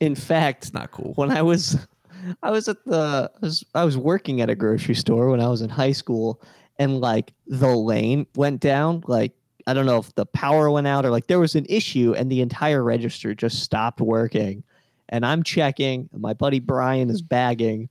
in 0.00 0.14
fact, 0.14 0.64
it's 0.64 0.74
not 0.74 0.90
cool. 0.90 1.12
when 1.14 1.30
I 1.30 1.42
was 1.42 1.76
I 2.42 2.50
was 2.50 2.68
at 2.68 2.84
the 2.84 3.30
I 3.34 3.38
was, 3.40 3.64
I 3.74 3.84
was 3.84 3.96
working 3.96 4.40
at 4.40 4.50
a 4.50 4.54
grocery 4.54 4.94
store 4.94 5.30
when 5.30 5.40
I 5.40 5.48
was 5.48 5.60
in 5.60 5.70
high 5.70 5.92
school 5.92 6.40
and 6.78 7.00
like 7.00 7.32
the 7.46 7.68
lane 7.68 8.26
went 8.34 8.60
down 8.60 9.04
like 9.06 9.32
I 9.66 9.74
don't 9.74 9.86
know 9.86 9.98
if 9.98 10.14
the 10.14 10.26
power 10.26 10.70
went 10.70 10.86
out 10.86 11.04
or 11.04 11.10
like 11.10 11.26
there 11.26 11.38
was 11.38 11.54
an 11.54 11.66
issue 11.68 12.14
and 12.16 12.32
the 12.32 12.40
entire 12.40 12.82
register 12.82 13.34
just 13.34 13.62
stopped 13.62 14.00
working 14.00 14.64
and 15.10 15.26
I'm 15.26 15.42
checking 15.42 16.08
and 16.12 16.22
my 16.22 16.32
buddy 16.32 16.60
Brian 16.60 17.10
is 17.10 17.20
bagging 17.20 17.88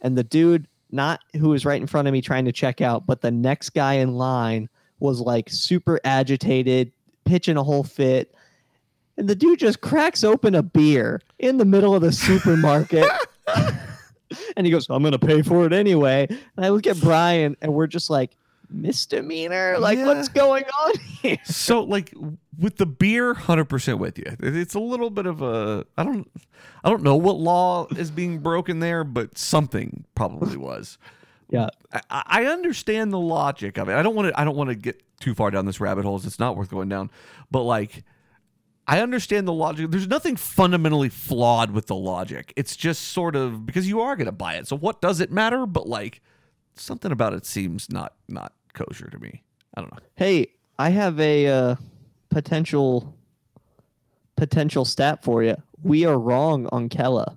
and 0.00 0.18
the 0.18 0.24
dude 0.24 0.66
not 0.90 1.20
who 1.38 1.50
was 1.50 1.64
right 1.64 1.80
in 1.80 1.86
front 1.86 2.08
of 2.08 2.12
me 2.12 2.20
trying 2.20 2.44
to 2.46 2.52
check 2.52 2.80
out 2.80 3.06
but 3.06 3.20
the 3.20 3.30
next 3.30 3.70
guy 3.70 3.94
in 3.94 4.14
line 4.14 4.68
was 4.98 5.20
like 5.20 5.48
super 5.48 6.00
agitated 6.04 6.92
pitching 7.24 7.56
a 7.56 7.62
whole 7.62 7.84
fit 7.84 8.34
and 9.16 9.28
the 9.28 9.34
dude 9.34 9.58
just 9.58 9.80
cracks 9.80 10.24
open 10.24 10.54
a 10.54 10.62
beer 10.62 11.20
in 11.38 11.58
the 11.58 11.64
middle 11.64 11.94
of 11.94 12.02
the 12.02 12.12
supermarket. 12.12 13.08
and 14.56 14.66
he 14.66 14.70
goes, 14.70 14.88
I'm 14.88 15.02
going 15.02 15.12
to 15.12 15.18
pay 15.18 15.42
for 15.42 15.66
it 15.66 15.72
anyway. 15.72 16.26
And 16.56 16.64
I 16.64 16.70
look 16.70 16.86
at 16.86 17.00
Brian 17.00 17.56
and 17.60 17.72
we're 17.74 17.86
just 17.86 18.10
like, 18.10 18.36
misdemeanor? 18.72 19.78
Like, 19.78 19.98
Yeah. 19.98 20.06
what's 20.06 20.28
going 20.28 20.64
on 20.84 20.92
here? 21.22 21.38
so 21.44 21.82
like 21.82 22.12
with 22.58 22.76
the 22.76 22.86
beer 22.86 23.34
100% 23.34 23.98
with 23.98 24.18
you 24.18 24.24
it's 24.40 24.74
a 24.74 24.80
little 24.80 25.08
bit 25.10 25.24
of 25.26 25.40
a 25.40 25.86
i 25.96 26.02
don't 26.04 26.30
i 26.84 26.90
don't 26.90 27.02
know 27.02 27.16
what 27.16 27.36
law 27.38 27.86
is 27.96 28.10
being 28.10 28.38
broken 28.40 28.80
there 28.80 29.04
but 29.04 29.38
something 29.38 30.04
probably 30.14 30.56
was 30.68 30.98
Yeah. 31.50 31.68
I, 32.10 32.22
I 32.26 32.44
understand 32.46 33.12
the 33.12 33.18
logic 33.20 33.78
of 33.78 33.88
it. 33.88 33.94
I 33.94 34.02
don't 34.02 34.14
want 34.14 34.28
to. 34.28 34.40
I 34.40 34.44
don't 34.44 34.56
want 34.56 34.70
to 34.70 34.74
get 34.74 35.02
too 35.20 35.34
far 35.34 35.50
down 35.50 35.66
this 35.66 35.80
rabbit 35.80 36.04
hole. 36.04 36.16
It's 36.16 36.38
not 36.38 36.56
worth 36.56 36.70
going 36.70 36.88
down. 36.88 37.10
But 37.50 37.62
like, 37.64 38.04
I 38.86 39.00
understand 39.00 39.46
the 39.46 39.52
logic. 39.52 39.90
There's 39.90 40.08
nothing 40.08 40.36
fundamentally 40.36 41.10
flawed 41.10 41.70
with 41.72 41.86
the 41.88 41.94
logic. 41.94 42.52
It's 42.56 42.74
just 42.74 43.08
sort 43.08 43.36
of 43.36 43.66
because 43.66 43.86
you 43.86 44.00
are 44.00 44.16
going 44.16 44.26
to 44.26 44.32
buy 44.32 44.54
it. 44.54 44.66
So 44.66 44.76
what 44.78 45.02
does 45.02 45.20
it 45.20 45.30
matter? 45.30 45.66
But 45.66 45.86
like, 45.86 46.22
something 46.76 47.12
about 47.12 47.34
it 47.34 47.44
seems 47.44 47.90
not 47.90 48.14
not 48.28 48.54
kosher 48.74 49.08
to 49.10 49.18
me. 49.18 49.42
I 49.74 49.80
don't 49.80 49.92
know. 49.92 49.98
Hey, 50.16 50.48
I 50.78 50.90
have 50.90 51.18
a 51.20 51.46
uh, 51.48 51.74
potential 52.30 53.14
potential 54.36 54.84
stat 54.84 55.22
for 55.22 55.42
you. 55.42 55.56
We 55.82 56.04
are 56.04 56.18
wrong 56.18 56.68
on 56.72 56.88
Kela. 56.88 57.36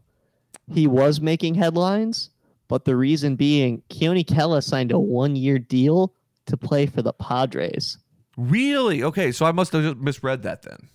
He 0.71 0.88
was 0.88 1.21
making 1.21 1.55
headlines, 1.55 2.29
but 2.67 2.86
the 2.86 2.95
reason 2.95 3.36
being 3.36 3.83
Keone 3.89 4.25
Kela 4.25 4.63
signed 4.63 4.91
a 4.91 4.99
one 4.99 5.36
year 5.36 5.59
deal 5.59 6.13
to 6.47 6.57
play 6.57 6.86
for 6.86 7.01
the 7.01 7.13
Padres. 7.13 7.97
Really? 8.38 9.03
Okay. 9.03 9.31
So 9.31 9.45
I 9.45 9.51
must 9.51 9.71
have 9.73 9.83
just 9.83 9.97
misread 9.97 10.43
that 10.43 10.63
then. 10.63 10.89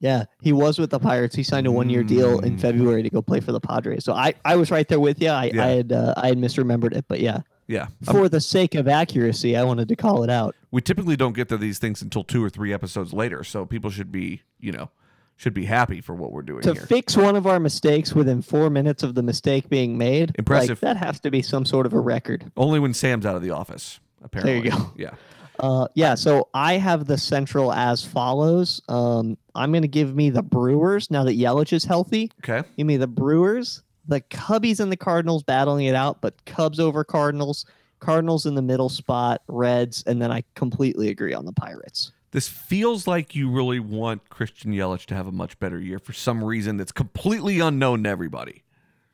Yeah, 0.00 0.24
he 0.42 0.52
was 0.52 0.78
with 0.78 0.90
the 0.90 0.98
Pirates. 0.98 1.34
He 1.34 1.42
signed 1.42 1.66
a 1.66 1.72
one-year 1.72 2.02
deal 2.02 2.40
in 2.40 2.56
Mm. 2.56 2.60
February 2.60 3.02
to 3.02 3.08
go 3.08 3.22
play 3.22 3.40
for 3.40 3.52
the 3.52 3.60
Padres. 3.60 4.04
So 4.04 4.12
I, 4.12 4.34
I 4.44 4.56
was 4.56 4.70
right 4.70 4.86
there 4.86 5.00
with 5.00 5.22
you. 5.22 5.30
I, 5.30 5.44
Yeah. 5.54 5.64
I 5.64 5.68
had 5.68 5.92
uh, 5.92 6.14
I 6.18 6.26
had 6.28 6.36
misremembered 6.38 6.94
it, 6.94 7.06
but 7.08 7.20
yeah, 7.20 7.38
Yeah. 7.66 7.86
For 8.04 8.28
the 8.28 8.40
sake 8.40 8.74
of 8.74 8.86
accuracy, 8.88 9.56
I 9.56 9.64
wanted 9.64 9.88
to 9.88 9.96
call 9.96 10.22
it 10.22 10.30
out. 10.30 10.54
we 10.70 10.80
typically 10.82 11.16
don't 11.16 11.34
get 11.34 11.48
to 11.48 11.56
these 11.56 11.78
things 11.78 12.02
until 12.02 12.24
two 12.24 12.44
or 12.44 12.50
three 12.50 12.72
episodes 12.72 13.12
later. 13.12 13.42
So 13.44 13.64
people 13.64 13.90
should 13.90 14.12
be, 14.12 14.42
you 14.58 14.72
know, 14.72 14.90
should 15.36 15.54
be 15.54 15.64
happy 15.64 16.00
for 16.00 16.14
what 16.14 16.30
we're 16.32 16.42
doing 16.42 16.62
to 16.62 16.74
here. 16.74 16.86
fix 16.86 17.16
one 17.16 17.36
of 17.36 17.46
our 17.46 17.58
mistakes 17.58 18.12
within 18.14 18.42
four 18.42 18.70
minutes 18.70 19.02
of 19.02 19.14
the 19.14 19.22
mistake 19.22 19.68
being 19.68 19.98
made. 19.98 20.28
like, 20.30 20.38
Impressive. 20.38 20.80
that 20.80 20.96
has 20.96 21.18
to 21.20 21.30
be 21.30 21.42
some 21.42 21.64
sort 21.64 21.86
of 21.86 21.92
a 21.92 21.98
record. 22.00 22.50
Only 22.56 22.78
when 22.80 22.94
Sam's 22.94 23.26
out 23.26 23.34
of 23.34 23.42
the 23.42 23.50
office, 23.50 23.98
apparently. 24.22 24.54
There 24.54 24.64
you 24.64 24.70
go. 24.70 24.92
Yeah. 24.96 25.10
Uh, 25.58 25.86
yeah, 25.94 26.16
so 26.16 26.48
I 26.52 26.74
have 26.74 27.06
the 27.06 27.16
Central 27.16 27.72
as 27.72 28.04
follows. 28.04 28.82
Um, 28.88 29.38
I'm 29.54 29.70
going 29.70 29.82
to 29.82 29.88
give 29.88 30.14
me 30.14 30.30
the 30.30 30.42
Brewers 30.42 31.10
now 31.12 31.22
that 31.24 31.38
Yelich 31.38 31.72
is 31.72 31.84
healthy. 31.84 32.30
Okay. 32.42 32.66
Give 32.76 32.86
me 32.86 32.96
the 32.96 33.06
Brewers, 33.06 33.82
the 34.06 34.20
Cubbies, 34.20 34.80
and 34.80 34.90
the 34.90 34.96
Cardinals 34.96 35.42
battling 35.42 35.86
it 35.86 35.94
out, 35.94 36.20
but 36.20 36.44
Cubs 36.44 36.80
over 36.80 37.04
Cardinals, 37.04 37.64
Cardinals 38.00 38.46
in 38.46 38.54
the 38.54 38.62
middle 38.62 38.88
spot, 38.88 39.42
Reds, 39.48 40.04
and 40.06 40.20
then 40.20 40.30
I 40.30 40.44
completely 40.54 41.08
agree 41.08 41.34
on 41.34 41.46
the 41.46 41.52
Pirates. 41.52 42.12
This 42.32 42.48
feels 42.48 43.06
like 43.06 43.36
you 43.36 43.48
really 43.48 43.78
want 43.78 44.28
Christian 44.28 44.72
Yelich 44.72 45.06
to 45.06 45.14
have 45.14 45.28
a 45.28 45.32
much 45.32 45.58
better 45.60 45.78
year 45.78 46.00
for 46.00 46.12
some 46.12 46.42
reason 46.42 46.76
that's 46.76 46.90
completely 46.90 47.60
unknown 47.60 48.02
to 48.02 48.10
everybody. 48.10 48.64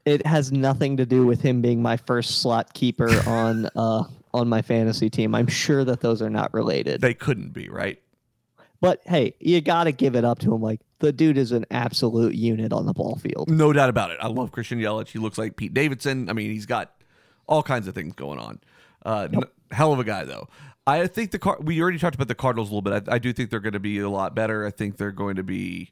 It 0.07 0.25
has 0.27 0.51
nothing 0.51 0.97
to 0.97 1.05
do 1.05 1.27
with 1.27 1.43
him 1.43 1.61
being 1.61 1.83
my 1.83 1.99
first 1.99 2.41
slot 2.41 2.73
keeper 2.73 3.11
on 3.29 3.67
uh, 3.77 4.05
on 4.33 4.49
my 4.49 4.63
fantasy 4.63 5.11
team. 5.11 5.35
I'm 5.35 5.49
sure 5.49 5.85
that 5.85 6.01
those 6.01 6.23
are 6.23 6.31
not 6.31 6.55
related. 6.55 7.03
They 7.03 7.13
couldn't 7.13 7.53
be, 7.53 7.69
right? 7.69 8.01
But 8.81 9.03
hey, 9.05 9.35
you 9.39 9.61
got 9.61 9.85
to 9.85 9.93
give 9.93 10.17
it 10.17 10.25
up 10.25 10.39
to 10.39 10.55
him. 10.55 10.63
Like 10.63 10.81
the 11.01 11.13
dude 11.13 11.37
is 11.37 11.53
an 11.53 11.67
absolute 11.71 12.35
unit 12.35 12.73
on 12.73 12.87
the 12.87 12.93
ball 12.93 13.17
field. 13.17 13.51
No 13.51 13.73
doubt 13.73 13.91
about 13.91 14.11
it. 14.11 14.19
I 14.21 14.29
love 14.29 14.53
Christian 14.53 14.79
Yelich. 14.79 15.09
He 15.09 15.19
looks 15.19 15.39
like 15.39 15.57
Pete 15.57 15.75
Davidson. 15.75 16.31
I 16.31 16.33
mean, 16.33 16.51
he's 16.51 16.67
got 16.67 16.95
all 17.47 17.63
kinds 17.63 17.89
of 17.89 17.95
things 17.95 18.15
going 18.15 18.39
on. 18.39 18.61
Uh, 19.05 19.29
n- 19.33 19.43
hell 19.71 19.93
of 19.93 19.99
a 19.99 20.05
guy, 20.05 20.25
though. 20.25 20.49
I 20.87 21.07
think 21.07 21.31
the 21.31 21.39
car. 21.39 21.59
We 21.61 21.81
already 21.83 21.99
talked 21.99 22.15
about 22.15 22.29
the 22.29 22.35
Cardinals 22.35 22.71
a 22.71 22.75
little 22.75 22.83
bit. 22.83 23.09
I, 23.09 23.17
I 23.17 23.19
do 23.19 23.33
think 23.33 23.51
they're 23.51 23.61
going 23.61 23.75
to 23.75 23.81
be 23.81 23.99
a 23.99 24.09
lot 24.09 24.35
better. 24.35 24.67
I 24.67 24.71
think 24.71 24.97
they're 24.97 25.13
going 25.13 25.37
to 25.37 25.43
be. 25.43 25.91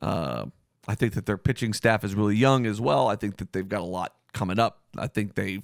Uh, 0.00 0.46
I 0.86 0.94
think 0.94 1.14
that 1.14 1.26
their 1.26 1.36
pitching 1.36 1.72
staff 1.72 2.02
is 2.04 2.14
really 2.14 2.36
young 2.36 2.64
as 2.66 2.80
well. 2.80 3.08
I 3.08 3.16
think 3.16 3.36
that 3.38 3.52
they've 3.52 3.68
got 3.68 3.80
a 3.80 3.84
lot 3.84 4.14
coming 4.32 4.58
up. 4.58 4.80
I 4.96 5.06
think 5.06 5.34
they 5.34 5.62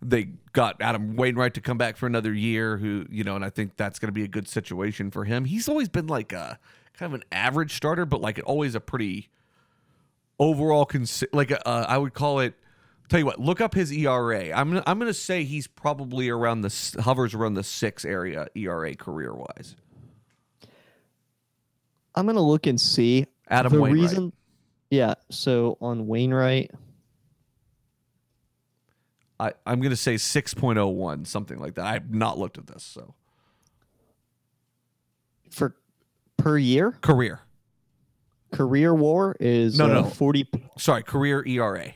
they 0.00 0.30
got 0.52 0.80
Adam 0.80 1.14
Wainwright 1.16 1.54
to 1.54 1.60
come 1.60 1.78
back 1.78 1.96
for 1.96 2.06
another 2.06 2.32
year. 2.32 2.78
Who 2.78 3.06
you 3.10 3.22
know, 3.22 3.36
and 3.36 3.44
I 3.44 3.50
think 3.50 3.76
that's 3.76 3.98
going 3.98 4.08
to 4.08 4.12
be 4.12 4.24
a 4.24 4.28
good 4.28 4.48
situation 4.48 5.10
for 5.10 5.24
him. 5.24 5.44
He's 5.44 5.68
always 5.68 5.88
been 5.88 6.06
like 6.06 6.32
a 6.32 6.58
kind 6.94 7.12
of 7.12 7.20
an 7.20 7.24
average 7.32 7.74
starter, 7.74 8.06
but 8.06 8.20
like 8.20 8.40
always 8.44 8.74
a 8.74 8.80
pretty 8.80 9.28
overall 10.38 10.88
like 11.32 11.52
uh, 11.52 11.86
I 11.88 11.98
would 11.98 12.14
call 12.14 12.40
it. 12.40 12.54
Tell 13.08 13.18
you 13.18 13.26
what, 13.26 13.38
look 13.38 13.60
up 13.60 13.74
his 13.74 13.92
ERA. 13.92 14.52
I'm 14.52 14.70
gonna, 14.70 14.82
I'm 14.86 14.98
gonna 14.98 15.12
say 15.12 15.44
he's 15.44 15.66
probably 15.66 16.30
around 16.30 16.62
the 16.62 17.00
hovers 17.02 17.34
around 17.34 17.54
the 17.54 17.64
six 17.64 18.04
area 18.04 18.46
ERA 18.54 18.94
career 18.94 19.34
wise. 19.34 19.76
I'm 22.14 22.26
gonna 22.26 22.40
look 22.40 22.66
and 22.66 22.80
see. 22.80 23.26
Adam 23.48 23.72
the 23.72 23.80
Wainwright. 23.80 24.02
reason, 24.02 24.32
yeah. 24.90 25.14
So 25.30 25.76
on 25.80 26.06
Wainwright, 26.06 26.70
I, 29.38 29.52
I'm 29.66 29.80
gonna 29.80 29.96
say 29.96 30.16
six 30.16 30.54
point 30.54 30.78
oh 30.78 30.88
one 30.88 31.24
something 31.24 31.58
like 31.58 31.74
that. 31.74 31.84
I've 31.84 32.14
not 32.14 32.38
looked 32.38 32.56
at 32.56 32.66
this 32.66 32.82
so 32.82 33.14
for 35.50 35.74
per 36.42 36.58
year, 36.58 36.92
career. 37.00 37.40
career 38.52 38.94
WAR 38.94 39.36
is 39.40 39.78
No, 39.78 39.84
uh, 39.86 39.88
no. 39.88 40.04
forty. 40.04 40.46
Sorry, 40.78 41.02
career 41.02 41.44
ERA 41.46 41.94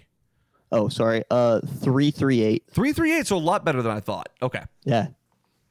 Oh, 0.72 0.88
sorry. 0.88 1.22
Uh, 1.30 1.60
three 1.60 2.10
three 2.10 2.42
eight. 2.42 2.64
three 2.70 2.92
three 2.92 3.12
eight. 3.16 3.26
So 3.26 3.36
a 3.36 3.38
lot 3.38 3.64
better 3.64 3.82
than 3.82 3.92
I 3.92 4.00
thought. 4.00 4.28
Okay, 4.42 4.62
Yeah, 4.84 5.08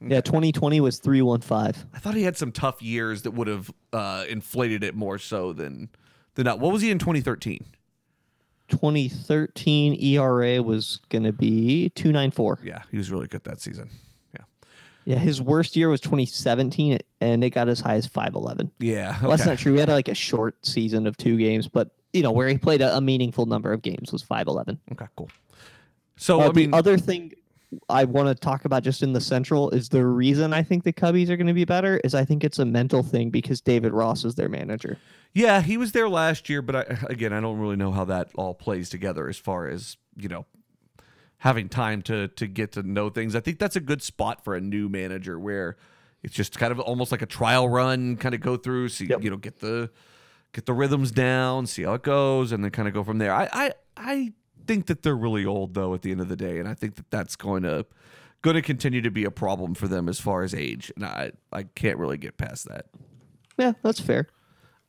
yeah. 0.00 0.20
Twenty 0.20 0.52
twenty 0.52 0.80
was 0.80 0.98
three 0.98 1.22
one 1.22 1.40
five. 1.40 1.84
I 1.94 1.98
thought 1.98 2.14
he 2.14 2.22
had 2.22 2.36
some 2.36 2.50
tough 2.52 2.80
years 2.82 3.22
that 3.22 3.32
would 3.32 3.46
have 3.48 3.70
uh, 3.92 4.24
inflated 4.28 4.82
it 4.84 4.94
more 4.94 5.18
so 5.18 5.52
than 5.52 5.88
than 6.34 6.44
that. 6.46 6.58
What 6.60 6.72
was 6.72 6.82
he 6.82 6.90
in 6.90 6.98
2013? 6.98 7.64
2013 8.68 9.94
ERA 10.02 10.62
was 10.62 11.00
gonna 11.08 11.32
be 11.32 11.90
two 11.90 12.10
nine 12.12 12.30
four. 12.30 12.58
Yeah, 12.64 12.82
he 12.90 12.96
was 12.96 13.10
really 13.10 13.26
good 13.28 13.44
that 13.44 13.60
season. 13.60 13.90
Yeah, 15.06 15.18
his 15.18 15.40
worst 15.40 15.76
year 15.76 15.88
was 15.88 16.00
2017, 16.00 16.98
and 17.20 17.44
it 17.44 17.50
got 17.50 17.68
as 17.68 17.80
high 17.80 17.94
as 17.94 18.06
511. 18.06 18.70
yeah. 18.80 19.16
Well, 19.22 19.30
that's 19.30 19.46
not 19.46 19.56
true. 19.58 19.72
We 19.72 19.78
had 19.80 19.88
like 19.88 20.08
a 20.08 20.14
short 20.14 20.66
season 20.66 21.06
of 21.06 21.16
two 21.16 21.38
games, 21.38 21.68
but 21.68 21.92
you 22.12 22.22
know 22.22 22.32
where 22.32 22.48
he 22.48 22.58
played 22.58 22.82
a, 22.82 22.96
a 22.96 23.00
meaningful 23.00 23.46
number 23.46 23.72
of 23.72 23.82
games 23.82 24.12
was 24.12 24.22
511. 24.22 24.78
Okay, 24.92 25.06
cool. 25.16 25.30
So 26.16 26.40
Uh, 26.40 26.48
I 26.48 26.52
mean, 26.52 26.70
the 26.72 26.76
other 26.76 26.98
thing 26.98 27.32
I 27.88 28.04
want 28.04 28.28
to 28.28 28.34
talk 28.34 28.64
about 28.64 28.82
just 28.82 29.02
in 29.02 29.12
the 29.12 29.20
Central 29.20 29.70
is 29.70 29.88
the 29.90 30.04
reason 30.04 30.52
I 30.52 30.62
think 30.62 30.84
the 30.84 30.92
Cubbies 30.92 31.28
are 31.28 31.36
going 31.36 31.46
to 31.48 31.52
be 31.52 31.64
better 31.64 32.00
is 32.04 32.14
I 32.14 32.24
think 32.24 32.42
it's 32.42 32.58
a 32.58 32.64
mental 32.64 33.02
thing 33.02 33.30
because 33.30 33.60
David 33.60 33.92
Ross 33.92 34.24
is 34.24 34.34
their 34.34 34.48
manager. 34.48 34.98
yeah, 35.34 35.60
he 35.60 35.76
was 35.76 35.92
there 35.92 36.08
last 36.08 36.48
year, 36.48 36.62
but 36.62 36.74
I, 36.76 36.96
again, 37.10 37.32
I 37.32 37.40
don't 37.40 37.58
really 37.58 37.76
know 37.76 37.92
how 37.92 38.04
that 38.06 38.30
all 38.34 38.54
plays 38.54 38.88
together 38.88 39.28
as 39.28 39.36
far 39.36 39.68
as 39.68 39.96
you 40.16 40.28
know 40.28 40.46
having 41.38 41.68
time 41.68 42.02
to 42.02 42.28
to 42.28 42.46
get 42.46 42.72
to 42.72 42.82
know 42.82 43.08
things. 43.10 43.34
I 43.36 43.40
think 43.40 43.58
that's 43.58 43.76
a 43.76 43.80
good 43.80 44.02
spot 44.02 44.42
for 44.44 44.54
a 44.54 44.60
new 44.60 44.88
manager 44.88 45.38
where 45.38 45.76
it's 46.22 46.34
just 46.34 46.58
kind 46.58 46.72
of 46.72 46.80
almost 46.80 47.12
like 47.12 47.22
a 47.22 47.26
trial 47.26 47.68
run, 47.68 48.16
kind 48.16 48.34
of 48.34 48.40
go 48.40 48.56
through, 48.56 48.88
see 48.88 49.06
Yep. 49.06 49.22
you 49.22 49.30
know, 49.30 49.36
get 49.36 49.60
the 49.60 49.90
get 50.52 50.66
the 50.66 50.72
rhythms 50.72 51.10
down, 51.10 51.66
see 51.66 51.82
how 51.82 51.94
it 51.94 52.02
goes, 52.02 52.52
and 52.52 52.64
then 52.64 52.70
kind 52.70 52.88
of 52.88 52.94
go 52.94 53.04
from 53.04 53.18
there. 53.18 53.32
I 53.32 53.48
I 53.52 53.72
I 53.96 54.32
think 54.66 54.86
that 54.86 55.02
they're 55.02 55.16
really 55.16 55.44
old 55.44 55.74
though 55.74 55.94
at 55.94 56.02
the 56.02 56.10
end 56.10 56.20
of 56.20 56.28
the 56.28 56.36
day, 56.36 56.58
and 56.58 56.68
I 56.68 56.74
think 56.74 56.96
that 56.96 57.10
that's 57.10 57.36
going 57.36 57.62
to 57.64 57.86
going 58.42 58.54
to 58.56 58.62
continue 58.62 59.00
to 59.02 59.10
be 59.10 59.24
a 59.24 59.30
problem 59.30 59.74
for 59.74 59.88
them 59.88 60.08
as 60.08 60.18
far 60.20 60.42
as 60.42 60.54
age, 60.54 60.90
and 60.96 61.04
I 61.04 61.32
I 61.52 61.64
can't 61.64 61.98
really 61.98 62.18
get 62.18 62.36
past 62.38 62.66
that. 62.68 62.86
Yeah, 63.58 63.72
that's 63.82 64.00
fair. 64.00 64.28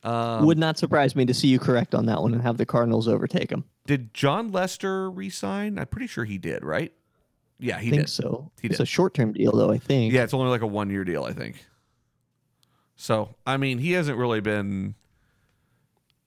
Um, 0.04 0.46
Would 0.46 0.58
not 0.58 0.78
surprise 0.78 1.16
me 1.16 1.24
to 1.26 1.34
see 1.34 1.48
you 1.48 1.58
correct 1.58 1.94
on 1.94 2.06
that 2.06 2.22
one 2.22 2.32
and 2.32 2.40
have 2.42 2.56
the 2.56 2.64
Cardinals 2.66 3.08
overtake 3.08 3.48
them. 3.50 3.64
Did 3.86 4.14
Jon 4.14 4.52
Lester 4.52 5.10
resign? 5.10 5.78
I'm 5.78 5.86
pretty 5.86 6.06
sure 6.06 6.24
he 6.24 6.38
did, 6.38 6.62
right? 6.64 6.92
Yeah, 7.58 7.78
he 7.80 7.88
I 7.88 7.90
think 7.90 8.02
did. 8.04 8.08
so. 8.10 8.50
He 8.60 8.68
it's 8.68 8.76
did. 8.76 8.84
a 8.84 8.86
short 8.86 9.14
term 9.14 9.32
deal, 9.32 9.50
though. 9.52 9.70
I 9.72 9.78
think. 9.78 10.12
Yeah, 10.12 10.22
it's 10.22 10.32
only 10.34 10.48
like 10.50 10.60
a 10.62 10.66
one 10.66 10.88
year 10.90 11.02
deal, 11.04 11.24
I 11.24 11.32
think. 11.32 11.64
So, 12.94 13.34
I 13.46 13.56
mean, 13.56 13.78
he 13.78 13.92
hasn't 13.92 14.16
really 14.18 14.40
been 14.40 14.94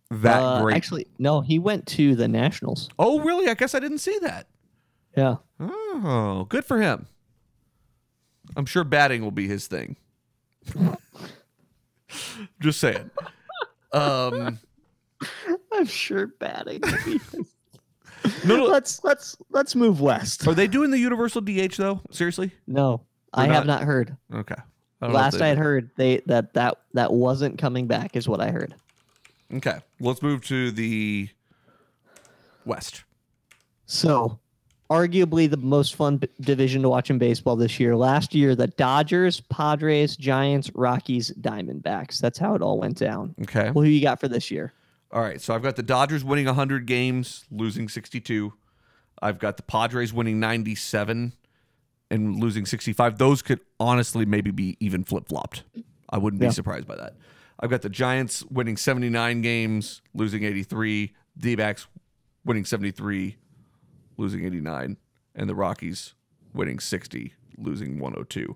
that 0.10 0.42
Uh, 0.44 0.62
great. 0.62 0.76
Actually, 0.76 1.08
no. 1.18 1.40
He 1.42 1.58
went 1.60 1.86
to 1.88 2.16
the 2.16 2.28
Nationals. 2.28 2.90
oh, 3.00 3.22
really? 3.22 3.50
I 3.50 3.54
guess 3.54 3.74
I 3.74 3.80
didn't 3.80 4.00
see 4.00 4.18
that. 4.22 4.48
Yeah. 5.16 5.38
Oh, 5.60 6.46
good 6.50 6.66
for 6.66 6.82
him. 6.82 7.08
I'm 8.58 8.66
sure 8.66 8.84
batting 8.84 9.22
will 9.24 9.32
be 9.32 9.48
his 9.48 9.68
thing. 9.68 9.96
Just 12.60 12.80
saying. 12.80 13.10
Um, 13.94 14.60
I'm 15.74 15.86
sure 15.86 16.28
batting. 16.40 16.82
no, 18.46 18.56
no. 18.58 18.66
let's 18.66 19.04
let's 19.04 19.38
let's 19.50 19.76
move 19.76 20.02
west. 20.02 20.48
Are 20.48 20.54
they 20.54 20.68
doing 20.68 20.92
the 20.92 21.00
universal 21.00 21.42
DH 21.42 21.76
though? 21.78 22.02
Seriously? 22.12 22.52
No, 22.68 23.02
I 23.34 23.46
They're 23.46 23.54
have 23.56 23.66
not- 23.66 23.80
not 23.82 23.84
heard. 23.88 24.16
Okay. 24.34 24.56
I 24.56 25.06
don't 25.08 25.14
know 25.14 25.18
if 25.20 25.24
Last 25.24 25.42
I 25.42 25.48
had 25.48 25.58
heard, 25.58 25.90
they 25.96 26.22
that 26.28 26.54
that 26.54 26.78
that 26.94 27.12
wasn't 27.12 27.58
coming 27.58 27.88
back, 27.88 28.16
is 28.16 28.28
what 28.30 28.40
I 28.40 28.52
heard. 28.52 28.76
Okay, 29.54 29.80
let's 30.00 30.22
move 30.22 30.46
to 30.46 30.72
the 30.72 31.28
West. 32.66 33.04
So, 33.88 34.40
arguably 34.92 35.50
the 35.50 35.58
most 35.58 35.96
fun 35.96 36.18
b- 36.18 36.28
division 36.42 36.82
to 36.82 36.90
watch 36.90 37.10
in 37.10 37.18
baseball 37.18 37.56
this 37.56 37.80
year. 37.80 37.96
Last 37.96 38.36
year, 38.36 38.56
the 38.56 38.68
Dodgers, 38.68 39.40
Padres, 39.40 40.18
Giants, 40.18 40.70
Rockies, 40.76 41.32
Diamondbacks. 41.40 42.20
That's 42.20 42.38
how 42.38 42.56
it 42.56 42.62
all 42.62 42.78
went 42.78 42.98
down. 42.98 43.34
Okay. 43.44 43.72
Well, 43.72 43.86
who 43.86 43.90
you 43.90 44.02
got 44.02 44.20
for 44.20 44.28
this 44.28 44.52
year? 44.52 44.74
All 45.12 45.22
right, 45.22 45.40
so 45.42 45.56
I've 45.56 45.64
got 45.64 45.76
the 45.78 45.84
Dodgers 45.84 46.24
winning 46.24 46.46
100 46.46 46.86
games, 46.86 47.46
losing 47.50 47.88
62. 47.90 48.54
I've 49.22 49.40
got 49.40 49.56
the 49.58 49.64
Padres 49.64 50.12
winning 50.14 50.40
97 50.40 51.34
and 52.10 52.40
losing 52.40 52.66
65. 52.66 53.18
Those 53.18 53.42
could 53.42 53.60
honestly 53.80 54.26
maybe 54.26 54.52
be 54.52 54.76
even 54.80 55.04
flip 55.04 55.28
flopped. 55.30 55.64
I 56.10 56.18
wouldn't 56.18 56.42
Yeah. 56.42 56.50
be 56.50 56.54
surprised 56.54 56.88
by 56.88 56.98
that. 56.98 57.16
I've 57.60 57.70
got 57.70 57.82
the 57.82 57.90
Giants 57.90 58.44
winning 58.50 58.76
79 58.76 59.42
games, 59.42 60.02
losing 60.14 60.44
83. 60.44 61.14
D 61.38 61.56
backs 61.56 61.88
winning 62.44 62.66
73, 62.66 63.38
losing 64.22 64.46
89. 64.46 64.98
And 65.36 65.50
the 65.50 65.56
Rockies 65.56 66.14
winning 66.54 66.80
60, 66.80 67.34
losing 67.58 68.00
102. 68.00 68.56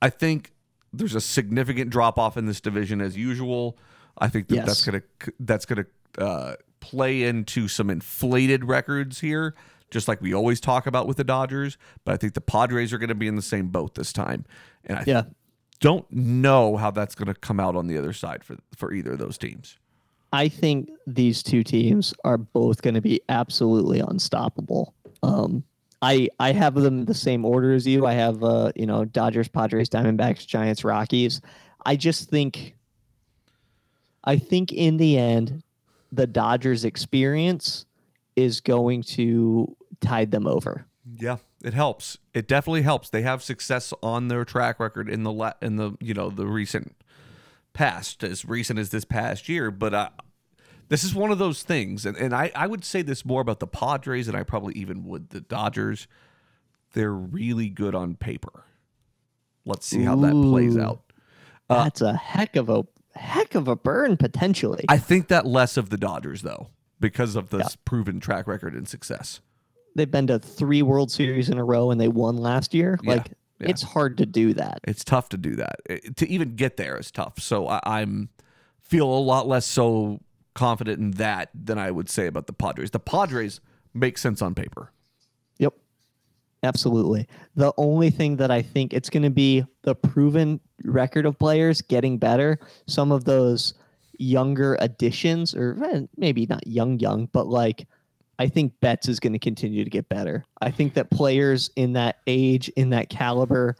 I 0.00 0.10
think 0.10 0.52
there's 0.92 1.14
a 1.14 1.20
significant 1.20 1.90
drop 1.90 2.18
off 2.18 2.36
in 2.36 2.46
this 2.46 2.60
division 2.60 3.00
as 3.00 3.16
usual. 3.16 3.76
I 4.18 4.28
think 4.28 4.46
that 4.48 4.54
that's 4.66 4.84
gonna 4.84 5.02
that's 5.40 5.66
gonna 5.66 5.86
uh, 6.18 6.54
play 6.78 7.24
into 7.24 7.66
some 7.66 7.90
inflated 7.90 8.64
records 8.64 9.18
here, 9.20 9.56
just 9.90 10.06
like 10.06 10.20
we 10.20 10.32
always 10.32 10.60
talk 10.60 10.86
about 10.86 11.08
with 11.08 11.16
the 11.16 11.24
Dodgers. 11.24 11.76
But 12.04 12.14
I 12.14 12.16
think 12.16 12.34
the 12.34 12.40
Padres 12.40 12.92
are 12.92 12.98
going 12.98 13.08
to 13.08 13.14
be 13.16 13.26
in 13.26 13.34
the 13.34 13.42
same 13.42 13.68
boat 13.68 13.96
this 13.96 14.12
time, 14.12 14.44
and 14.84 14.98
I 15.00 15.04
Yeah. 15.04 15.22
don't 15.80 16.08
know 16.12 16.76
how 16.76 16.92
that's 16.92 17.16
going 17.16 17.26
to 17.26 17.34
come 17.34 17.58
out 17.58 17.74
on 17.74 17.88
the 17.88 17.98
other 17.98 18.12
side 18.12 18.44
for 18.44 18.56
for 18.76 18.92
either 18.92 19.14
of 19.14 19.18
those 19.18 19.36
teams. 19.36 19.78
I 20.34 20.48
think 20.48 20.90
these 21.06 21.44
two 21.44 21.62
teams 21.62 22.12
are 22.24 22.36
both 22.36 22.82
going 22.82 22.94
to 22.94 23.00
be 23.00 23.20
absolutely 23.28 24.00
unstoppable. 24.00 24.92
Um, 25.22 25.62
I 26.02 26.28
I 26.40 26.50
have 26.50 26.74
them 26.74 27.04
the 27.04 27.14
same 27.14 27.44
order 27.44 27.72
as 27.72 27.86
you. 27.86 28.04
I 28.04 28.14
have 28.14 28.42
uh, 28.42 28.72
you 28.74 28.84
know 28.84 29.04
Dodgers, 29.04 29.46
Padres, 29.46 29.88
Diamondbacks, 29.88 30.44
Giants, 30.44 30.82
Rockies. 30.82 31.40
I 31.86 31.94
just 31.94 32.30
think 32.30 32.74
I 34.24 34.36
think 34.36 34.72
in 34.72 34.96
the 34.96 35.16
end, 35.16 35.62
the 36.10 36.26
Dodgers' 36.26 36.84
experience 36.84 37.86
is 38.34 38.60
going 38.60 39.04
to 39.04 39.76
tide 40.00 40.32
them 40.32 40.48
over. 40.48 40.84
Yeah, 41.16 41.36
it 41.62 41.74
helps. 41.74 42.18
It 42.32 42.48
definitely 42.48 42.82
helps. 42.82 43.08
They 43.08 43.22
have 43.22 43.40
success 43.40 43.94
on 44.02 44.26
their 44.26 44.44
track 44.44 44.80
record 44.80 45.08
in 45.08 45.22
the 45.22 45.32
la- 45.32 45.52
in 45.62 45.76
the 45.76 45.92
you 46.00 46.12
know 46.12 46.28
the 46.28 46.48
recent 46.48 46.96
past, 47.74 48.24
as 48.24 48.44
recent 48.46 48.78
as 48.78 48.88
this 48.90 49.04
past 49.04 49.48
year. 49.48 49.70
But 49.70 49.92
uh, 49.92 50.08
this 50.88 51.04
is 51.04 51.14
one 51.14 51.30
of 51.30 51.38
those 51.38 51.62
things, 51.62 52.06
and, 52.06 52.16
and 52.16 52.34
I 52.34 52.50
I 52.54 52.66
would 52.66 52.84
say 52.84 53.02
this 53.02 53.24
more 53.24 53.42
about 53.42 53.60
the 53.60 53.66
Padres 53.66 54.26
than 54.26 54.34
I 54.34 54.42
probably 54.42 54.74
even 54.74 55.04
would 55.04 55.28
the 55.30 55.40
Dodgers. 55.42 56.06
They're 56.94 57.12
really 57.12 57.68
good 57.68 57.94
on 57.94 58.14
paper. 58.14 58.64
Let's 59.66 59.86
see 59.86 60.02
how 60.02 60.14
that 60.16 60.30
plays 60.32 60.76
out. 60.78 61.02
Uh, 61.68 61.84
That's 61.84 62.00
a 62.02 62.14
heck 62.14 62.54
of 62.56 62.68
a 62.68 62.84
heck 63.14 63.54
of 63.54 63.66
a 63.68 63.74
burn 63.76 64.16
potentially. 64.16 64.84
I 64.88 64.98
think 64.98 65.28
that 65.28 65.44
less 65.46 65.76
of 65.76 65.90
the 65.90 65.96
Dodgers 65.96 66.42
though, 66.42 66.68
because 67.00 67.34
of 67.36 67.50
this 67.50 67.60
Yeah. 67.70 67.76
proven 67.84 68.20
track 68.20 68.46
record 68.46 68.74
and 68.74 68.86
success. 68.88 69.40
They've 69.96 70.10
been 70.10 70.26
to 70.26 70.38
three 70.38 70.82
World 70.82 71.10
Series 71.10 71.48
in 71.48 71.56
a 71.58 71.64
row 71.64 71.90
and 71.90 72.00
they 72.00 72.08
won 72.08 72.36
last 72.36 72.74
year. 72.74 72.98
Yeah, 73.02 73.14
Like 73.14 73.32
yeah. 73.64 73.70
it's 73.70 73.82
hard 73.82 74.18
to 74.18 74.26
do 74.26 74.54
that. 74.54 74.80
It's 74.84 75.04
tough 75.04 75.28
to 75.30 75.36
do 75.36 75.56
that. 75.56 75.80
It- 75.86 76.16
to 76.16 76.28
even 76.28 76.54
get 76.56 76.76
there 76.76 76.96
is 76.96 77.10
tough. 77.10 77.40
So 77.40 77.68
I, 77.68 77.80
I'm 77.84 78.28
feel 78.80 79.06
a 79.06 79.18
lot 79.18 79.48
less 79.48 79.66
so 79.66 80.20
confident 80.54 81.00
in 81.00 81.10
that 81.12 81.50
than 81.54 81.78
I 81.78 81.90
would 81.90 82.08
say 82.08 82.26
about 82.26 82.46
the 82.46 82.52
Padres. 82.52 82.90
The 82.90 83.00
Padres 83.00 83.60
make 83.92 84.18
sense 84.18 84.42
on 84.42 84.54
paper. 84.54 84.92
Yep. 85.58 85.74
Absolutely. 86.62 87.26
The 87.56 87.72
only 87.76 88.10
thing 88.10 88.36
that 88.36 88.50
I 88.50 88.62
think 88.62 88.92
it's 88.92 89.10
going 89.10 89.22
to 89.22 89.30
be 89.30 89.64
the 89.82 89.94
proven 89.94 90.60
record 90.84 91.26
of 91.26 91.38
players 91.38 91.82
getting 91.82 92.18
better. 92.18 92.58
Some 92.86 93.10
of 93.12 93.24
those 93.24 93.74
younger 94.18 94.76
additions, 94.80 95.54
or 95.54 95.76
eh, 95.84 96.02
maybe 96.16 96.46
not 96.46 96.66
young, 96.66 96.98
young, 96.98 97.26
but 97.32 97.48
like 97.48 97.86
I 98.38 98.48
think 98.48 98.72
Betts 98.80 99.08
is 99.08 99.20
going 99.20 99.32
to 99.32 99.38
continue 99.38 99.84
to 99.84 99.90
get 99.90 100.08
better. 100.08 100.44
I 100.60 100.70
think 100.70 100.94
that 100.94 101.10
players 101.10 101.70
in 101.76 101.92
that 101.94 102.18
age, 102.26 102.68
in 102.70 102.90
that 102.90 103.08
caliber, 103.08 103.76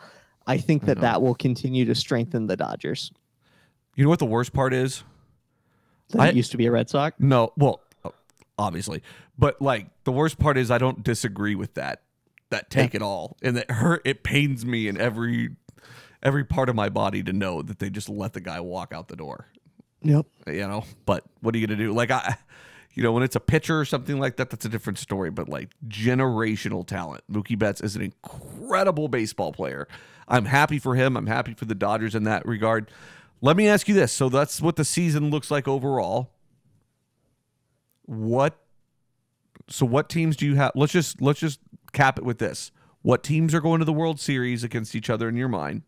I 0.46 0.58
think 0.58 0.84
that 0.86 0.96
know. 0.96 1.02
that 1.02 1.22
will 1.22 1.34
continue 1.34 1.84
to 1.86 1.94
strengthen 1.94 2.46
the 2.46 2.56
Dodgers. 2.56 3.12
You 3.96 4.04
know 4.04 4.10
what 4.10 4.18
the 4.18 4.26
worst 4.26 4.52
part 4.52 4.72
is? 4.72 5.02
That 6.10 6.20
I- 6.20 6.28
it 6.28 6.34
used 6.36 6.52
to 6.52 6.56
be 6.56 6.66
a 6.66 6.70
Red 6.70 6.88
Sox. 6.88 7.16
No, 7.18 7.52
well, 7.56 7.80
obviously, 8.58 9.02
but 9.38 9.60
like 9.60 9.88
the 10.04 10.12
worst 10.12 10.38
part 10.38 10.56
is 10.56 10.70
I 10.70 10.78
don't 10.78 11.02
disagree 11.02 11.54
with 11.54 11.74
that 11.74 12.02
that 12.50 12.70
take 12.70 12.94
it 12.94 13.02
all, 13.02 13.36
and 13.42 13.56
that 13.56 13.70
hurt. 13.70 14.02
It 14.04 14.22
pains 14.22 14.64
me 14.64 14.86
in 14.86 15.00
every 15.00 15.56
every 16.22 16.44
part 16.44 16.68
of 16.68 16.76
my 16.76 16.88
body 16.88 17.22
to 17.22 17.32
know 17.32 17.62
that 17.62 17.78
they 17.80 17.90
just 17.90 18.08
let 18.08 18.32
the 18.32 18.40
guy 18.40 18.60
walk 18.60 18.92
out 18.92 19.08
the 19.08 19.16
door. 19.16 19.48
Yep. 20.06 20.26
you 20.48 20.68
know 20.68 20.84
but 21.06 21.24
what 21.40 21.54
are 21.54 21.58
you 21.58 21.66
gonna 21.66 21.78
do 21.78 21.90
like 21.94 22.10
i 22.10 22.36
you 22.94 23.02
know 23.02 23.12
when 23.12 23.22
it's 23.22 23.36
a 23.36 23.40
pitcher 23.40 23.78
or 23.78 23.84
something 23.84 24.18
like 24.18 24.36
that 24.36 24.50
that's 24.50 24.64
a 24.64 24.68
different 24.68 24.98
story 24.98 25.30
but 25.30 25.48
like 25.48 25.70
generational 25.88 26.86
talent. 26.86 27.22
Mookie 27.30 27.58
betts 27.58 27.80
is 27.80 27.96
an 27.96 28.02
incredible 28.02 29.08
baseball 29.08 29.52
player. 29.52 29.88
I'm 30.28 30.46
happy 30.46 30.78
for 30.78 30.94
him. 30.94 31.16
I'm 31.16 31.26
happy 31.26 31.54
for 31.54 31.66
the 31.66 31.74
dodgers 31.74 32.14
in 32.14 32.24
that 32.24 32.46
regard. 32.46 32.90
Let 33.40 33.56
me 33.56 33.68
ask 33.68 33.88
you 33.88 33.94
this. 33.94 34.12
So 34.12 34.28
that's 34.28 34.60
what 34.60 34.76
the 34.76 34.84
season 34.84 35.30
looks 35.30 35.50
like 35.50 35.68
overall. 35.68 36.30
What 38.06 38.58
so 39.68 39.84
what 39.86 40.08
teams 40.08 40.36
do 40.36 40.46
you 40.46 40.56
have 40.56 40.72
let's 40.74 40.92
just 40.92 41.20
let's 41.20 41.40
just 41.40 41.60
cap 41.92 42.18
it 42.18 42.24
with 42.24 42.38
this. 42.38 42.70
What 43.02 43.22
teams 43.22 43.54
are 43.54 43.60
going 43.60 43.80
to 43.80 43.84
the 43.84 43.92
world 43.92 44.18
series 44.18 44.64
against 44.64 44.94
each 44.94 45.10
other 45.10 45.28
in 45.28 45.36
your 45.36 45.48
mind? 45.48 45.82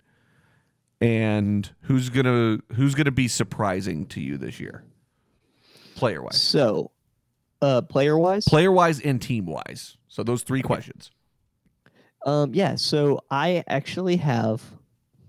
And 1.00 1.70
who's 1.82 2.08
gonna 2.08 2.58
who's 2.74 2.94
gonna 2.94 3.10
be 3.10 3.28
surprising 3.28 4.06
to 4.06 4.20
you 4.20 4.38
this 4.38 4.58
year 4.58 4.82
player 5.96 6.22
wise 6.22 6.40
So, 6.40 6.92
uh, 7.62 7.82
player 7.82 8.18
wise, 8.18 8.44
player 8.44 8.70
wise 8.72 9.00
and 9.00 9.20
team 9.20 9.46
wise 9.46 9.96
so 10.08 10.22
those 10.22 10.42
three 10.42 10.62
questions 10.62 11.10
Um, 12.24 12.54
yeah, 12.54 12.74
so 12.76 13.20
I 13.30 13.62
actually 13.68 14.16
have 14.16 14.62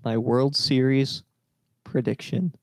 my 0.03 0.17
World 0.17 0.55
Series 0.55 1.23
prediction. 1.83 2.53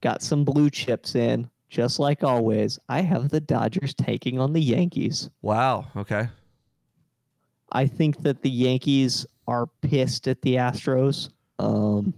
Got 0.00 0.22
some 0.22 0.44
blue 0.44 0.70
chips 0.70 1.14
in, 1.14 1.48
just 1.68 1.98
like 1.98 2.24
always. 2.24 2.78
I 2.88 3.00
have 3.02 3.28
the 3.28 3.40
Dodgers 3.40 3.94
taking 3.94 4.38
on 4.40 4.52
the 4.52 4.60
Yankees. 4.60 5.30
wow 5.42 5.86
okay 5.96 6.28
I 7.72 7.86
think 7.86 8.22
that 8.22 8.42
the 8.42 8.50
Yankees 8.50 9.24
are 9.46 9.66
pissed 9.80 10.26
at 10.26 10.42
the 10.42 10.56
Astros. 10.56 11.30
Um, 11.60 12.14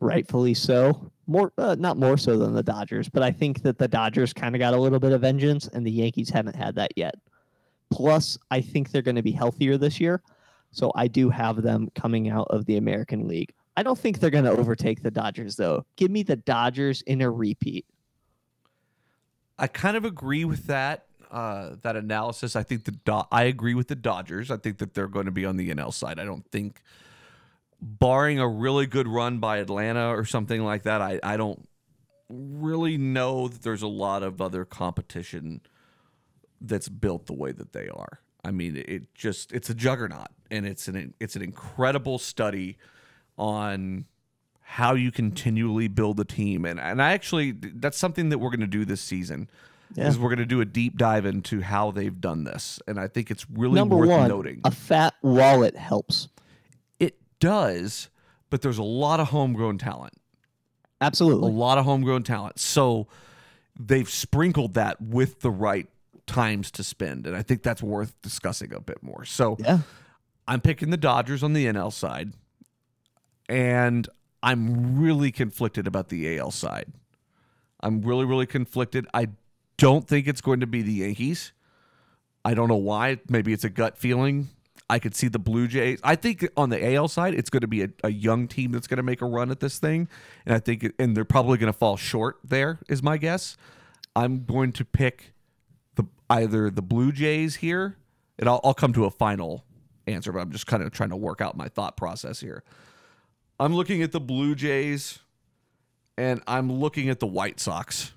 rightfully 0.00 0.54
so. 0.54 1.11
More, 1.26 1.52
uh, 1.56 1.76
not 1.78 1.96
more 1.96 2.16
so 2.18 2.36
than 2.38 2.52
the 2.52 2.62
Dodgers, 2.62 3.08
but 3.08 3.22
I 3.22 3.30
think 3.30 3.62
that 3.62 3.78
the 3.78 3.86
Dodgers 3.88 4.32
kind 4.32 4.54
of 4.54 4.58
got 4.58 4.74
a 4.74 4.76
little 4.76 4.98
bit 4.98 5.12
of 5.12 5.20
vengeance, 5.20 5.68
and 5.68 5.86
the 5.86 5.90
Yankees 5.90 6.28
haven't 6.30 6.56
had 6.56 6.74
that 6.74 6.90
yet. 6.96 7.14
Plus, 7.90 8.38
I 8.50 8.60
think 8.60 8.90
they're 8.90 9.02
going 9.02 9.16
to 9.16 9.22
be 9.22 9.32
healthier 9.32 9.76
this 9.78 10.00
year, 10.00 10.22
so 10.72 10.90
I 10.94 11.06
do 11.06 11.30
have 11.30 11.62
them 11.62 11.90
coming 11.94 12.28
out 12.28 12.48
of 12.50 12.64
the 12.66 12.76
American 12.76 13.28
League. 13.28 13.52
I 13.76 13.82
don't 13.82 13.98
think 13.98 14.18
they're 14.18 14.30
going 14.30 14.44
to 14.44 14.50
overtake 14.50 15.02
the 15.02 15.10
Dodgers, 15.10 15.56
though. 15.56 15.86
Give 15.96 16.10
me 16.10 16.22
the 16.22 16.36
Dodgers 16.36 17.02
in 17.02 17.20
a 17.22 17.30
repeat. 17.30 17.86
i 19.58 19.66
kind 19.66 19.96
of 19.96 20.04
agree 20.04 20.44
with 20.44 20.66
that 20.66 21.06
uh 21.30 21.76
that 21.82 21.94
analysis 21.96 22.56
i 22.56 22.62
think 22.62 22.84
the 22.84 22.90
Do- 22.90 23.22
i 23.30 23.44
agree 23.44 23.74
with 23.74 23.88
the 23.88 23.94
dodgers 23.94 24.50
i 24.50 24.56
think 24.56 24.78
that 24.78 24.94
they're 24.94 25.08
going 25.08 25.26
to 25.26 25.30
be 25.30 25.44
on 25.46 25.56
the 25.56 25.70
nl 25.74 25.92
side 25.92 26.18
i 26.18 26.24
don't 26.24 26.44
think 26.50 26.82
barring 27.82 28.38
a 28.38 28.48
really 28.48 28.86
good 28.86 29.08
run 29.08 29.38
by 29.38 29.58
atlanta 29.58 30.08
or 30.08 30.24
something 30.24 30.64
like 30.64 30.84
that 30.84 31.02
i 31.02 31.18
i 31.22 31.36
don't 31.36 31.68
really 32.28 32.96
know 32.96 33.48
that 33.48 33.62
there's 33.62 33.82
a 33.82 33.88
lot 33.88 34.22
of 34.22 34.40
other 34.40 34.64
competition 34.64 35.60
that's 36.60 36.88
built 36.88 37.26
the 37.26 37.32
way 37.32 37.52
that 37.52 37.72
they 37.72 37.88
are. 37.88 38.20
I 38.44 38.50
mean, 38.50 38.76
it 38.76 39.14
just 39.14 39.52
it's 39.52 39.68
a 39.70 39.74
juggernaut 39.74 40.28
and 40.50 40.66
it's 40.66 40.88
an 40.88 41.14
it's 41.20 41.36
an 41.36 41.42
incredible 41.42 42.18
study 42.18 42.78
on 43.36 44.06
how 44.60 44.94
you 44.94 45.12
continually 45.12 45.88
build 45.88 46.18
a 46.20 46.24
team 46.24 46.64
and 46.64 46.80
and 46.80 47.02
I 47.02 47.12
actually 47.12 47.52
that's 47.52 47.98
something 47.98 48.30
that 48.30 48.38
we're 48.38 48.50
going 48.50 48.60
to 48.60 48.66
do 48.66 48.84
this 48.84 49.00
season. 49.00 49.48
Yeah. 49.94 50.08
Is 50.08 50.18
we're 50.18 50.30
going 50.30 50.38
to 50.38 50.46
do 50.46 50.62
a 50.62 50.64
deep 50.64 50.96
dive 50.96 51.26
into 51.26 51.60
how 51.60 51.90
they've 51.90 52.18
done 52.18 52.44
this 52.44 52.80
and 52.88 52.98
I 52.98 53.08
think 53.08 53.30
it's 53.30 53.44
really 53.50 53.74
Number 53.74 53.96
worth 53.96 54.08
one, 54.08 54.28
noting. 54.28 54.62
a 54.64 54.70
fat 54.70 55.14
wallet 55.22 55.76
helps. 55.76 56.28
Does, 57.42 58.08
but 58.50 58.62
there's 58.62 58.78
a 58.78 58.84
lot 58.84 59.18
of 59.18 59.30
homegrown 59.30 59.78
talent. 59.78 60.14
Absolutely. 61.00 61.50
A 61.50 61.52
lot 61.52 61.76
of 61.76 61.84
homegrown 61.84 62.22
talent. 62.22 62.60
So 62.60 63.08
they've 63.76 64.08
sprinkled 64.08 64.74
that 64.74 65.02
with 65.02 65.40
the 65.40 65.50
right 65.50 65.88
times 66.28 66.70
to 66.70 66.84
spend. 66.84 67.26
And 67.26 67.34
I 67.36 67.42
think 67.42 67.64
that's 67.64 67.82
worth 67.82 68.14
discussing 68.22 68.72
a 68.72 68.78
bit 68.78 69.02
more. 69.02 69.24
So 69.24 69.56
Yeah. 69.58 69.80
I'm 70.46 70.60
picking 70.60 70.90
the 70.90 70.96
Dodgers 70.96 71.42
on 71.42 71.52
the 71.52 71.66
NL 71.66 71.92
side. 71.92 72.34
And 73.48 74.08
I'm 74.40 74.96
really 74.96 75.32
conflicted 75.32 75.88
about 75.88 76.08
the 76.08 76.38
AL 76.38 76.52
side. 76.52 76.92
I'm 77.80 78.02
really, 78.02 78.24
really 78.24 78.46
conflicted. 78.46 79.08
I 79.12 79.30
don't 79.78 80.06
think 80.06 80.28
it's 80.28 80.40
going 80.40 80.60
to 80.60 80.68
be 80.68 80.82
the 80.82 80.92
Yankees. 80.92 81.52
I 82.44 82.54
don't 82.54 82.68
know 82.68 82.76
why. 82.76 83.18
Maybe 83.28 83.52
it's 83.52 83.64
a 83.64 83.70
gut 83.70 83.98
feeling. 83.98 84.50
I 84.88 84.98
could 84.98 85.14
see 85.14 85.28
the 85.28 85.38
Blue 85.38 85.68
Jays. 85.68 86.00
I 86.04 86.16
think 86.16 86.48
on 86.56 86.68
the 86.68 86.94
AL 86.94 87.08
side, 87.08 87.34
it's 87.34 87.48
going 87.50 87.62
to 87.62 87.66
be 87.66 87.82
a, 87.82 87.88
a 88.04 88.10
young 88.10 88.46
team 88.48 88.72
that's 88.72 88.86
going 88.86 88.98
to 88.98 89.02
make 89.02 89.22
a 89.22 89.26
run 89.26 89.50
at 89.50 89.60
this 89.60 89.78
thing, 89.78 90.08
and 90.44 90.54
I 90.54 90.58
think, 90.58 90.92
and 90.98 91.16
they're 91.16 91.24
probably 91.24 91.58
going 91.58 91.72
to 91.72 91.78
fall 91.78 91.96
short. 91.96 92.38
There 92.44 92.78
is 92.88 93.02
my 93.02 93.16
guess. 93.16 93.56
I'm 94.14 94.44
going 94.44 94.72
to 94.72 94.84
pick 94.84 95.32
the 95.94 96.04
either 96.28 96.68
the 96.68 96.82
Blue 96.82 97.12
Jays 97.12 97.56
here, 97.56 97.96
and 98.38 98.48
I'll, 98.48 98.60
I'll 98.62 98.74
come 98.74 98.92
to 98.92 99.04
a 99.06 99.10
final 99.10 99.64
answer, 100.06 100.32
but 100.32 100.40
I'm 100.40 100.50
just 100.50 100.66
kind 100.66 100.82
of 100.82 100.90
trying 100.90 101.10
to 101.10 101.16
work 101.16 101.40
out 101.40 101.56
my 101.56 101.68
thought 101.68 101.96
process 101.96 102.40
here. 102.40 102.62
I'm 103.58 103.74
looking 103.74 104.02
at 104.02 104.12
the 104.12 104.20
Blue 104.20 104.54
Jays, 104.54 105.20
and 106.18 106.42
I'm 106.46 106.70
looking 106.70 107.08
at 107.08 107.20
the 107.20 107.26
White 107.26 107.60
Sox, 107.60 108.12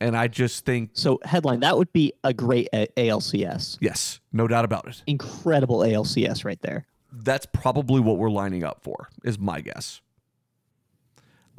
and 0.00 0.16
I 0.16 0.28
just 0.28 0.64
think 0.64 0.90
So 0.94 1.18
headline 1.24 1.60
that 1.60 1.76
would 1.78 1.92
be 1.92 2.12
a 2.24 2.32
great 2.34 2.68
A- 2.72 2.88
ALCS. 2.96 3.78
yes, 3.80 4.20
no 4.32 4.46
doubt 4.46 4.64
about 4.64 4.86
it. 4.88 5.02
Incredible 5.06 5.78
ALCS 5.80 6.44
right 6.44 6.60
there. 6.62 6.86
that's 7.12 7.46
probably 7.46 8.00
what 8.00 8.18
we're 8.18 8.30
lining 8.30 8.62
up 8.64 8.82
for 8.82 9.08
is 9.24 9.38
my 9.38 9.60
guess 9.60 10.00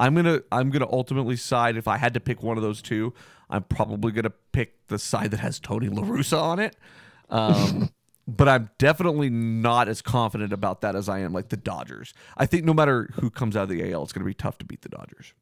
i'm 0.00 0.14
gonna 0.14 0.40
i'm 0.52 0.70
gonna 0.70 0.88
ultimately 0.92 1.34
side 1.36 1.76
if 1.76 1.88
i 1.88 1.96
had 1.96 2.14
to 2.14 2.20
pick 2.20 2.42
one 2.42 2.56
of 2.56 2.62
those 2.62 2.80
two 2.80 3.12
i'm 3.50 3.64
probably 3.64 4.12
gonna 4.12 4.30
pick 4.52 4.86
the 4.86 4.98
side 4.98 5.30
that 5.32 5.40
has 5.40 5.58
tony 5.58 5.88
La 5.88 6.02
Russa 6.02 6.40
on 6.40 6.60
it 6.60 6.76
um, 7.30 7.90
but 8.28 8.48
i'm 8.48 8.70
definitely 8.78 9.28
not 9.30 9.88
as 9.88 10.00
confident 10.00 10.52
about 10.52 10.82
that 10.82 10.94
as 10.94 11.08
i 11.08 11.18
am 11.18 11.32
like 11.32 11.48
the 11.48 11.56
dodgers 11.56 12.14
i 12.36 12.46
think 12.46 12.64
no 12.64 12.72
matter 12.74 13.10
who 13.14 13.28
comes 13.30 13.56
out 13.56 13.64
of 13.64 13.68
the 13.70 13.92
al 13.92 14.04
it's 14.04 14.12
gonna 14.12 14.24
be 14.26 14.34
tough 14.34 14.58
to 14.58 14.64
beat 14.64 14.82
the 14.82 14.88
dodgers 14.88 15.32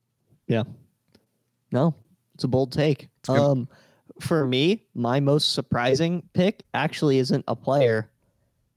Yeah. 0.46 0.62
No, 1.72 1.94
it's 2.36 2.44
a 2.44 2.48
bold 2.48 2.70
take. 2.70 3.08
Um, 3.30 3.66
for 4.20 4.46
me, 4.46 4.84
my 4.94 5.20
most 5.20 5.54
surprising 5.54 6.22
pick 6.34 6.62
actually 6.74 7.18
isn't 7.18 7.44
a 7.48 7.56
player. 7.56 8.10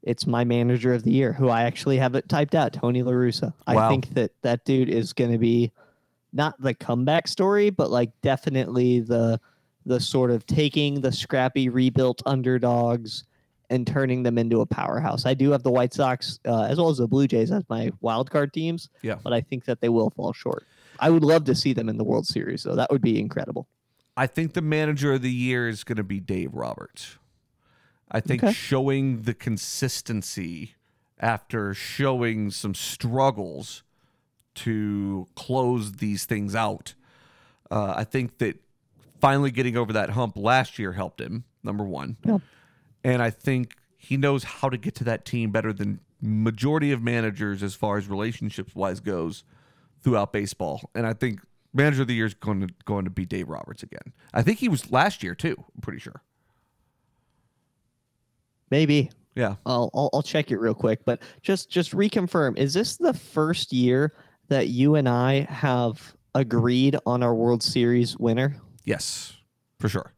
It's 0.02 0.26
my 0.26 0.46
manager 0.46 0.94
of 0.94 1.04
the 1.04 1.12
year, 1.12 1.34
who 1.34 1.50
I 1.50 1.64
actually 1.64 1.98
have 1.98 2.16
it 2.16 2.30
typed 2.30 2.56
out, 2.56 2.72
Tony 2.72 3.04
La 3.04 3.12
Russa. 3.12 3.54
I 3.68 3.76
Wow. 3.76 3.90
think 3.90 4.14
that 4.14 4.32
that 4.44 4.64
dude 4.64 4.88
is 4.88 5.12
going 5.12 5.34
to 5.34 5.38
be 5.38 5.74
not 6.32 6.56
the 6.62 6.74
comeback 6.74 7.28
story, 7.28 7.70
but 7.70 7.92
like 7.92 8.12
definitely 8.22 9.02
the 9.02 9.40
the 9.86 10.00
sort 10.00 10.32
of 10.32 10.46
taking 10.46 11.02
the 11.02 11.12
scrappy 11.12 11.68
rebuilt 11.68 12.22
underdogs 12.26 13.24
and 13.70 13.86
turning 13.86 14.24
them 14.24 14.38
into 14.38 14.62
a 14.62 14.66
powerhouse. 14.66 15.26
I 15.26 15.34
do 15.34 15.52
have 15.52 15.64
the 15.64 15.72
White 15.72 15.94
Sox 15.94 16.40
uh, 16.46 16.64
as 16.64 16.78
well 16.78 16.90
as 16.90 16.98
the 16.98 17.08
Blue 17.08 17.28
Jays 17.28 17.52
as 17.52 17.64
my 17.70 17.92
wild 18.02 18.30
card 18.32 18.54
teams. 18.54 18.90
Yeah. 19.02 19.16
but 19.22 19.34
I 19.34 19.42
think 19.42 19.66
that 19.66 19.82
they 19.82 19.90
will 19.90 20.12
fall 20.12 20.32
short. 20.32 20.66
I 21.00 21.10
would 21.10 21.24
love 21.24 21.46
to 21.46 21.56
see 21.56 21.74
them 21.74 21.90
in 21.90 21.98
the 21.98 22.04
World 22.04 22.26
Series, 22.28 22.64
though. 22.64 22.76
That 22.76 22.92
would 22.92 23.02
be 23.02 23.20
incredible. 23.20 23.68
I 24.18 24.28
think 24.28 24.54
the 24.54 24.62
manager 24.62 25.14
of 25.14 25.22
the 25.22 25.32
year 25.32 25.68
is 25.70 25.84
going 25.84 25.98
to 25.98 26.04
be 26.04 26.20
Dave 26.20 26.54
Roberts. 26.54 27.18
I 28.12 28.20
think 28.20 28.44
Okay. 28.44 28.54
showing 28.54 29.22
the 29.22 29.34
consistency 29.34 30.76
after 31.20 31.74
showing 31.74 32.50
some 32.52 32.74
struggles 32.74 33.84
to 34.56 35.28
close 35.36 35.94
these 35.94 36.26
things 36.26 36.56
out. 36.56 36.96
Uh, 37.72 37.94
I 37.96 38.04
think 38.04 38.40
that 38.40 38.58
finally 39.22 39.52
getting 39.52 39.78
over 39.78 39.94
that 39.94 40.12
hump 40.12 40.36
last 40.38 40.80
year 40.80 40.94
helped 40.94 41.22
him, 41.22 41.44
number 41.64 41.84
one. 41.84 42.18
Yeah. 42.26 42.40
And 43.04 43.22
I 43.22 43.30
think 43.30 43.76
he 43.98 44.18
knows 44.18 44.44
how 44.44 44.70
to 44.70 44.78
get 44.78 44.96
to 44.96 45.04
that 45.06 45.24
team 45.24 45.52
better 45.52 45.72
than 45.72 46.00
majority 46.22 46.92
of 46.92 47.02
managers 47.02 47.62
as 47.64 47.76
far 47.76 47.98
as 47.98 48.08
relationships 48.10 48.76
wise 48.76 49.00
goes 49.00 49.44
throughout 50.04 50.32
baseball. 50.34 50.90
And 50.96 51.06
I 51.08 51.14
think 51.14 51.40
manager 51.74 52.02
of 52.04 52.08
the 52.08 52.14
year 52.16 52.26
is 52.26 52.34
going 52.34 52.62
to 52.68 52.74
going 52.86 53.06
to 53.06 53.12
be 53.12 53.26
Dave 53.26 53.50
Roberts 53.50 53.84
again. 53.84 54.14
I 54.34 54.42
think 54.42 54.60
he 54.60 54.70
was 54.70 54.92
last 54.92 55.24
year 55.24 55.36
too. 55.36 55.56
I'm 55.76 55.82
pretty 55.82 56.00
sure. 56.00 56.22
Maybe 58.72 59.10
Yeah. 59.36 59.56
I'll, 59.66 59.90
I'll 59.94 60.10
I'll 60.14 60.24
check 60.24 60.52
it 60.52 60.58
real 60.58 60.74
quick, 60.76 61.04
but 61.06 61.22
just 61.42 61.70
just 61.70 61.92
reconfirm: 61.94 62.58
is 62.58 62.74
this 62.74 62.98
the 62.98 63.14
first 63.14 63.74
year 63.74 64.14
that 64.50 64.68
you 64.70 64.96
and 64.96 65.08
I 65.10 65.42
have 65.50 66.14
agreed 66.36 66.96
on 67.06 67.24
our 67.24 67.34
World 67.36 67.64
Series 67.64 68.18
winner? 68.18 68.56
Yes. 68.86 69.34
For 69.80 69.90
sure. 69.90 70.14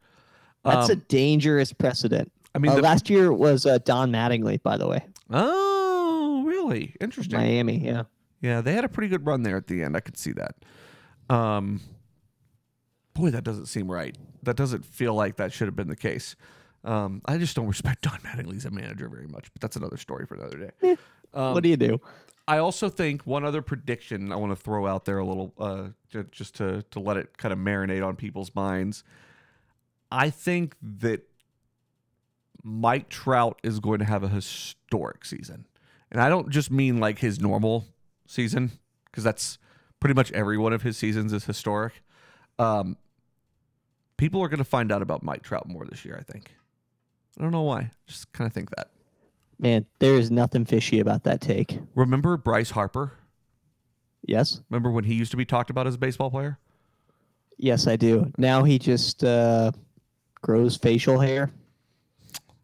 That's 0.64 0.90
a 0.90 0.94
Um, 0.94 1.06
dangerous 1.08 1.74
precedent. 1.74 2.32
I 2.54 2.60
mean, 2.60 2.72
Uh, 2.72 2.76
the- 2.76 2.82
last 2.82 3.10
year 3.10 3.32
was 3.34 3.66
uh, 3.66 3.78
Don 3.80 4.12
Mattingly, 4.12 4.62
by 4.62 4.78
the 4.78 4.88
way, 4.88 5.06
oh, 5.30 6.44
really? 6.46 6.96
Interesting. 7.00 7.38
Miami. 7.40 7.78
Yeah, 7.86 8.04
Yeah, 8.42 8.62
they 8.62 8.74
had 8.74 8.84
a 8.84 8.90
pretty 8.90 9.08
good 9.08 9.26
run 9.26 9.44
there 9.44 9.56
at 9.58 9.68
the 9.68 9.84
end. 9.84 9.96
I 9.96 10.00
could 10.00 10.18
see 10.18 10.34
that. 10.34 10.56
Um, 11.34 11.82
boy, 13.14 13.30
that 13.30 13.44
doesn't 13.44 13.68
seem 13.68 13.90
right. 13.90 14.18
That 14.44 14.56
doesn't 14.56 14.86
feel 14.86 15.14
like 15.14 15.38
that 15.38 15.54
should 15.54 15.68
have 15.68 15.76
been 15.76 15.88
the 15.88 15.96
case. 15.96 16.36
Um, 16.84 17.22
I 17.26 17.38
just 17.38 17.56
don't 17.56 17.68
respect 17.68 18.02
Don 18.02 18.18
Mattingly 18.20 18.58
as 18.58 18.66
a 18.66 18.72
manager 18.72 19.08
very 19.08 19.28
much, 19.28 19.52
but 19.54 19.62
that's 19.62 19.76
another 19.76 19.98
story 19.98 20.26
for 20.26 20.36
another 20.36 20.72
day. 20.82 20.98
Um, 21.34 21.54
what 21.54 21.64
do 21.64 21.70
you 21.70 21.78
do? 21.78 22.02
I 22.48 22.58
also 22.58 22.90
think 22.90 23.22
one 23.22 23.46
other 23.46 23.62
prediction 23.62 24.32
I 24.32 24.36
want 24.36 24.52
to 24.52 24.56
throw 24.56 24.88
out 24.88 25.06
there 25.06 25.20
a 25.20 25.26
little, 25.26 25.54
uh, 25.60 25.90
ju- 26.10 26.28
just 26.32 26.56
to 26.56 26.82
to 26.92 27.00
let 27.00 27.16
it 27.18 27.38
kind 27.38 27.54
of 27.54 27.60
marinate 27.60 28.06
on 28.06 28.16
people's 28.16 28.54
minds. 28.56 29.04
I 30.12 30.32
think 30.32 30.76
that 30.82 31.22
Mike 32.64 33.10
Trout 33.10 33.60
is 33.64 33.80
going 33.80 34.00
to 34.00 34.06
have 34.06 34.24
a 34.24 34.28
historic 34.28 35.24
season, 35.24 35.66
and 36.12 36.20
I 36.20 36.28
don't 36.30 36.50
just 36.50 36.72
mean 36.72 36.98
like 36.98 37.20
his 37.20 37.40
normal 37.40 37.86
season 38.32 38.72
because 39.06 39.24
that's 39.24 39.58
pretty 40.00 40.14
much 40.14 40.32
every 40.32 40.58
one 40.58 40.74
of 40.74 40.82
his 40.82 40.98
seasons 40.98 41.34
is 41.34 41.46
historic. 41.46 42.02
Um, 42.60 42.98
people 44.18 44.42
are 44.42 44.48
going 44.50 44.58
to 44.60 44.64
find 44.64 44.92
out 44.92 45.02
about 45.02 45.24
Mike 45.24 45.44
Trout 45.44 45.68
more 45.68 45.86
this 45.86 46.06
year. 46.06 46.18
I 46.20 46.24
think. 46.32 46.56
I 47.40 47.44
don't 47.44 47.52
know 47.52 47.62
why. 47.62 47.92
Just 48.08 48.32
kind 48.34 48.48
of 48.48 48.54
think 48.54 48.70
that. 48.76 48.90
Man, 49.60 49.86
there 50.00 50.16
is 50.16 50.32
nothing 50.32 50.66
fishy 50.66 51.00
about 51.00 51.24
that 51.24 51.40
take. 51.40 51.80
Remember 51.96 52.36
Bryce 52.36 52.72
Harper? 52.72 53.14
Yes, 54.28 54.62
Remember 54.70 54.92
when 54.92 55.04
he 55.04 55.14
used 55.16 55.32
to 55.32 55.38
be 55.38 55.46
talked 55.46 55.70
about 55.70 55.88
as 55.88 55.96
a 55.96 55.98
baseball 55.98 56.30
player? 56.30 56.60
yes, 57.58 57.86
I 57.88 57.96
do. 57.96 58.32
Now 58.38 58.64
he 58.64 58.80
just 58.80 59.24
uh, 59.24 59.72
grows 60.42 60.78
facial 60.78 61.20
hair. 61.20 61.52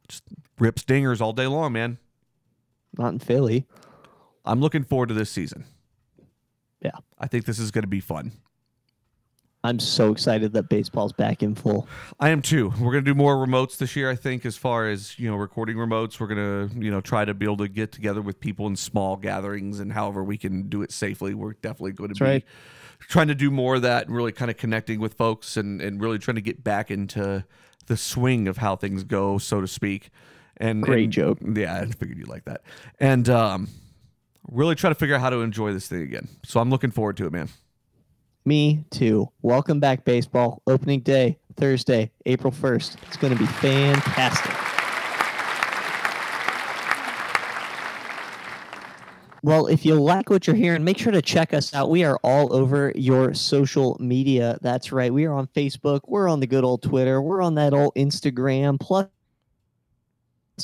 Just 0.07 0.23
rips 0.59 0.83
dingers 0.83 1.21
all 1.21 1.33
day 1.33 1.45
long, 1.47 1.73
man. 1.73 1.97
Not 2.97 3.13
in 3.13 3.19
Philly. 3.19 3.65
I'm 4.47 4.61
looking 4.61 4.83
forward 4.83 5.09
to 5.09 5.15
this 5.15 5.29
season. 5.29 5.65
Yeah. 6.81 6.91
I 7.19 7.27
think 7.27 7.45
this 7.45 7.59
is 7.59 7.71
going 7.71 7.83
to 7.83 7.87
be 7.87 7.99
fun. 7.99 8.31
I'm 9.63 9.79
so 9.79 10.11
excited 10.11 10.53
that 10.53 10.69
baseball's 10.69 11.11
back 11.11 11.41
in 11.43 11.55
full. 11.55 11.87
I 12.19 12.29
am 12.29 12.41
too. 12.41 12.69
We're 12.79 12.91
going 12.91 13.03
to 13.03 13.11
do 13.11 13.15
more 13.15 13.35
remotes 13.35 13.77
this 13.77 13.95
year, 13.95 14.09
I 14.09 14.15
think, 14.15 14.45
as 14.45 14.55
far 14.55 14.87
as, 14.87 15.17
you 15.19 15.29
know, 15.29 15.35
recording 15.35 15.75
remotes. 15.75 16.19
We're 16.19 16.27
going 16.27 16.69
to, 16.69 16.79
you 16.79 16.91
know, 16.91 17.01
try 17.01 17.25
to 17.25 17.33
be 17.33 17.45
able 17.45 17.57
to 17.57 17.67
get 17.67 17.91
together 17.91 18.21
with 18.21 18.39
people 18.39 18.67
in 18.67 18.75
small 18.75 19.17
gatherings 19.17 19.79
and 19.79 19.91
however 19.91 20.23
we 20.23 20.37
can 20.37 20.69
do 20.69 20.83
it 20.83 20.91
safely. 20.91 21.33
We're 21.33 21.53
definitely 21.53 21.93
going 21.93 22.09
to 22.09 22.13
That's 22.13 22.19
be 22.19 22.25
right. 22.25 22.45
trying 22.99 23.27
to 23.27 23.35
do 23.35 23.51
more 23.51 23.75
of 23.75 23.81
that 23.81 24.07
and 24.07 24.15
really 24.15 24.31
kind 24.31 24.49
of 24.51 24.57
connecting 24.57 24.99
with 25.01 25.15
folks 25.15 25.57
and, 25.57 25.81
and 25.81 25.99
really 25.99 26.19
trying 26.19 26.35
to 26.35 26.41
get 26.41 26.63
back 26.63 26.89
into 26.91 27.43
the 27.87 27.97
swing 27.97 28.47
of 28.47 28.57
how 28.57 28.75
things 28.75 29.03
go, 29.03 29.37
so 29.39 29.59
to 29.59 29.67
speak. 29.67 30.11
And 30.57 30.83
Great 30.83 31.05
and- 31.05 31.13
joke. 31.13 31.39
Yeah, 31.41 31.75
I 31.77 31.85
figured 31.87 32.17
you'd 32.19 32.29
like 32.29 32.45
that. 32.45 32.61
And 32.99 33.27
um, 33.27 33.67
really 34.51 34.75
try 34.75 34.89
to 34.89 34.95
figure 34.95 35.15
out 35.15 35.21
how 35.21 35.29
to 35.29 35.41
enjoy 35.41 35.73
this 35.73 35.87
thing 35.87 36.01
again. 36.01 36.27
So 36.43 36.59
I'm 36.59 36.69
looking 36.69 36.91
forward 36.91 37.17
to 37.17 37.25
it, 37.25 37.31
man. 37.31 37.49
Me 38.45 38.85
too. 38.91 39.29
Welcome 39.41 39.79
back, 39.79 40.05
baseball. 40.05 40.61
Opening 40.67 41.01
day, 41.01 41.37
Thursday, 41.57 42.11
April 42.25 42.53
1st. 42.53 42.95
It's 43.07 43.17
going 43.17 43.33
to 43.33 43.39
be 43.39 43.45
fantastic. 43.45 44.55
Well, 49.43 49.67
if 49.67 49.85
you 49.85 49.95
like 49.95 50.29
what 50.29 50.47
you're 50.47 50.55
hearing, 50.55 50.83
make 50.83 50.97
sure 50.97 51.11
to 51.11 51.21
check 51.21 51.53
us 51.53 51.73
out. 51.73 51.89
We 51.89 52.03
are 52.03 52.17
all 52.23 52.53
over 52.53 52.91
your 52.95 53.33
social 53.33 53.95
media. 53.99 54.57
That's 54.61 54.91
right. 54.91 55.13
We 55.13 55.25
are 55.25 55.33
on 55.33 55.47
Facebook. 55.47 56.01
We're 56.07 56.27
on 56.27 56.39
the 56.39 56.47
good 56.47 56.63
old 56.63 56.81
Twitter. 56.81 57.21
We're 57.21 57.41
on 57.41 57.55
that 57.55 57.73
old 57.73 57.95
Instagram. 57.95 58.79
Plus, 58.79 59.07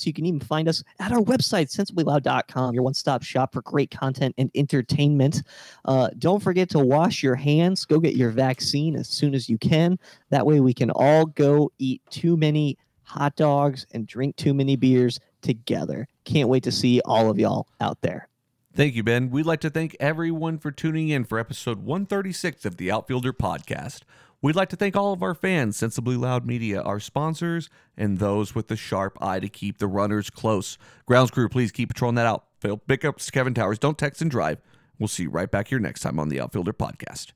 you 0.06 0.14
can 0.14 0.26
even 0.26 0.40
find 0.40 0.68
us 0.68 0.84
at 1.00 1.12
our 1.12 1.22
website, 1.22 1.74
sensiblyloud.com, 1.76 2.74
your 2.74 2.84
one 2.84 2.94
stop 2.94 3.24
shop 3.24 3.54
for 3.54 3.62
great 3.62 3.92
content 3.92 4.34
and 4.38 4.50
entertainment. 4.56 5.44
Uh, 5.86 6.10
don't 6.18 6.42
forget 6.42 6.70
to 6.70 6.80
wash 6.80 7.24
your 7.24 7.36
hands. 7.36 7.86
Go 7.86 8.00
get 8.00 8.16
your 8.16 8.32
vaccine 8.32 8.96
as 8.96 9.08
soon 9.08 9.36
as 9.36 9.50
you 9.50 9.58
can. 9.58 10.00
That 10.30 10.46
way, 10.46 10.60
we 10.60 10.74
can 10.74 10.92
all 10.92 11.26
go 11.26 11.72
eat 11.80 12.02
too 12.10 12.38
many 12.38 12.78
hot 13.04 13.36
dogs 13.36 13.86
and 13.92 14.08
drink 14.08 14.36
too 14.36 14.54
many 14.54 14.76
beers 14.76 15.20
together. 15.42 16.08
Can't 16.26 16.50
wait 16.50 16.64
to 16.64 16.72
see 16.72 17.02
all 17.06 17.30
of 17.30 17.38
y'all 17.38 17.68
out 17.80 18.02
there. 18.02 18.28
Thank 18.76 18.96
you, 18.96 19.04
Ben. 19.04 19.30
We'd 19.30 19.46
like 19.46 19.60
to 19.62 19.70
thank 19.70 19.96
everyone 20.00 20.58
for 20.58 20.72
tuning 20.72 21.10
in 21.10 21.26
for 21.26 21.38
episode 21.38 21.84
136 21.84 22.66
of 22.66 22.78
the 22.78 22.90
Outfielder 22.92 23.32
Podcast. 23.32 24.02
We'd 24.44 24.58
like 24.58 24.68
to 24.70 24.76
thank 24.76 24.98
all 24.98 25.14
of 25.14 25.24
our 25.24 25.34
fans, 25.34 25.78
Sensibly 25.78 26.18
Loud 26.18 26.46
Media, 26.46 26.82
our 26.82 27.00
sponsors, 27.00 27.70
and 27.96 28.18
those 28.18 28.54
with 28.54 28.68
the 28.68 28.76
sharp 28.76 29.18
eye 29.22 29.40
to 29.40 29.48
keep 29.48 29.78
the 29.78 29.88
runners 29.88 30.30
close. 30.30 30.78
Grounds 31.06 31.32
crew, 31.32 31.48
please 31.48 31.72
keep 31.72 31.88
patrolling 31.88 32.16
that 32.16 32.26
outfield. 32.26 32.86
Big 32.86 33.06
ups 33.06 33.32
Kevin 33.32 33.54
Towers. 33.54 33.80
Don't 33.80 33.98
text 33.98 34.22
and 34.22 34.30
drive. 34.30 34.60
We'll 35.00 35.08
see 35.08 35.24
you 35.24 35.30
right 35.30 35.50
back 35.50 35.70
here 35.70 35.80
next 35.80 36.02
time 36.02 36.20
on 36.20 36.28
the 36.28 36.42
Outfielder 36.42 36.74
Podcast. 36.74 37.32